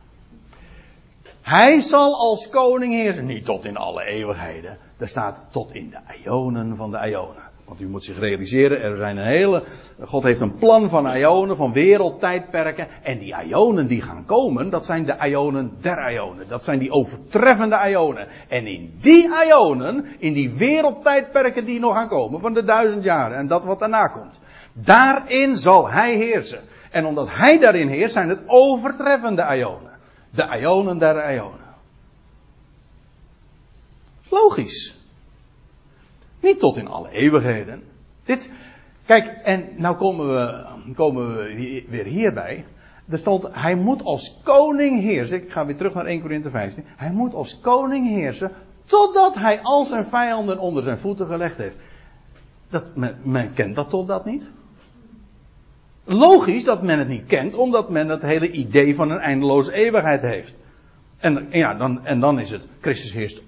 Hij 1.42 1.80
zal 1.80 2.16
als 2.16 2.50
koning 2.50 2.94
heersen, 2.94 3.26
niet 3.26 3.46
tot 3.46 3.66
in 3.66 3.78
alle 3.78 4.04
eeuwigheden. 4.04 4.78
Er 4.98 5.08
staat 5.08 5.42
tot 5.52 5.74
in 5.74 5.90
de 5.90 6.14
ionen 6.24 6.76
van 6.76 6.92
de 6.92 6.98
ionen. 7.10 7.50
Want 7.72 7.84
u 7.84 7.88
moet 7.88 8.04
zich 8.04 8.20
realiseren, 8.20 8.82
er 8.82 8.98
zijn 8.98 9.18
een 9.18 9.26
hele, 9.26 9.64
God 10.00 10.24
heeft 10.24 10.40
een 10.40 10.56
plan 10.56 10.90
van 10.90 11.16
ionen, 11.16 11.56
van 11.56 11.74
wereldtijdperken. 11.74 12.88
En 13.02 13.20
die 13.20 13.36
ionen 13.46 13.88
die 13.88 14.02
gaan 14.02 14.26
komen, 14.26 14.70
dat 14.70 14.86
zijn 14.86 15.06
de 15.06 15.18
ionen 15.28 15.72
der 15.82 16.12
ionen. 16.12 16.48
Dat 16.48 16.64
zijn 16.64 16.80
die 16.80 16.92
overtreffende 16.92 17.80
ionen. 17.90 18.28
En 18.48 18.68
in 18.68 18.94
die 19.02 19.30
ionen, 19.48 20.06
in 20.20 20.34
die 20.34 20.54
wereldtijdperken 20.54 21.66
die 21.66 21.80
nog 21.80 21.96
gaan 21.96 22.08
komen, 22.08 22.42
van 22.42 22.54
de 22.54 22.64
duizend 22.64 23.04
jaren 23.04 23.38
en 23.38 23.48
dat 23.48 23.66
wat 23.66 23.80
daarna 23.80 24.08
komt. 24.08 24.40
Daarin 24.74 25.58
zal 25.58 25.90
hij 25.90 26.16
heersen. 26.16 26.60
En 26.92 27.06
omdat 27.06 27.28
hij 27.30 27.60
daarin 27.60 27.88
heerst, 27.88 28.14
zijn 28.14 28.30
het 28.30 28.42
overtreffende 28.46 29.56
ionen. 29.56 29.91
De 30.32 30.58
ionen 30.60 30.98
der 30.98 31.34
ionen. 31.34 31.60
Logisch. 34.30 34.96
Niet 36.40 36.60
tot 36.60 36.78
in 36.78 36.88
alle 36.88 37.10
eeuwigheden. 37.10 37.84
Dit, 38.24 38.52
kijk, 39.06 39.28
en 39.44 39.70
nou 39.76 39.96
komen 39.96 40.28
we, 40.28 40.66
komen 40.96 41.36
we 41.38 41.84
weer 41.90 42.06
hierbij. 42.06 42.66
Er 43.10 43.18
stond, 43.18 43.48
hij 43.52 43.76
moet 43.76 44.04
als 44.04 44.40
koning 44.44 45.00
heersen. 45.00 45.44
Ik 45.44 45.52
ga 45.52 45.66
weer 45.66 45.76
terug 45.76 45.94
naar 45.94 46.06
1 46.06 46.22
Corinthië 46.22 46.50
15. 46.50 46.84
Hij 46.88 47.12
moet 47.12 47.34
als 47.34 47.60
koning 47.60 48.08
heersen 48.08 48.52
totdat 48.86 49.36
hij 49.36 49.62
al 49.62 49.86
zijn 49.86 50.06
vijanden 50.06 50.60
onder 50.60 50.84
zijn 50.84 51.00
voeten 51.00 51.28
gelegd 51.28 51.58
heeft. 51.58 51.76
Dat, 52.70 52.96
men, 52.96 53.18
men 53.24 53.54
kent 53.54 53.76
dat 53.76 53.90
totdat 53.90 54.26
niet. 54.26 54.52
Logisch 56.04 56.64
dat 56.64 56.84
men 56.84 57.00
het 57.00 57.08
niet 57.08 57.26
kent, 57.26 57.56
omdat 57.56 57.90
men 57.90 58.10
het 58.10 58.22
hele 58.22 58.52
idee 58.52 58.96
van 58.96 59.12
een 59.12 59.20
eindeloze 59.20 59.74
eeuwigheid 59.74 60.22
heeft. 60.22 60.60
En, 61.18 61.48
ja, 61.50 61.74
dan, 61.74 62.06
en 62.06 62.20
dan 62.20 62.40
is 62.40 62.50
het, 62.50 62.68
Christus 62.82 63.12
heerst 63.12 63.44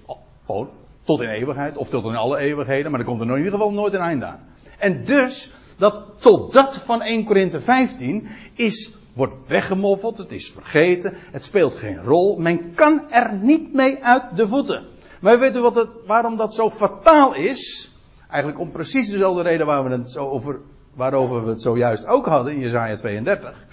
tot 1.02 1.20
in 1.20 1.28
eeuwigheid, 1.28 1.76
of 1.76 1.88
tot 1.88 2.04
in 2.04 2.16
alle 2.16 2.38
eeuwigheden, 2.38 2.90
maar 2.90 3.00
er 3.00 3.06
komt 3.06 3.20
er 3.20 3.28
in 3.28 3.36
ieder 3.36 3.52
geval 3.52 3.72
nooit 3.72 3.94
een 3.94 4.00
einde 4.00 4.24
aan. 4.24 4.40
En 4.78 5.04
dus, 5.04 5.52
dat 5.76 6.04
tot 6.18 6.52
dat 6.52 6.76
van 6.76 7.02
1 7.02 7.24
Korinthe 7.24 7.60
15 7.60 8.28
is, 8.54 8.94
wordt 9.12 9.46
weggemoffeld, 9.46 10.18
het 10.18 10.32
is 10.32 10.50
vergeten, 10.50 11.14
het 11.30 11.44
speelt 11.44 11.74
geen 11.74 12.02
rol, 12.02 12.36
men 12.38 12.74
kan 12.74 13.10
er 13.10 13.34
niet 13.34 13.72
mee 13.72 14.04
uit 14.04 14.36
de 14.36 14.48
voeten. 14.48 14.84
Maar 15.20 15.38
weet 15.38 15.56
u 15.56 15.60
wat 15.60 15.74
het, 15.74 15.90
waarom 16.06 16.36
dat 16.36 16.54
zo 16.54 16.70
fataal 16.70 17.34
is? 17.34 17.92
Eigenlijk 18.28 18.60
om 18.60 18.70
precies 18.70 19.10
dezelfde 19.10 19.42
reden 19.42 19.66
waar 19.66 19.84
we 19.84 19.90
het 19.90 20.10
zo 20.10 20.28
over 20.28 20.60
waarover 20.94 21.44
we 21.44 21.50
het 21.50 21.62
zojuist 21.62 22.06
ook 22.06 22.26
hadden 22.26 22.52
in 22.52 22.60
Jezaja 22.60 22.96
32. 22.96 23.66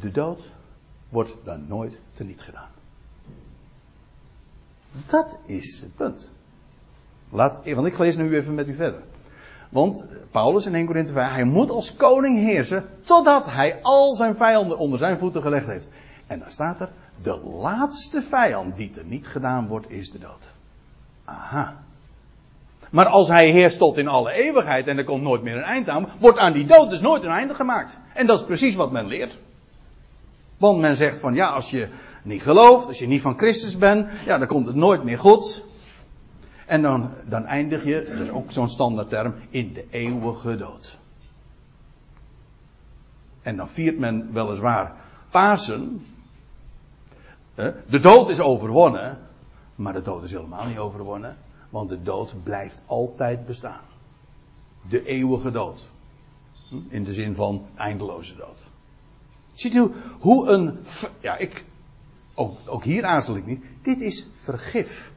De 0.00 0.10
dood 0.10 0.50
wordt 1.08 1.36
dan 1.44 1.64
nooit 1.68 2.00
teniet 2.12 2.40
gedaan. 2.40 2.68
Dat 5.06 5.38
is 5.46 5.80
het 5.80 5.96
punt. 5.96 6.30
Laat, 7.30 7.70
want 7.70 7.86
ik 7.86 7.98
lees 7.98 8.16
nu 8.16 8.34
even 8.36 8.54
met 8.54 8.68
u 8.68 8.74
verder. 8.74 9.02
Want 9.68 10.04
Paulus 10.30 10.66
in 10.66 10.74
1 10.74 10.86
Corinthië 10.86 11.12
5, 11.12 11.30
hij 11.30 11.44
moet 11.44 11.70
als 11.70 11.96
koning 11.96 12.38
heersen 12.38 12.88
totdat 13.04 13.50
hij 13.50 13.82
al 13.82 14.14
zijn 14.14 14.34
vijanden 14.34 14.78
onder 14.78 14.98
zijn 14.98 15.18
voeten 15.18 15.42
gelegd 15.42 15.66
heeft. 15.66 15.90
En 16.26 16.38
dan 16.38 16.50
staat 16.50 16.80
er, 16.80 16.88
de 17.22 17.36
laatste 17.36 18.22
vijand 18.22 18.76
die 18.76 18.98
er 18.98 19.04
niet 19.04 19.26
gedaan 19.26 19.66
wordt, 19.66 19.90
is 19.90 20.10
de 20.10 20.18
dood. 20.18 20.52
Aha. 21.24 21.82
Maar 22.90 23.06
als 23.06 23.28
hij 23.28 23.50
heerst 23.50 23.78
tot 23.78 23.96
in 23.96 24.08
alle 24.08 24.32
eeuwigheid 24.32 24.86
en 24.86 24.98
er 24.98 25.04
komt 25.04 25.22
nooit 25.22 25.42
meer 25.42 25.56
een 25.56 25.62
eind 25.62 25.88
aan, 25.88 26.08
wordt 26.18 26.38
aan 26.38 26.52
die 26.52 26.64
dood 26.64 26.90
dus 26.90 27.00
nooit 27.00 27.22
een 27.22 27.30
einde 27.30 27.54
gemaakt. 27.54 27.98
En 28.14 28.26
dat 28.26 28.38
is 28.38 28.46
precies 28.46 28.74
wat 28.74 28.92
men 28.92 29.06
leert. 29.06 29.38
Want 30.56 30.80
men 30.80 30.96
zegt 30.96 31.18
van 31.18 31.34
ja, 31.34 31.48
als 31.48 31.70
je 31.70 31.88
niet 32.22 32.42
gelooft, 32.42 32.88
als 32.88 32.98
je 32.98 33.06
niet 33.06 33.20
van 33.20 33.38
Christus 33.38 33.78
bent, 33.78 34.10
ja, 34.24 34.38
dan 34.38 34.46
komt 34.46 34.66
het 34.66 34.76
nooit 34.76 35.04
meer 35.04 35.18
goed. 35.18 35.64
En 36.66 36.82
dan, 36.82 37.10
dan 37.24 37.44
eindig 37.44 37.84
je, 37.84 38.06
dat 38.10 38.20
is 38.20 38.30
ook 38.30 38.52
zo'n 38.52 38.68
standaardterm, 38.68 39.34
in 39.50 39.72
de 39.72 39.84
eeuwige 39.90 40.56
dood. 40.56 40.98
En 43.42 43.56
dan 43.56 43.68
viert 43.68 43.98
men 43.98 44.32
weliswaar 44.32 44.92
Pasen. 45.30 46.06
De 47.86 48.00
dood 48.00 48.30
is 48.30 48.40
overwonnen, 48.40 49.18
maar 49.74 49.92
de 49.92 50.02
dood 50.02 50.24
is 50.24 50.32
helemaal 50.32 50.66
niet 50.66 50.78
overwonnen. 50.78 51.36
Want 51.70 51.88
de 51.88 52.02
dood 52.02 52.34
blijft 52.42 52.82
altijd 52.86 53.46
bestaan. 53.46 53.84
De 54.88 55.04
eeuwige 55.04 55.50
dood. 55.50 55.88
In 56.88 57.04
de 57.04 57.12
zin 57.12 57.34
van 57.34 57.66
eindeloze 57.76 58.36
dood. 58.36 58.70
Ziet 59.52 59.74
u 59.74 59.92
hoe 60.20 60.48
een. 60.48 60.78
Ja, 61.20 61.36
ik. 61.36 61.64
Ook, 62.34 62.58
ook 62.66 62.84
hier 62.84 63.04
aarzel 63.04 63.36
ik 63.36 63.46
niet. 63.46 63.62
Dit 63.82 64.00
is 64.00 64.28
vergif. 64.34 65.12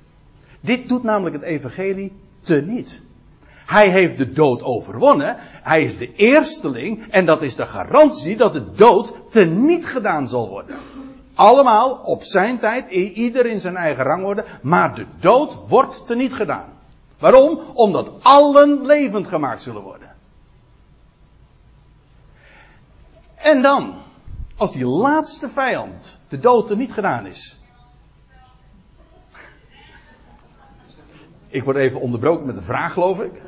Dit 0.60 0.88
doet 0.88 1.04
namelijk 1.04 1.36
het 1.36 1.44
evangelie 1.44 2.12
teniet. 2.40 3.02
Hij 3.66 3.90
heeft 3.90 4.18
de 4.18 4.32
dood 4.32 4.64
overwonnen. 4.64 5.38
Hij 5.40 5.84
is 5.84 5.98
de 5.98 6.14
eersteling. 6.14 7.12
En 7.12 7.26
dat 7.26 7.42
is 7.42 7.56
de 7.56 7.66
garantie 7.66 8.38
dat 8.38 8.54
de 8.54 8.72
dood 8.72 9.14
teniet 9.30 9.86
gedaan 9.86 10.28
zal 10.28 10.50
worden. 10.50 10.76
Allemaal 11.36 11.96
op 11.96 12.24
zijn 12.24 12.60
tijd, 12.60 12.90
ieder 12.92 13.46
in 13.46 13.62
zijn 13.62 13.76
eigen 13.76 14.04
rangorde, 14.04 14.46
maar 14.62 14.96
de 14.96 15.06
dood 15.20 15.58
wordt 15.68 16.06
teniet 16.06 16.34
gedaan. 16.34 16.70
Waarom? 17.20 17.60
Omdat 17.74 18.12
allen 18.22 18.86
levend 18.86 19.28
gemaakt 19.28 19.64
zullen 19.64 19.82
worden. 19.82 20.16
En 23.36 23.62
dan, 23.62 23.94
als 24.56 24.72
die 24.72 24.86
laatste 24.86 25.50
vijand, 25.50 26.18
de 26.28 26.40
dood 26.40 26.70
er 26.70 26.78
niet 26.78 26.94
gedaan 26.94 27.26
is. 27.26 27.60
Ik 31.48 31.64
word 31.64 31.78
even 31.78 32.00
onderbroken 32.02 32.46
met 32.46 32.56
een 32.56 32.64
vraag, 32.64 32.94
geloof 32.94 33.20
ik. 33.20 33.42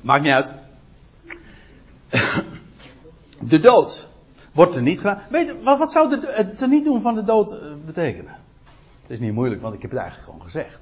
Maakt 0.00 0.22
niet 0.22 0.32
uit. 0.32 0.52
De 3.48 3.60
dood 3.60 4.08
wordt 4.52 4.76
er 4.76 4.82
niet 4.82 4.98
gedaan. 4.98 5.18
Weet 5.30 5.62
wat, 5.62 5.78
wat 5.78 5.92
zou 5.92 6.20
het 6.20 6.60
er 6.60 6.68
niet 6.68 6.84
doen 6.84 7.00
van 7.00 7.14
de 7.14 7.22
dood 7.22 7.52
eh, 7.52 7.58
betekenen? 7.84 8.36
Dat 9.02 9.10
is 9.10 9.20
niet 9.20 9.32
moeilijk, 9.32 9.62
want 9.62 9.74
ik 9.74 9.82
heb 9.82 9.90
het 9.90 10.00
eigenlijk 10.00 10.30
gewoon 10.30 10.44
gezegd. 10.44 10.80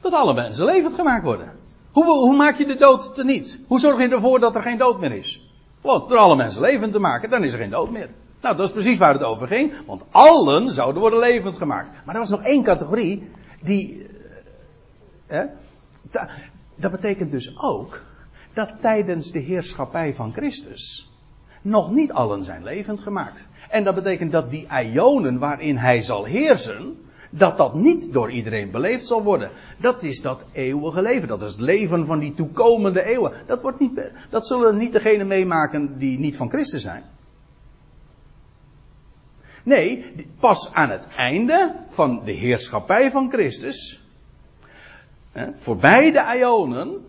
Dat 0.00 0.12
alle 0.12 0.34
mensen 0.34 0.64
levend 0.64 0.94
gemaakt 0.94 1.24
worden. 1.24 1.58
Hoe, 1.92 2.04
hoe 2.04 2.36
maak 2.36 2.58
je 2.58 2.66
de 2.66 2.76
dood 2.76 3.14
te 3.14 3.24
niet? 3.24 3.60
Hoe 3.66 3.80
zorg 3.80 4.00
je 4.00 4.08
ervoor 4.08 4.40
dat 4.40 4.54
er 4.54 4.62
geen 4.62 4.78
dood 4.78 5.00
meer 5.00 5.12
is? 5.12 5.52
Door 5.82 6.16
alle 6.16 6.36
mensen 6.36 6.60
levend 6.60 6.92
te 6.92 6.98
maken, 6.98 7.30
dan 7.30 7.44
is 7.44 7.52
er 7.52 7.58
geen 7.58 7.70
dood 7.70 7.90
meer. 7.90 8.10
Nou, 8.40 8.56
dat 8.56 8.66
is 8.66 8.72
precies 8.72 8.98
waar 8.98 9.12
het 9.12 9.22
over 9.22 9.46
ging. 9.46 9.72
Want 9.86 10.04
allen 10.10 10.70
zouden 10.70 11.00
worden 11.00 11.18
levend 11.18 11.56
gemaakt. 11.56 11.90
Maar 12.04 12.14
er 12.14 12.20
was 12.20 12.30
nog 12.30 12.42
één 12.42 12.62
categorie 12.62 13.30
die. 13.60 14.06
Eh, 15.26 15.42
dat 16.74 16.90
betekent 16.90 17.30
dus 17.30 17.58
ook 17.58 18.00
dat 18.52 18.70
tijdens 18.80 19.32
de 19.32 19.38
heerschappij 19.38 20.14
van 20.14 20.32
Christus 20.32 21.10
nog 21.62 21.90
niet 21.90 22.12
allen 22.12 22.44
zijn 22.44 22.62
levend 22.62 23.00
gemaakt. 23.00 23.48
En 23.68 23.84
dat 23.84 23.94
betekent 23.94 24.32
dat 24.32 24.50
die 24.50 24.66
ionen 24.82 25.38
waarin 25.38 25.76
hij 25.76 26.02
zal 26.02 26.24
heersen, 26.24 26.98
dat 27.30 27.56
dat 27.56 27.74
niet 27.74 28.12
door 28.12 28.30
iedereen 28.30 28.70
beleefd 28.70 29.06
zal 29.06 29.22
worden. 29.22 29.50
Dat 29.76 30.02
is 30.02 30.20
dat 30.20 30.44
eeuwige 30.52 31.02
leven. 31.02 31.28
Dat 31.28 31.42
is 31.42 31.52
het 31.52 31.60
leven 31.60 32.06
van 32.06 32.18
die 32.18 32.34
toekomende 32.34 33.02
eeuwen. 33.02 33.32
Dat, 33.46 33.62
wordt 33.62 33.80
niet, 33.80 34.10
dat 34.30 34.46
zullen 34.46 34.76
niet 34.76 34.92
degenen 34.92 35.26
meemaken 35.26 35.98
die 35.98 36.18
niet 36.18 36.36
van 36.36 36.48
Christus 36.48 36.82
zijn. 36.82 37.02
Nee, 39.62 40.14
pas 40.38 40.72
aan 40.72 40.90
het 40.90 41.06
einde 41.16 41.74
van 41.88 42.24
de 42.24 42.32
heerschappij 42.32 43.10
van 43.10 43.30
Christus, 43.30 44.02
voorbij 45.56 46.10
de 46.10 46.36
ionen, 46.38 47.04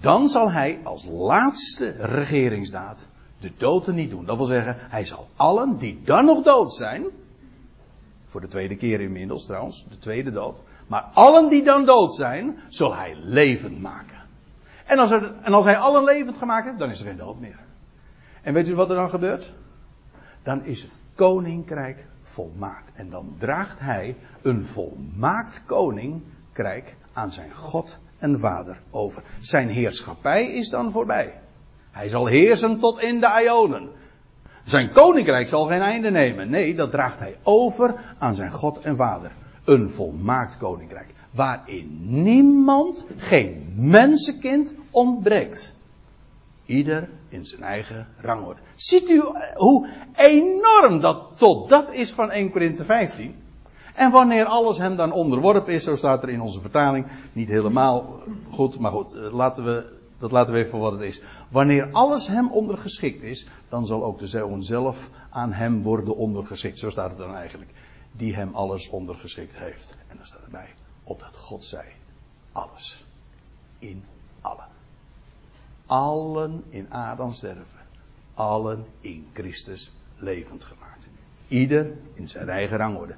dan 0.00 0.28
zal 0.28 0.50
hij 0.50 0.80
als 0.82 1.06
laatste 1.06 1.94
regeringsdaad 1.98 3.06
de 3.40 3.52
doden 3.56 3.94
niet 3.94 4.10
doen. 4.10 4.24
Dat 4.24 4.36
wil 4.36 4.46
zeggen, 4.46 4.76
hij 4.78 5.04
zal 5.04 5.28
allen 5.36 5.78
die 5.78 6.00
dan 6.02 6.24
nog 6.24 6.42
dood 6.42 6.74
zijn, 6.74 7.06
voor 8.24 8.40
de 8.40 8.48
tweede 8.48 8.76
keer 8.76 9.00
inmiddels 9.00 9.46
trouwens, 9.46 9.86
de 9.88 9.98
tweede 9.98 10.30
dood, 10.30 10.56
maar 10.86 11.02
allen 11.02 11.48
die 11.48 11.62
dan 11.64 11.84
dood 11.84 12.14
zijn, 12.14 12.58
zal 12.68 12.94
hij 12.94 13.14
levend 13.14 13.80
maken. 13.80 14.16
En 14.84 14.98
als, 14.98 15.10
er, 15.10 15.32
en 15.42 15.52
als 15.52 15.64
hij 15.64 15.76
allen 15.76 16.04
levend 16.04 16.36
gemaakt 16.36 16.66
heeft, 16.66 16.78
dan 16.78 16.90
is 16.90 17.00
er 17.00 17.06
geen 17.06 17.16
dood 17.16 17.40
meer. 17.40 17.58
En 18.42 18.54
weet 18.54 18.68
u 18.68 18.74
wat 18.74 18.90
er 18.90 18.96
dan 18.96 19.10
gebeurt? 19.10 19.52
Dan 20.42 20.64
is 20.64 20.82
het 20.82 20.90
koninkrijk 21.14 22.06
volmaakt. 22.22 22.92
En 22.94 23.10
dan 23.10 23.34
draagt 23.38 23.78
hij 23.78 24.16
een 24.42 24.64
volmaakt 24.64 25.62
koninkrijk 25.66 26.96
aan 27.12 27.32
zijn 27.32 27.54
God 27.54 27.98
en 28.18 28.38
Vader 28.38 28.80
over. 28.90 29.22
Zijn 29.40 29.68
heerschappij 29.68 30.52
is 30.52 30.68
dan 30.68 30.90
voorbij. 30.90 31.40
Hij 31.90 32.08
zal 32.08 32.26
heersen 32.26 32.78
tot 32.78 33.02
in 33.02 33.20
de 33.20 33.42
Ionen. 33.44 33.88
Zijn 34.64 34.90
koninkrijk 34.90 35.48
zal 35.48 35.64
geen 35.64 35.80
einde 35.80 36.10
nemen. 36.10 36.50
Nee, 36.50 36.74
dat 36.74 36.90
draagt 36.90 37.18
hij 37.18 37.36
over 37.42 37.94
aan 38.18 38.34
zijn 38.34 38.52
God 38.52 38.80
en 38.80 38.96
Vader. 38.96 39.32
Een 39.64 39.90
volmaakt 39.90 40.56
koninkrijk. 40.56 41.14
Waarin 41.30 41.98
niemand, 42.22 43.04
geen 43.16 43.74
mensenkind 43.76 44.74
ontbreekt. 44.90 45.74
Ieder 46.66 47.08
in 47.28 47.46
zijn 47.46 47.62
eigen 47.62 48.06
rangorde. 48.20 48.60
Ziet 48.74 49.10
u 49.10 49.22
hoe 49.54 49.88
enorm 50.16 51.00
dat 51.00 51.26
tot 51.36 51.68
dat 51.68 51.92
is 51.92 52.12
van 52.12 52.30
1 52.30 52.50
Korinthe 52.50 52.84
15? 52.84 53.34
En 53.98 54.10
wanneer 54.10 54.44
alles 54.44 54.78
hem 54.78 54.96
dan 54.96 55.12
onderworpen 55.12 55.72
is, 55.72 55.84
zo 55.84 55.96
staat 55.96 56.22
er 56.22 56.28
in 56.28 56.40
onze 56.40 56.60
vertaling, 56.60 57.06
niet 57.32 57.48
helemaal 57.48 58.22
goed, 58.50 58.78
maar 58.78 58.90
goed, 58.90 59.14
eh, 59.14 59.32
laten 59.32 59.64
we, 59.64 59.96
dat 60.18 60.30
laten 60.30 60.52
we 60.52 60.58
even 60.58 60.70
voor 60.70 60.80
wat 60.80 60.92
het 60.92 61.00
is. 61.00 61.22
Wanneer 61.48 61.88
alles 61.92 62.26
hem 62.26 62.50
ondergeschikt 62.52 63.22
is, 63.22 63.46
dan 63.68 63.86
zal 63.86 64.04
ook 64.04 64.18
de 64.18 64.26
zoon 64.26 64.62
zelf 64.62 65.10
aan 65.30 65.52
hem 65.52 65.82
worden 65.82 66.16
ondergeschikt. 66.16 66.78
Zo 66.78 66.90
staat 66.90 67.08
het 67.08 67.18
dan 67.18 67.34
eigenlijk. 67.34 67.70
Die 68.12 68.34
hem 68.34 68.54
alles 68.54 68.88
ondergeschikt 68.88 69.56
heeft. 69.56 69.96
En 70.08 70.16
dan 70.16 70.26
staat 70.26 70.44
erbij, 70.44 70.74
opdat 71.04 71.36
God 71.36 71.64
zij 71.64 71.92
alles. 72.52 73.04
In 73.78 74.04
allen. 74.40 74.68
Allen 75.86 76.64
in 76.68 76.92
Adam 76.92 77.32
sterven. 77.32 77.78
Allen 78.34 78.84
in 79.00 79.26
Christus 79.32 79.92
levend 80.16 80.64
gemaakt. 80.64 81.08
Ieder 81.48 81.92
in 82.14 82.28
zijn 82.28 82.48
eigen 82.48 82.76
rangorde. 82.76 83.14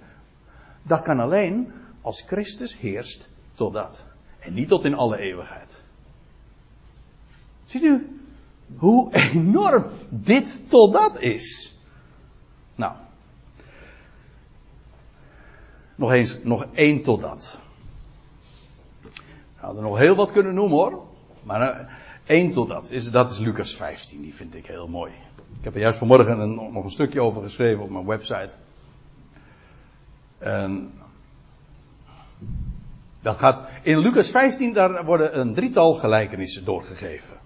Dat 0.83 1.03
kan 1.03 1.21
alleen 1.21 1.73
als 2.01 2.23
Christus 2.27 2.79
heerst 2.79 3.29
tot 3.55 3.73
dat. 3.73 4.05
En 4.39 4.55
niet 4.55 4.69
tot 4.69 4.85
in 4.85 4.95
alle 4.95 5.19
eeuwigheid. 5.19 5.83
Ziet 7.65 7.83
u 7.83 8.21
hoe 8.77 9.15
enorm 9.33 9.85
dit 10.09 10.61
tot 10.69 10.93
dat 10.93 11.21
is? 11.21 11.79
Nou. 12.75 12.93
Nog 15.95 16.13
eens, 16.13 16.39
nog 16.43 16.67
één 16.73 17.03
tot 17.03 17.21
dat. 17.21 17.61
We 19.03 19.67
hadden 19.67 19.83
nog 19.83 19.99
heel 19.99 20.15
wat 20.15 20.33
kunnen 20.33 20.55
noemen 20.55 20.77
hoor. 20.77 21.03
Maar 21.43 21.81
uh, 21.81 21.93
één 22.27 22.51
tot 22.53 22.69
dat. 22.69 22.91
Is, 22.91 23.11
dat 23.11 23.31
is 23.31 23.39
Lucas 23.39 23.77
15. 23.77 24.23
Die 24.23 24.35
vind 24.35 24.55
ik 24.55 24.67
heel 24.67 24.89
mooi. 24.89 25.13
Ik 25.59 25.65
heb 25.65 25.75
er 25.75 25.81
juist 25.81 25.99
vanmorgen 25.99 26.55
nog 26.73 26.85
een 26.85 26.91
stukje 26.91 27.21
over 27.21 27.43
geschreven 27.43 27.83
op 27.83 27.91
mijn 27.91 28.07
website. 28.07 28.51
En 30.41 30.93
dat 33.23 33.37
gaat, 33.37 33.65
in 33.83 33.99
Lucas 33.99 34.31
15 34.31 34.73
daar 34.73 35.05
worden 35.05 35.39
een 35.39 35.55
drietal 35.55 35.95
gelijkenissen 35.95 36.65
doorgegeven. 36.65 37.37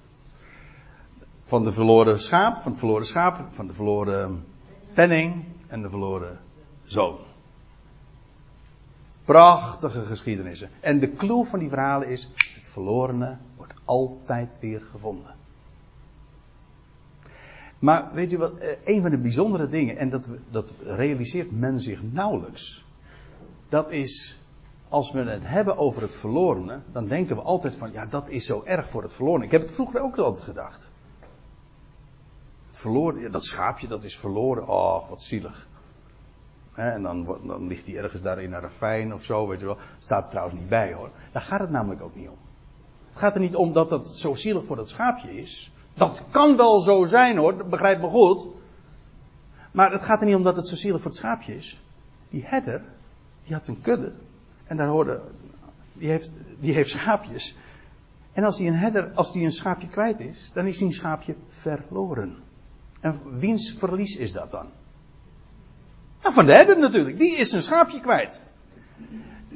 Van 1.42 1.64
de 1.64 1.72
verloren 1.72 2.20
schaap, 2.20 2.56
van 2.56 2.70
het 2.70 2.78
verloren 2.80 3.06
schaap, 3.06 3.46
van 3.50 3.66
de 3.66 3.72
verloren 3.72 4.44
penning 4.92 5.44
en 5.66 5.82
de 5.82 5.90
verloren 5.90 6.40
zoon. 6.84 7.18
Prachtige 9.24 10.04
geschiedenissen. 10.04 10.70
En 10.80 10.98
de 10.98 11.12
clue 11.12 11.44
van 11.44 11.58
die 11.58 11.68
verhalen 11.68 12.08
is, 12.08 12.30
het 12.54 12.68
verlorene 12.68 13.36
wordt 13.56 13.74
altijd 13.84 14.56
weer 14.60 14.80
gevonden. 14.80 15.34
Maar 17.78 18.10
weet 18.12 18.32
u 18.32 18.38
wat, 18.38 18.58
eh, 18.58 18.76
een 18.84 19.02
van 19.02 19.10
de 19.10 19.18
bijzondere 19.18 19.68
dingen, 19.68 19.96
en 19.96 20.10
dat, 20.10 20.28
dat 20.50 20.74
realiseert 20.82 21.50
men 21.50 21.80
zich 21.80 22.02
nauwelijks. 22.02 22.83
Dat 23.68 23.90
is, 23.90 24.38
als 24.88 25.12
we 25.12 25.22
het 25.22 25.46
hebben 25.46 25.76
over 25.76 26.02
het 26.02 26.14
verlorene, 26.14 26.80
dan 26.92 27.06
denken 27.06 27.36
we 27.36 27.42
altijd 27.42 27.76
van, 27.76 27.92
ja, 27.92 28.06
dat 28.06 28.28
is 28.28 28.46
zo 28.46 28.62
erg 28.64 28.88
voor 28.88 29.02
het 29.02 29.14
verloren. 29.14 29.42
Ik 29.42 29.50
heb 29.50 29.60
het 29.60 29.70
vroeger 29.70 30.00
ook 30.00 30.18
altijd 30.18 30.44
gedacht. 30.44 30.90
Het 32.66 32.78
verloren, 32.78 33.20
ja, 33.20 33.28
dat 33.28 33.44
schaapje, 33.44 33.86
dat 33.86 34.04
is 34.04 34.18
verloren. 34.18 34.68
Oh, 34.68 35.08
wat 35.08 35.22
zielig. 35.22 35.68
En 36.74 37.02
dan, 37.02 37.24
dan 37.46 37.66
ligt 37.66 37.86
hij 37.86 37.96
ergens 37.96 38.22
daar 38.22 38.42
in 38.42 38.52
een 38.52 38.60
ravijn 38.60 39.14
of 39.14 39.24
zo, 39.24 39.48
weet 39.48 39.60
je 39.60 39.66
wel. 39.66 39.78
Staat 39.98 40.24
er 40.24 40.30
trouwens 40.30 40.58
niet 40.58 40.68
bij 40.68 40.92
hoor. 40.92 41.10
Daar 41.32 41.42
gaat 41.42 41.60
het 41.60 41.70
namelijk 41.70 42.02
ook 42.02 42.14
niet 42.14 42.28
om. 42.28 42.38
Het 43.08 43.18
gaat 43.18 43.34
er 43.34 43.40
niet 43.40 43.56
om 43.56 43.72
dat 43.72 43.90
dat 43.90 44.08
zo 44.08 44.34
zielig 44.34 44.64
voor 44.64 44.76
dat 44.76 44.88
schaapje 44.88 45.36
is. 45.36 45.72
Dat 45.94 46.24
kan 46.30 46.56
wel 46.56 46.80
zo 46.80 47.04
zijn 47.04 47.36
hoor, 47.36 47.66
begrijp 47.66 48.00
me 48.00 48.08
goed. 48.08 48.46
Maar 49.72 49.92
het 49.92 50.02
gaat 50.02 50.20
er 50.20 50.26
niet 50.26 50.36
om 50.36 50.42
dat 50.42 50.56
het 50.56 50.68
zo 50.68 50.74
zielig 50.74 51.00
voor 51.00 51.10
het 51.10 51.20
schaapje 51.20 51.56
is. 51.56 51.82
Die 52.30 52.44
herder, 52.46 52.84
die 53.44 53.54
had 53.54 53.68
een 53.68 53.80
kudde. 53.80 54.12
En 54.64 54.76
daar 54.76 54.88
hoorde, 54.88 55.20
die 55.92 56.08
heeft, 56.08 56.34
die 56.60 56.72
heeft 56.72 56.90
schaapjes. 56.90 57.56
En 58.32 58.44
als 58.44 58.56
die 58.56 58.68
een 58.68 58.74
herder, 58.74 59.10
als 59.14 59.32
die 59.32 59.44
een 59.44 59.52
schaapje 59.52 59.88
kwijt 59.88 60.20
is, 60.20 60.50
dan 60.54 60.66
is 60.66 60.78
die 60.78 60.86
een 60.86 60.92
schaapje 60.92 61.34
verloren. 61.48 62.36
En 63.00 63.20
wiens 63.38 63.74
verlies 63.78 64.16
is 64.16 64.32
dat 64.32 64.50
dan? 64.50 64.66
Nou, 66.22 66.34
van 66.34 66.46
de 66.46 66.52
herder 66.52 66.78
natuurlijk. 66.78 67.18
Die 67.18 67.36
is 67.36 67.52
een 67.52 67.62
schaapje 67.62 68.00
kwijt. 68.00 68.42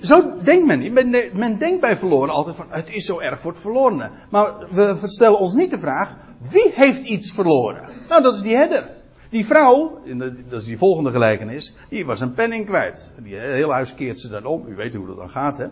Zo 0.02 0.38
denkt 0.42 0.66
men 0.66 0.78
niet. 0.78 0.92
Men, 0.92 1.10
men, 1.32 1.58
denkt 1.58 1.80
bij 1.80 1.96
verloren 1.96 2.34
altijd 2.34 2.56
van 2.56 2.66
het 2.68 2.88
is 2.88 3.04
zo 3.04 3.18
erg 3.18 3.40
voor 3.40 3.50
het 3.50 3.60
verlorene. 3.60 4.10
Maar 4.30 4.68
we 4.70 4.98
stellen 5.02 5.38
ons 5.38 5.54
niet 5.54 5.70
de 5.70 5.78
vraag 5.78 6.16
wie 6.38 6.72
heeft 6.74 7.02
iets 7.02 7.32
verloren? 7.32 7.88
Nou, 8.08 8.22
dat 8.22 8.34
is 8.34 8.40
die 8.40 8.56
herder. 8.56 8.96
Die 9.28 9.46
vrouw, 9.46 10.00
dat 10.48 10.60
is 10.60 10.66
die 10.66 10.78
volgende 10.78 11.10
gelijkenis, 11.10 11.74
die 11.88 12.06
was 12.06 12.20
een 12.20 12.32
penning 12.32 12.66
kwijt. 12.66 13.12
Die 13.22 13.36
hele 13.36 13.72
huis 13.72 13.94
keert 13.94 14.20
ze 14.20 14.28
dan 14.28 14.44
om. 14.44 14.66
U 14.68 14.74
weet 14.74 14.94
hoe 14.94 15.06
dat 15.06 15.16
dan 15.16 15.30
gaat, 15.30 15.56
hè? 15.56 15.66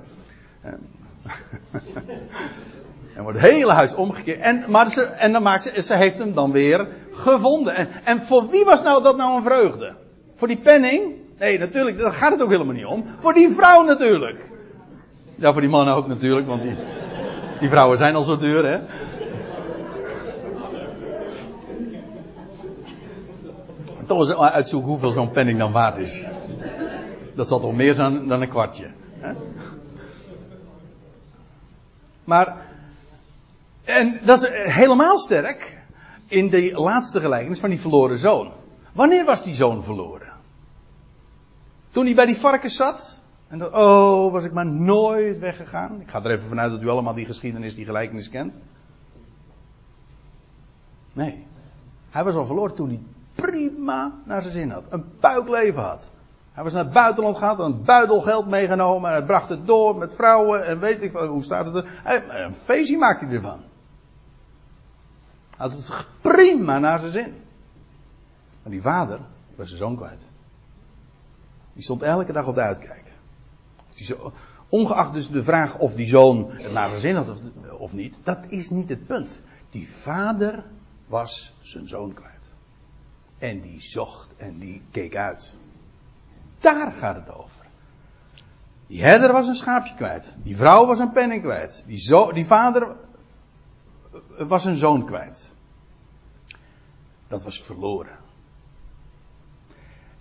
En 3.14 3.22
wordt 3.22 3.40
het 3.40 3.50
hele 3.50 3.72
huis 3.72 3.94
omgekeerd. 3.94 4.40
En, 4.40 4.64
maar 4.68 4.90
ze, 4.90 5.02
en 5.02 5.32
dan 5.32 5.42
maakt 5.42 5.62
ze, 5.62 5.82
ze 5.82 5.96
heeft 5.96 6.18
hem 6.18 6.34
dan 6.34 6.52
weer 6.52 6.88
gevonden. 7.10 7.74
En, 7.74 7.88
en 8.04 8.22
voor 8.22 8.48
wie 8.48 8.64
was 8.64 8.82
nou 8.82 9.02
dat 9.02 9.16
nou 9.16 9.36
een 9.36 9.42
vreugde? 9.42 9.94
Voor 10.34 10.48
die 10.48 10.60
penning? 10.60 11.14
Nee, 11.38 11.58
natuurlijk, 11.58 11.98
daar 11.98 12.12
gaat 12.12 12.32
het 12.32 12.42
ook 12.42 12.50
helemaal 12.50 12.74
niet 12.74 12.86
om. 12.86 13.04
Voor 13.18 13.34
die 13.34 13.50
vrouw 13.50 13.84
natuurlijk. 13.84 14.50
Ja, 15.34 15.52
voor 15.52 15.60
die 15.60 15.70
mannen 15.70 15.94
ook 15.94 16.06
natuurlijk, 16.06 16.46
want 16.46 16.62
die, 16.62 16.76
die 17.60 17.68
vrouwen 17.68 17.98
zijn 17.98 18.14
al 18.14 18.22
zo 18.22 18.36
duur, 18.36 18.64
hè? 18.64 18.78
Toch 24.06 24.28
eens 24.28 24.38
uitzoeken 24.38 24.90
hoeveel 24.90 25.10
zo'n 25.10 25.30
penning 25.30 25.58
dan 25.58 25.72
waard 25.72 25.96
is. 25.96 26.24
Dat 27.34 27.48
zal 27.48 27.60
toch 27.60 27.74
meer 27.74 27.94
zijn 27.94 28.28
dan 28.28 28.42
een 28.42 28.48
kwartje. 28.48 28.90
Hè? 29.18 29.32
Maar, 32.24 32.56
en 33.84 34.20
dat 34.24 34.42
is 34.42 34.48
helemaal 34.72 35.18
sterk 35.18 35.82
in 36.26 36.48
de 36.48 36.72
laatste 36.72 37.20
gelijkenis 37.20 37.60
van 37.60 37.70
die 37.70 37.80
verloren 37.80 38.18
zoon. 38.18 38.52
Wanneer 38.92 39.24
was 39.24 39.42
die 39.42 39.54
zoon 39.54 39.84
verloren? 39.84 40.32
Toen 41.90 42.04
hij 42.04 42.14
bij 42.14 42.26
die 42.26 42.36
varkens 42.36 42.76
zat. 42.76 43.24
En 43.48 43.58
dat, 43.58 43.72
oh, 43.72 44.32
was 44.32 44.44
ik 44.44 44.52
maar 44.52 44.66
nooit 44.66 45.38
weggegaan. 45.38 46.00
Ik 46.00 46.10
ga 46.10 46.24
er 46.24 46.30
even 46.30 46.48
vanuit 46.48 46.70
dat 46.70 46.82
u 46.82 46.88
allemaal 46.88 47.14
die 47.14 47.24
geschiedenis, 47.24 47.74
die 47.74 47.84
gelijkenis 47.84 48.28
kent. 48.28 48.56
Nee. 51.12 51.46
Hij 52.10 52.24
was 52.24 52.34
al 52.34 52.46
verloren 52.46 52.74
toen 52.74 52.88
hij 52.88 53.00
prima 53.36 54.12
naar 54.24 54.42
zijn 54.42 54.54
zin 54.54 54.70
had. 54.70 54.84
Een 54.88 55.18
puikleven 55.18 55.82
had. 55.82 56.10
Hij 56.52 56.64
was 56.64 56.72
naar 56.72 56.84
het 56.84 56.92
buitenland 56.92 57.36
gegaan, 57.36 57.60
een 57.60 57.84
buidelgeld 57.84 58.46
meegenomen. 58.46 59.10
En 59.10 59.16
hij 59.16 59.26
bracht 59.26 59.48
het 59.48 59.66
door 59.66 59.96
met 59.96 60.14
vrouwen 60.14 60.66
en 60.66 60.80
weet 60.80 61.02
ik 61.02 61.12
hoe 61.12 61.42
staat 61.42 61.64
het 61.64 61.74
er. 61.74 62.00
Een 62.44 62.54
feestje 62.54 62.98
maakte 62.98 63.24
hij 63.24 63.34
ervan. 63.34 63.60
Hij 65.56 65.68
had 65.68 65.72
het 65.72 66.06
prima 66.20 66.78
naar 66.78 66.98
zijn 66.98 67.12
zin. 67.12 67.34
Maar 68.62 68.72
die 68.72 68.82
vader 68.82 69.20
was 69.54 69.66
zijn 69.66 69.78
zoon 69.78 69.96
kwijt. 69.96 70.22
Die 71.72 71.82
stond 71.82 72.02
elke 72.02 72.32
dag 72.32 72.46
op 72.46 72.54
de 72.54 72.60
uitkijk. 72.60 73.04
Zo, 73.94 74.32
ongeacht 74.68 75.12
dus 75.12 75.28
de 75.28 75.42
vraag 75.42 75.78
of 75.78 75.94
die 75.94 76.06
zoon 76.06 76.50
het 76.50 76.72
naar 76.72 76.88
zijn 76.88 77.00
zin 77.00 77.16
had 77.16 77.30
of, 77.30 77.38
of 77.78 77.92
niet, 77.92 78.18
dat 78.22 78.38
is 78.48 78.70
niet 78.70 78.88
het 78.88 79.06
punt. 79.06 79.42
Die 79.70 79.88
vader 79.88 80.64
was 81.06 81.54
zijn 81.60 81.88
zoon 81.88 82.14
kwijt. 82.14 82.35
En 83.38 83.60
die 83.60 83.80
zocht 83.80 84.36
en 84.36 84.58
die 84.58 84.82
keek 84.90 85.16
uit. 85.16 85.54
Daar 86.58 86.92
gaat 86.92 87.16
het 87.16 87.34
over. 87.34 87.66
Die 88.86 89.02
herder 89.02 89.32
was 89.32 89.46
een 89.46 89.54
schaapje 89.54 89.94
kwijt. 89.94 90.36
Die 90.42 90.56
vrouw 90.56 90.86
was 90.86 90.98
een 90.98 91.12
penning 91.12 91.42
kwijt. 91.42 91.84
Die, 91.86 91.98
zo, 91.98 92.32
die 92.32 92.46
vader 92.46 92.96
was 94.38 94.64
een 94.64 94.76
zoon 94.76 95.06
kwijt. 95.06 95.54
Dat 97.28 97.42
was 97.42 97.62
verloren. 97.62 98.16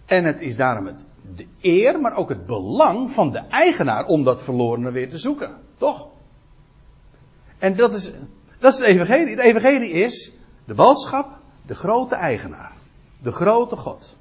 En 0.05 0.23
het 0.23 0.41
is 0.41 0.57
daarom 0.57 0.85
het, 0.85 1.05
de 1.35 1.47
eer, 1.61 1.99
maar 1.99 2.15
ook 2.15 2.29
het 2.29 2.45
belang 2.45 3.11
van 3.11 3.31
de 3.31 3.39
eigenaar 3.39 4.05
om 4.05 4.23
dat 4.23 4.43
verlorene 4.43 4.91
weer 4.91 5.09
te 5.09 5.17
zoeken. 5.17 5.61
Toch? 5.77 6.07
En 7.57 7.75
dat 7.75 7.93
is, 7.93 8.11
dat 8.59 8.73
is 8.73 8.79
het 8.79 8.87
evangelie. 8.87 9.35
Het 9.35 9.43
evangelie 9.43 9.91
is 9.91 10.33
de 10.65 10.73
boodschap, 10.73 11.37
de 11.65 11.75
grote 11.75 12.15
eigenaar. 12.15 12.74
De 13.25 13.31
grote 13.31 13.75
God. 13.75 14.17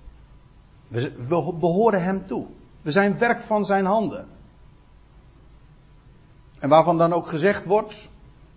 We, 0.89 1.13
behoren 1.61 2.03
hem 2.03 2.27
toe. 2.27 2.47
We 2.83 2.91
zijn 2.91 3.19
werk 3.19 3.43
van 3.43 3.65
zijn 3.65 3.85
handen. 3.85 4.27
En 6.59 6.69
waarvan 6.69 6.99
dan 6.99 7.13
ook 7.13 7.27
gezegd 7.27 7.65
wordt, 7.65 8.09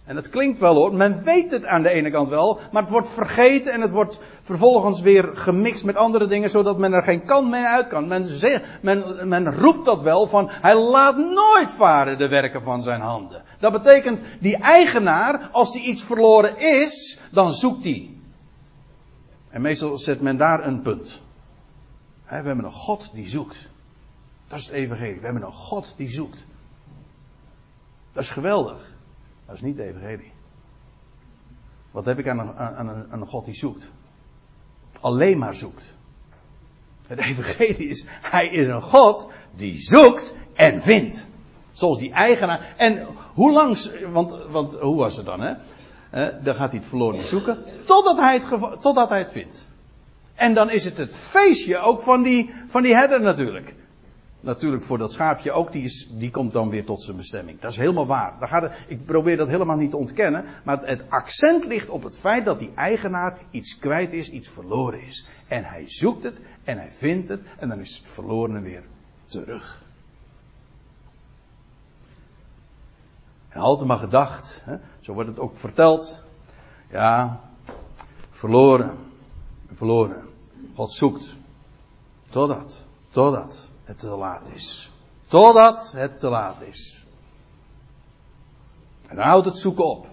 en 0.06 0.16
het 0.16 0.30
klinkt 0.30 0.60
wel 0.60 0.76
hoor, 0.76 0.94
men 0.94 1.24
weet 1.24 1.52
het 1.52 1.66
aan 1.66 1.82
de 1.82 1.90
ene 1.90 2.12
kant 2.12 2.30
wel, 2.30 2.60
maar 2.72 2.82
het 2.82 2.92
wordt 2.92 3.10
vergeten 3.10 3.72
en 3.72 3.82
het 3.82 3.92
wordt 3.92 4.20
vervolgens 4.42 5.02
weer 5.02 5.32
gemixt 5.34 5.84
met 5.84 5.96
andere 5.96 6.28
dingen, 6.28 6.50
zodat 6.50 6.78
men 6.78 6.94
er 6.94 7.04
geen 7.04 7.24
kant 7.24 7.50
mee 7.50 7.66
uit 7.66 7.88
kan. 7.88 8.08
Men, 8.08 8.28
men, 8.82 9.28
men 9.28 9.56
roept 9.56 9.86
dat 9.86 10.02
wel 10.02 10.28
van, 10.28 10.50
hij 10.52 10.76
laat 10.76 11.18
nooit 11.18 11.72
varen 11.72 12.18
de 12.18 12.28
werken 12.28 12.64
van 12.64 12.84
zijn 12.84 13.02
handen. 13.02 13.44
Dat 13.60 13.72
betekent, 13.72 14.20
die 14.40 14.58
eigenaar, 14.58 15.50
als 15.52 15.72
die 15.72 15.82
iets 15.82 16.04
verloren 16.04 16.58
is, 16.58 17.20
dan 17.32 17.54
zoekt 17.54 17.84
hij. 17.84 18.17
En 19.50 19.62
meestal 19.62 19.98
zet 19.98 20.22
men 20.22 20.38
daar 20.38 20.68
een 20.68 20.82
punt. 20.82 21.22
We 22.28 22.36
hebben 22.36 22.66
een 22.66 22.72
God 22.72 23.10
die 23.14 23.30
zoekt. 23.30 23.70
Dat 24.48 24.60
is 24.60 24.66
het 24.66 24.74
evangelie. 24.74 25.20
We 25.20 25.26
hebben 25.26 25.44
een 25.44 25.52
God 25.52 25.94
die 25.98 26.10
zoekt. 26.10 26.46
Dat 28.14 28.24
is 28.24 28.30
geweldig. 28.30 28.96
Dat 29.46 29.56
is 29.56 29.62
niet 29.62 29.76
de 29.76 29.84
evangelie. 29.84 30.32
Wat 31.92 32.06
heb 32.06 32.20
ik 32.20 32.28
aan 32.28 32.40
een, 32.40 32.56
aan, 32.56 32.88
een, 32.88 33.14
een 33.14 33.28
God 33.28 33.46
die 33.46 33.56
zoekt? 33.56 33.92
Alleen 35.00 35.38
maar 35.38 35.56
zoekt. 35.56 35.94
Het 37.08 37.20
evangelie 37.20 37.88
is, 37.88 38.08
hij 38.10 38.48
is 38.48 38.68
een 38.68 38.82
God 38.82 39.30
die 39.56 39.82
zoekt 39.82 40.36
en 40.54 40.82
vindt. 40.82 41.26
Zoals 41.72 42.00
die 42.00 42.12
eigenaar. 42.12 42.74
En 42.78 43.08
hoe 43.34 43.52
lang, 43.52 43.92
want, 44.12 44.46
want 44.50 44.74
hoe 44.74 44.96
was 44.96 45.16
het 45.16 45.26
dan 45.26 45.40
hè? 45.40 45.54
Dan 46.44 46.56
gaat 46.56 46.70
hij 46.70 46.80
het 46.80 46.88
verloren 46.88 47.26
zoeken. 47.26 47.58
Totdat 47.86 48.18
hij 48.18 48.34
het, 48.34 48.82
totdat 48.82 49.10
hij 49.10 49.18
het 49.18 49.32
vindt. 49.32 49.66
En 50.36 50.54
dan 50.54 50.70
is 50.70 50.84
het 50.84 50.98
het 50.98 51.16
feestje 51.16 51.80
ook 51.80 52.02
van 52.02 52.24
die, 52.24 52.54
van 52.68 52.84
die 52.84 52.96
herder 52.96 53.22
natuurlijk 53.22 53.74
natuurlijk 54.48 54.84
voor 54.84 54.98
dat 54.98 55.12
schaapje 55.12 55.52
ook, 55.52 55.72
die, 55.72 55.84
is, 55.84 56.08
die 56.12 56.32
komt 56.32 56.54
dan 56.54 56.70
weer 56.70 56.86
tot 56.86 57.02
zijn 57.02 57.18
bestemming. 57.18 57.60
Dat 57.60 57.72
is 57.72 57.78
helemaal 57.78 58.06
waar. 58.06 58.34
Daar 58.40 58.48
gaat 58.48 58.62
het, 58.62 58.72
ik 58.88 59.06
probeer 59.06 59.38
dat 59.38 59.48
helemaal 59.48 59.78
niet 59.78 59.90
te 59.90 59.98
ontkennen, 59.98 60.46
maar 60.64 60.80
het 60.84 61.10
accent 61.10 61.66
ligt 61.66 61.90
op 61.90 62.04
het 62.04 62.18
feit 62.18 62.46
dat 62.46 62.60
die 62.60 62.72
eigenaar 62.76 63.38
iets 63.52 63.78
kwijt 63.80 64.14
is, 64.14 64.30
iets 64.30 64.50
verloren 64.50 65.02
is. 65.02 65.28
En 65.48 65.64
hij 65.64 65.84
zoekt 65.86 66.24
het 66.24 66.42
en 66.64 66.78
hij 66.78 66.90
vindt 66.92 67.30
het 67.30 67.42
en 67.60 67.70
dan 67.70 67.80
is 67.80 67.98
het 67.98 68.10
verloren 68.10 68.62
weer 68.62 68.84
terug. 69.26 69.86
En 73.58 73.64
altijd 73.64 73.88
maar 73.88 73.98
gedacht, 73.98 74.62
hè, 74.64 74.78
zo 75.00 75.14
wordt 75.14 75.30
het 75.30 75.40
ook 75.40 75.58
verteld, 75.58 76.24
ja, 76.90 77.42
verloren, 78.30 78.98
verloren. 79.72 80.24
God 80.76 80.94
zoekt. 80.94 81.36
Totdat, 82.30 82.86
totdat 83.10 83.70
het 83.84 83.98
te 83.98 84.08
laat 84.08 84.48
is. 84.54 84.92
Totdat 85.28 85.92
het 85.92 86.20
te 86.20 86.30
laat 86.30 86.62
is. 86.62 87.06
En 89.08 89.16
dan 89.16 89.26
houdt 89.26 89.46
het 89.46 89.58
zoeken 89.58 89.86
op. 89.86 90.08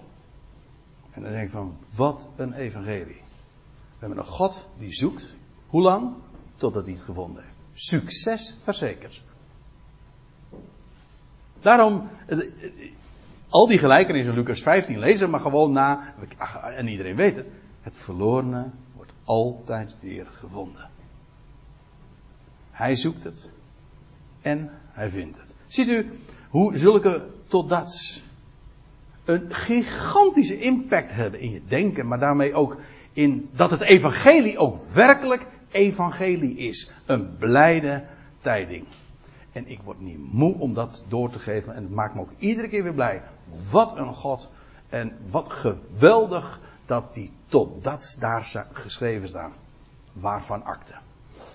En 1.10 1.22
dan 1.22 1.32
denk 1.32 1.44
ik 1.44 1.50
van, 1.50 1.76
wat 1.94 2.26
een 2.36 2.52
evangelie. 2.52 3.22
We 3.98 3.98
hebben 3.98 4.18
een 4.18 4.24
God 4.24 4.66
die 4.78 4.92
zoekt. 4.92 5.34
Hoe 5.66 5.82
lang? 5.82 6.14
Totdat 6.56 6.84
hij 6.84 6.94
het 6.94 7.02
gevonden 7.02 7.42
heeft. 7.42 7.58
Succes 7.72 8.56
verzekerd. 8.62 9.22
Daarom, 11.60 12.08
al 13.54 13.66
die 13.66 13.78
gelijkenissen 13.78 14.34
in 14.34 14.38
Lucas 14.38 14.62
15 14.62 14.98
lezen 14.98 15.30
maar 15.30 15.40
gewoon 15.40 15.72
na. 15.72 16.14
En 16.76 16.88
iedereen 16.88 17.16
weet 17.16 17.36
het. 17.36 17.50
Het 17.80 17.96
verlorene 17.96 18.70
wordt 18.96 19.12
altijd 19.24 19.96
weer 20.00 20.26
gevonden. 20.32 20.90
Hij 22.70 22.96
zoekt 22.96 23.24
het 23.24 23.52
en 24.40 24.70
hij 24.92 25.10
vindt 25.10 25.40
het. 25.40 25.54
Ziet 25.66 25.88
u 25.88 26.08
hoe 26.48 26.76
zulke 26.76 27.26
totdats 27.48 28.22
een 29.24 29.54
gigantische 29.54 30.58
impact 30.58 31.12
hebben 31.12 31.40
in 31.40 31.50
je 31.50 31.62
denken, 31.66 32.06
maar 32.06 32.18
daarmee 32.18 32.54
ook 32.54 32.76
in 33.12 33.48
dat 33.52 33.70
het 33.70 33.80
evangelie 33.80 34.58
ook 34.58 34.84
werkelijk 34.92 35.46
evangelie 35.70 36.56
is. 36.56 36.90
Een 37.06 37.36
blijde 37.36 38.04
tijding. 38.40 38.86
En 39.54 39.68
ik 39.68 39.80
word 39.82 40.00
niet 40.00 40.32
moe 40.32 40.54
om 40.58 40.74
dat 40.74 41.04
door 41.08 41.30
te 41.30 41.38
geven 41.38 41.74
en 41.74 41.82
het 41.82 41.92
maakt 41.94 42.14
me 42.14 42.20
ook 42.20 42.32
iedere 42.38 42.68
keer 42.68 42.82
weer 42.82 42.94
blij. 42.94 43.22
Wat 43.70 43.98
een 43.98 44.14
God 44.14 44.50
en 44.88 45.16
wat 45.30 45.52
geweldig 45.52 46.60
dat 46.86 47.14
die 47.14 47.32
totdats 47.46 48.16
daar 48.16 48.66
geschreven 48.72 49.28
staan. 49.28 49.52
Waarvan 50.12 50.64
akte. 50.64 50.94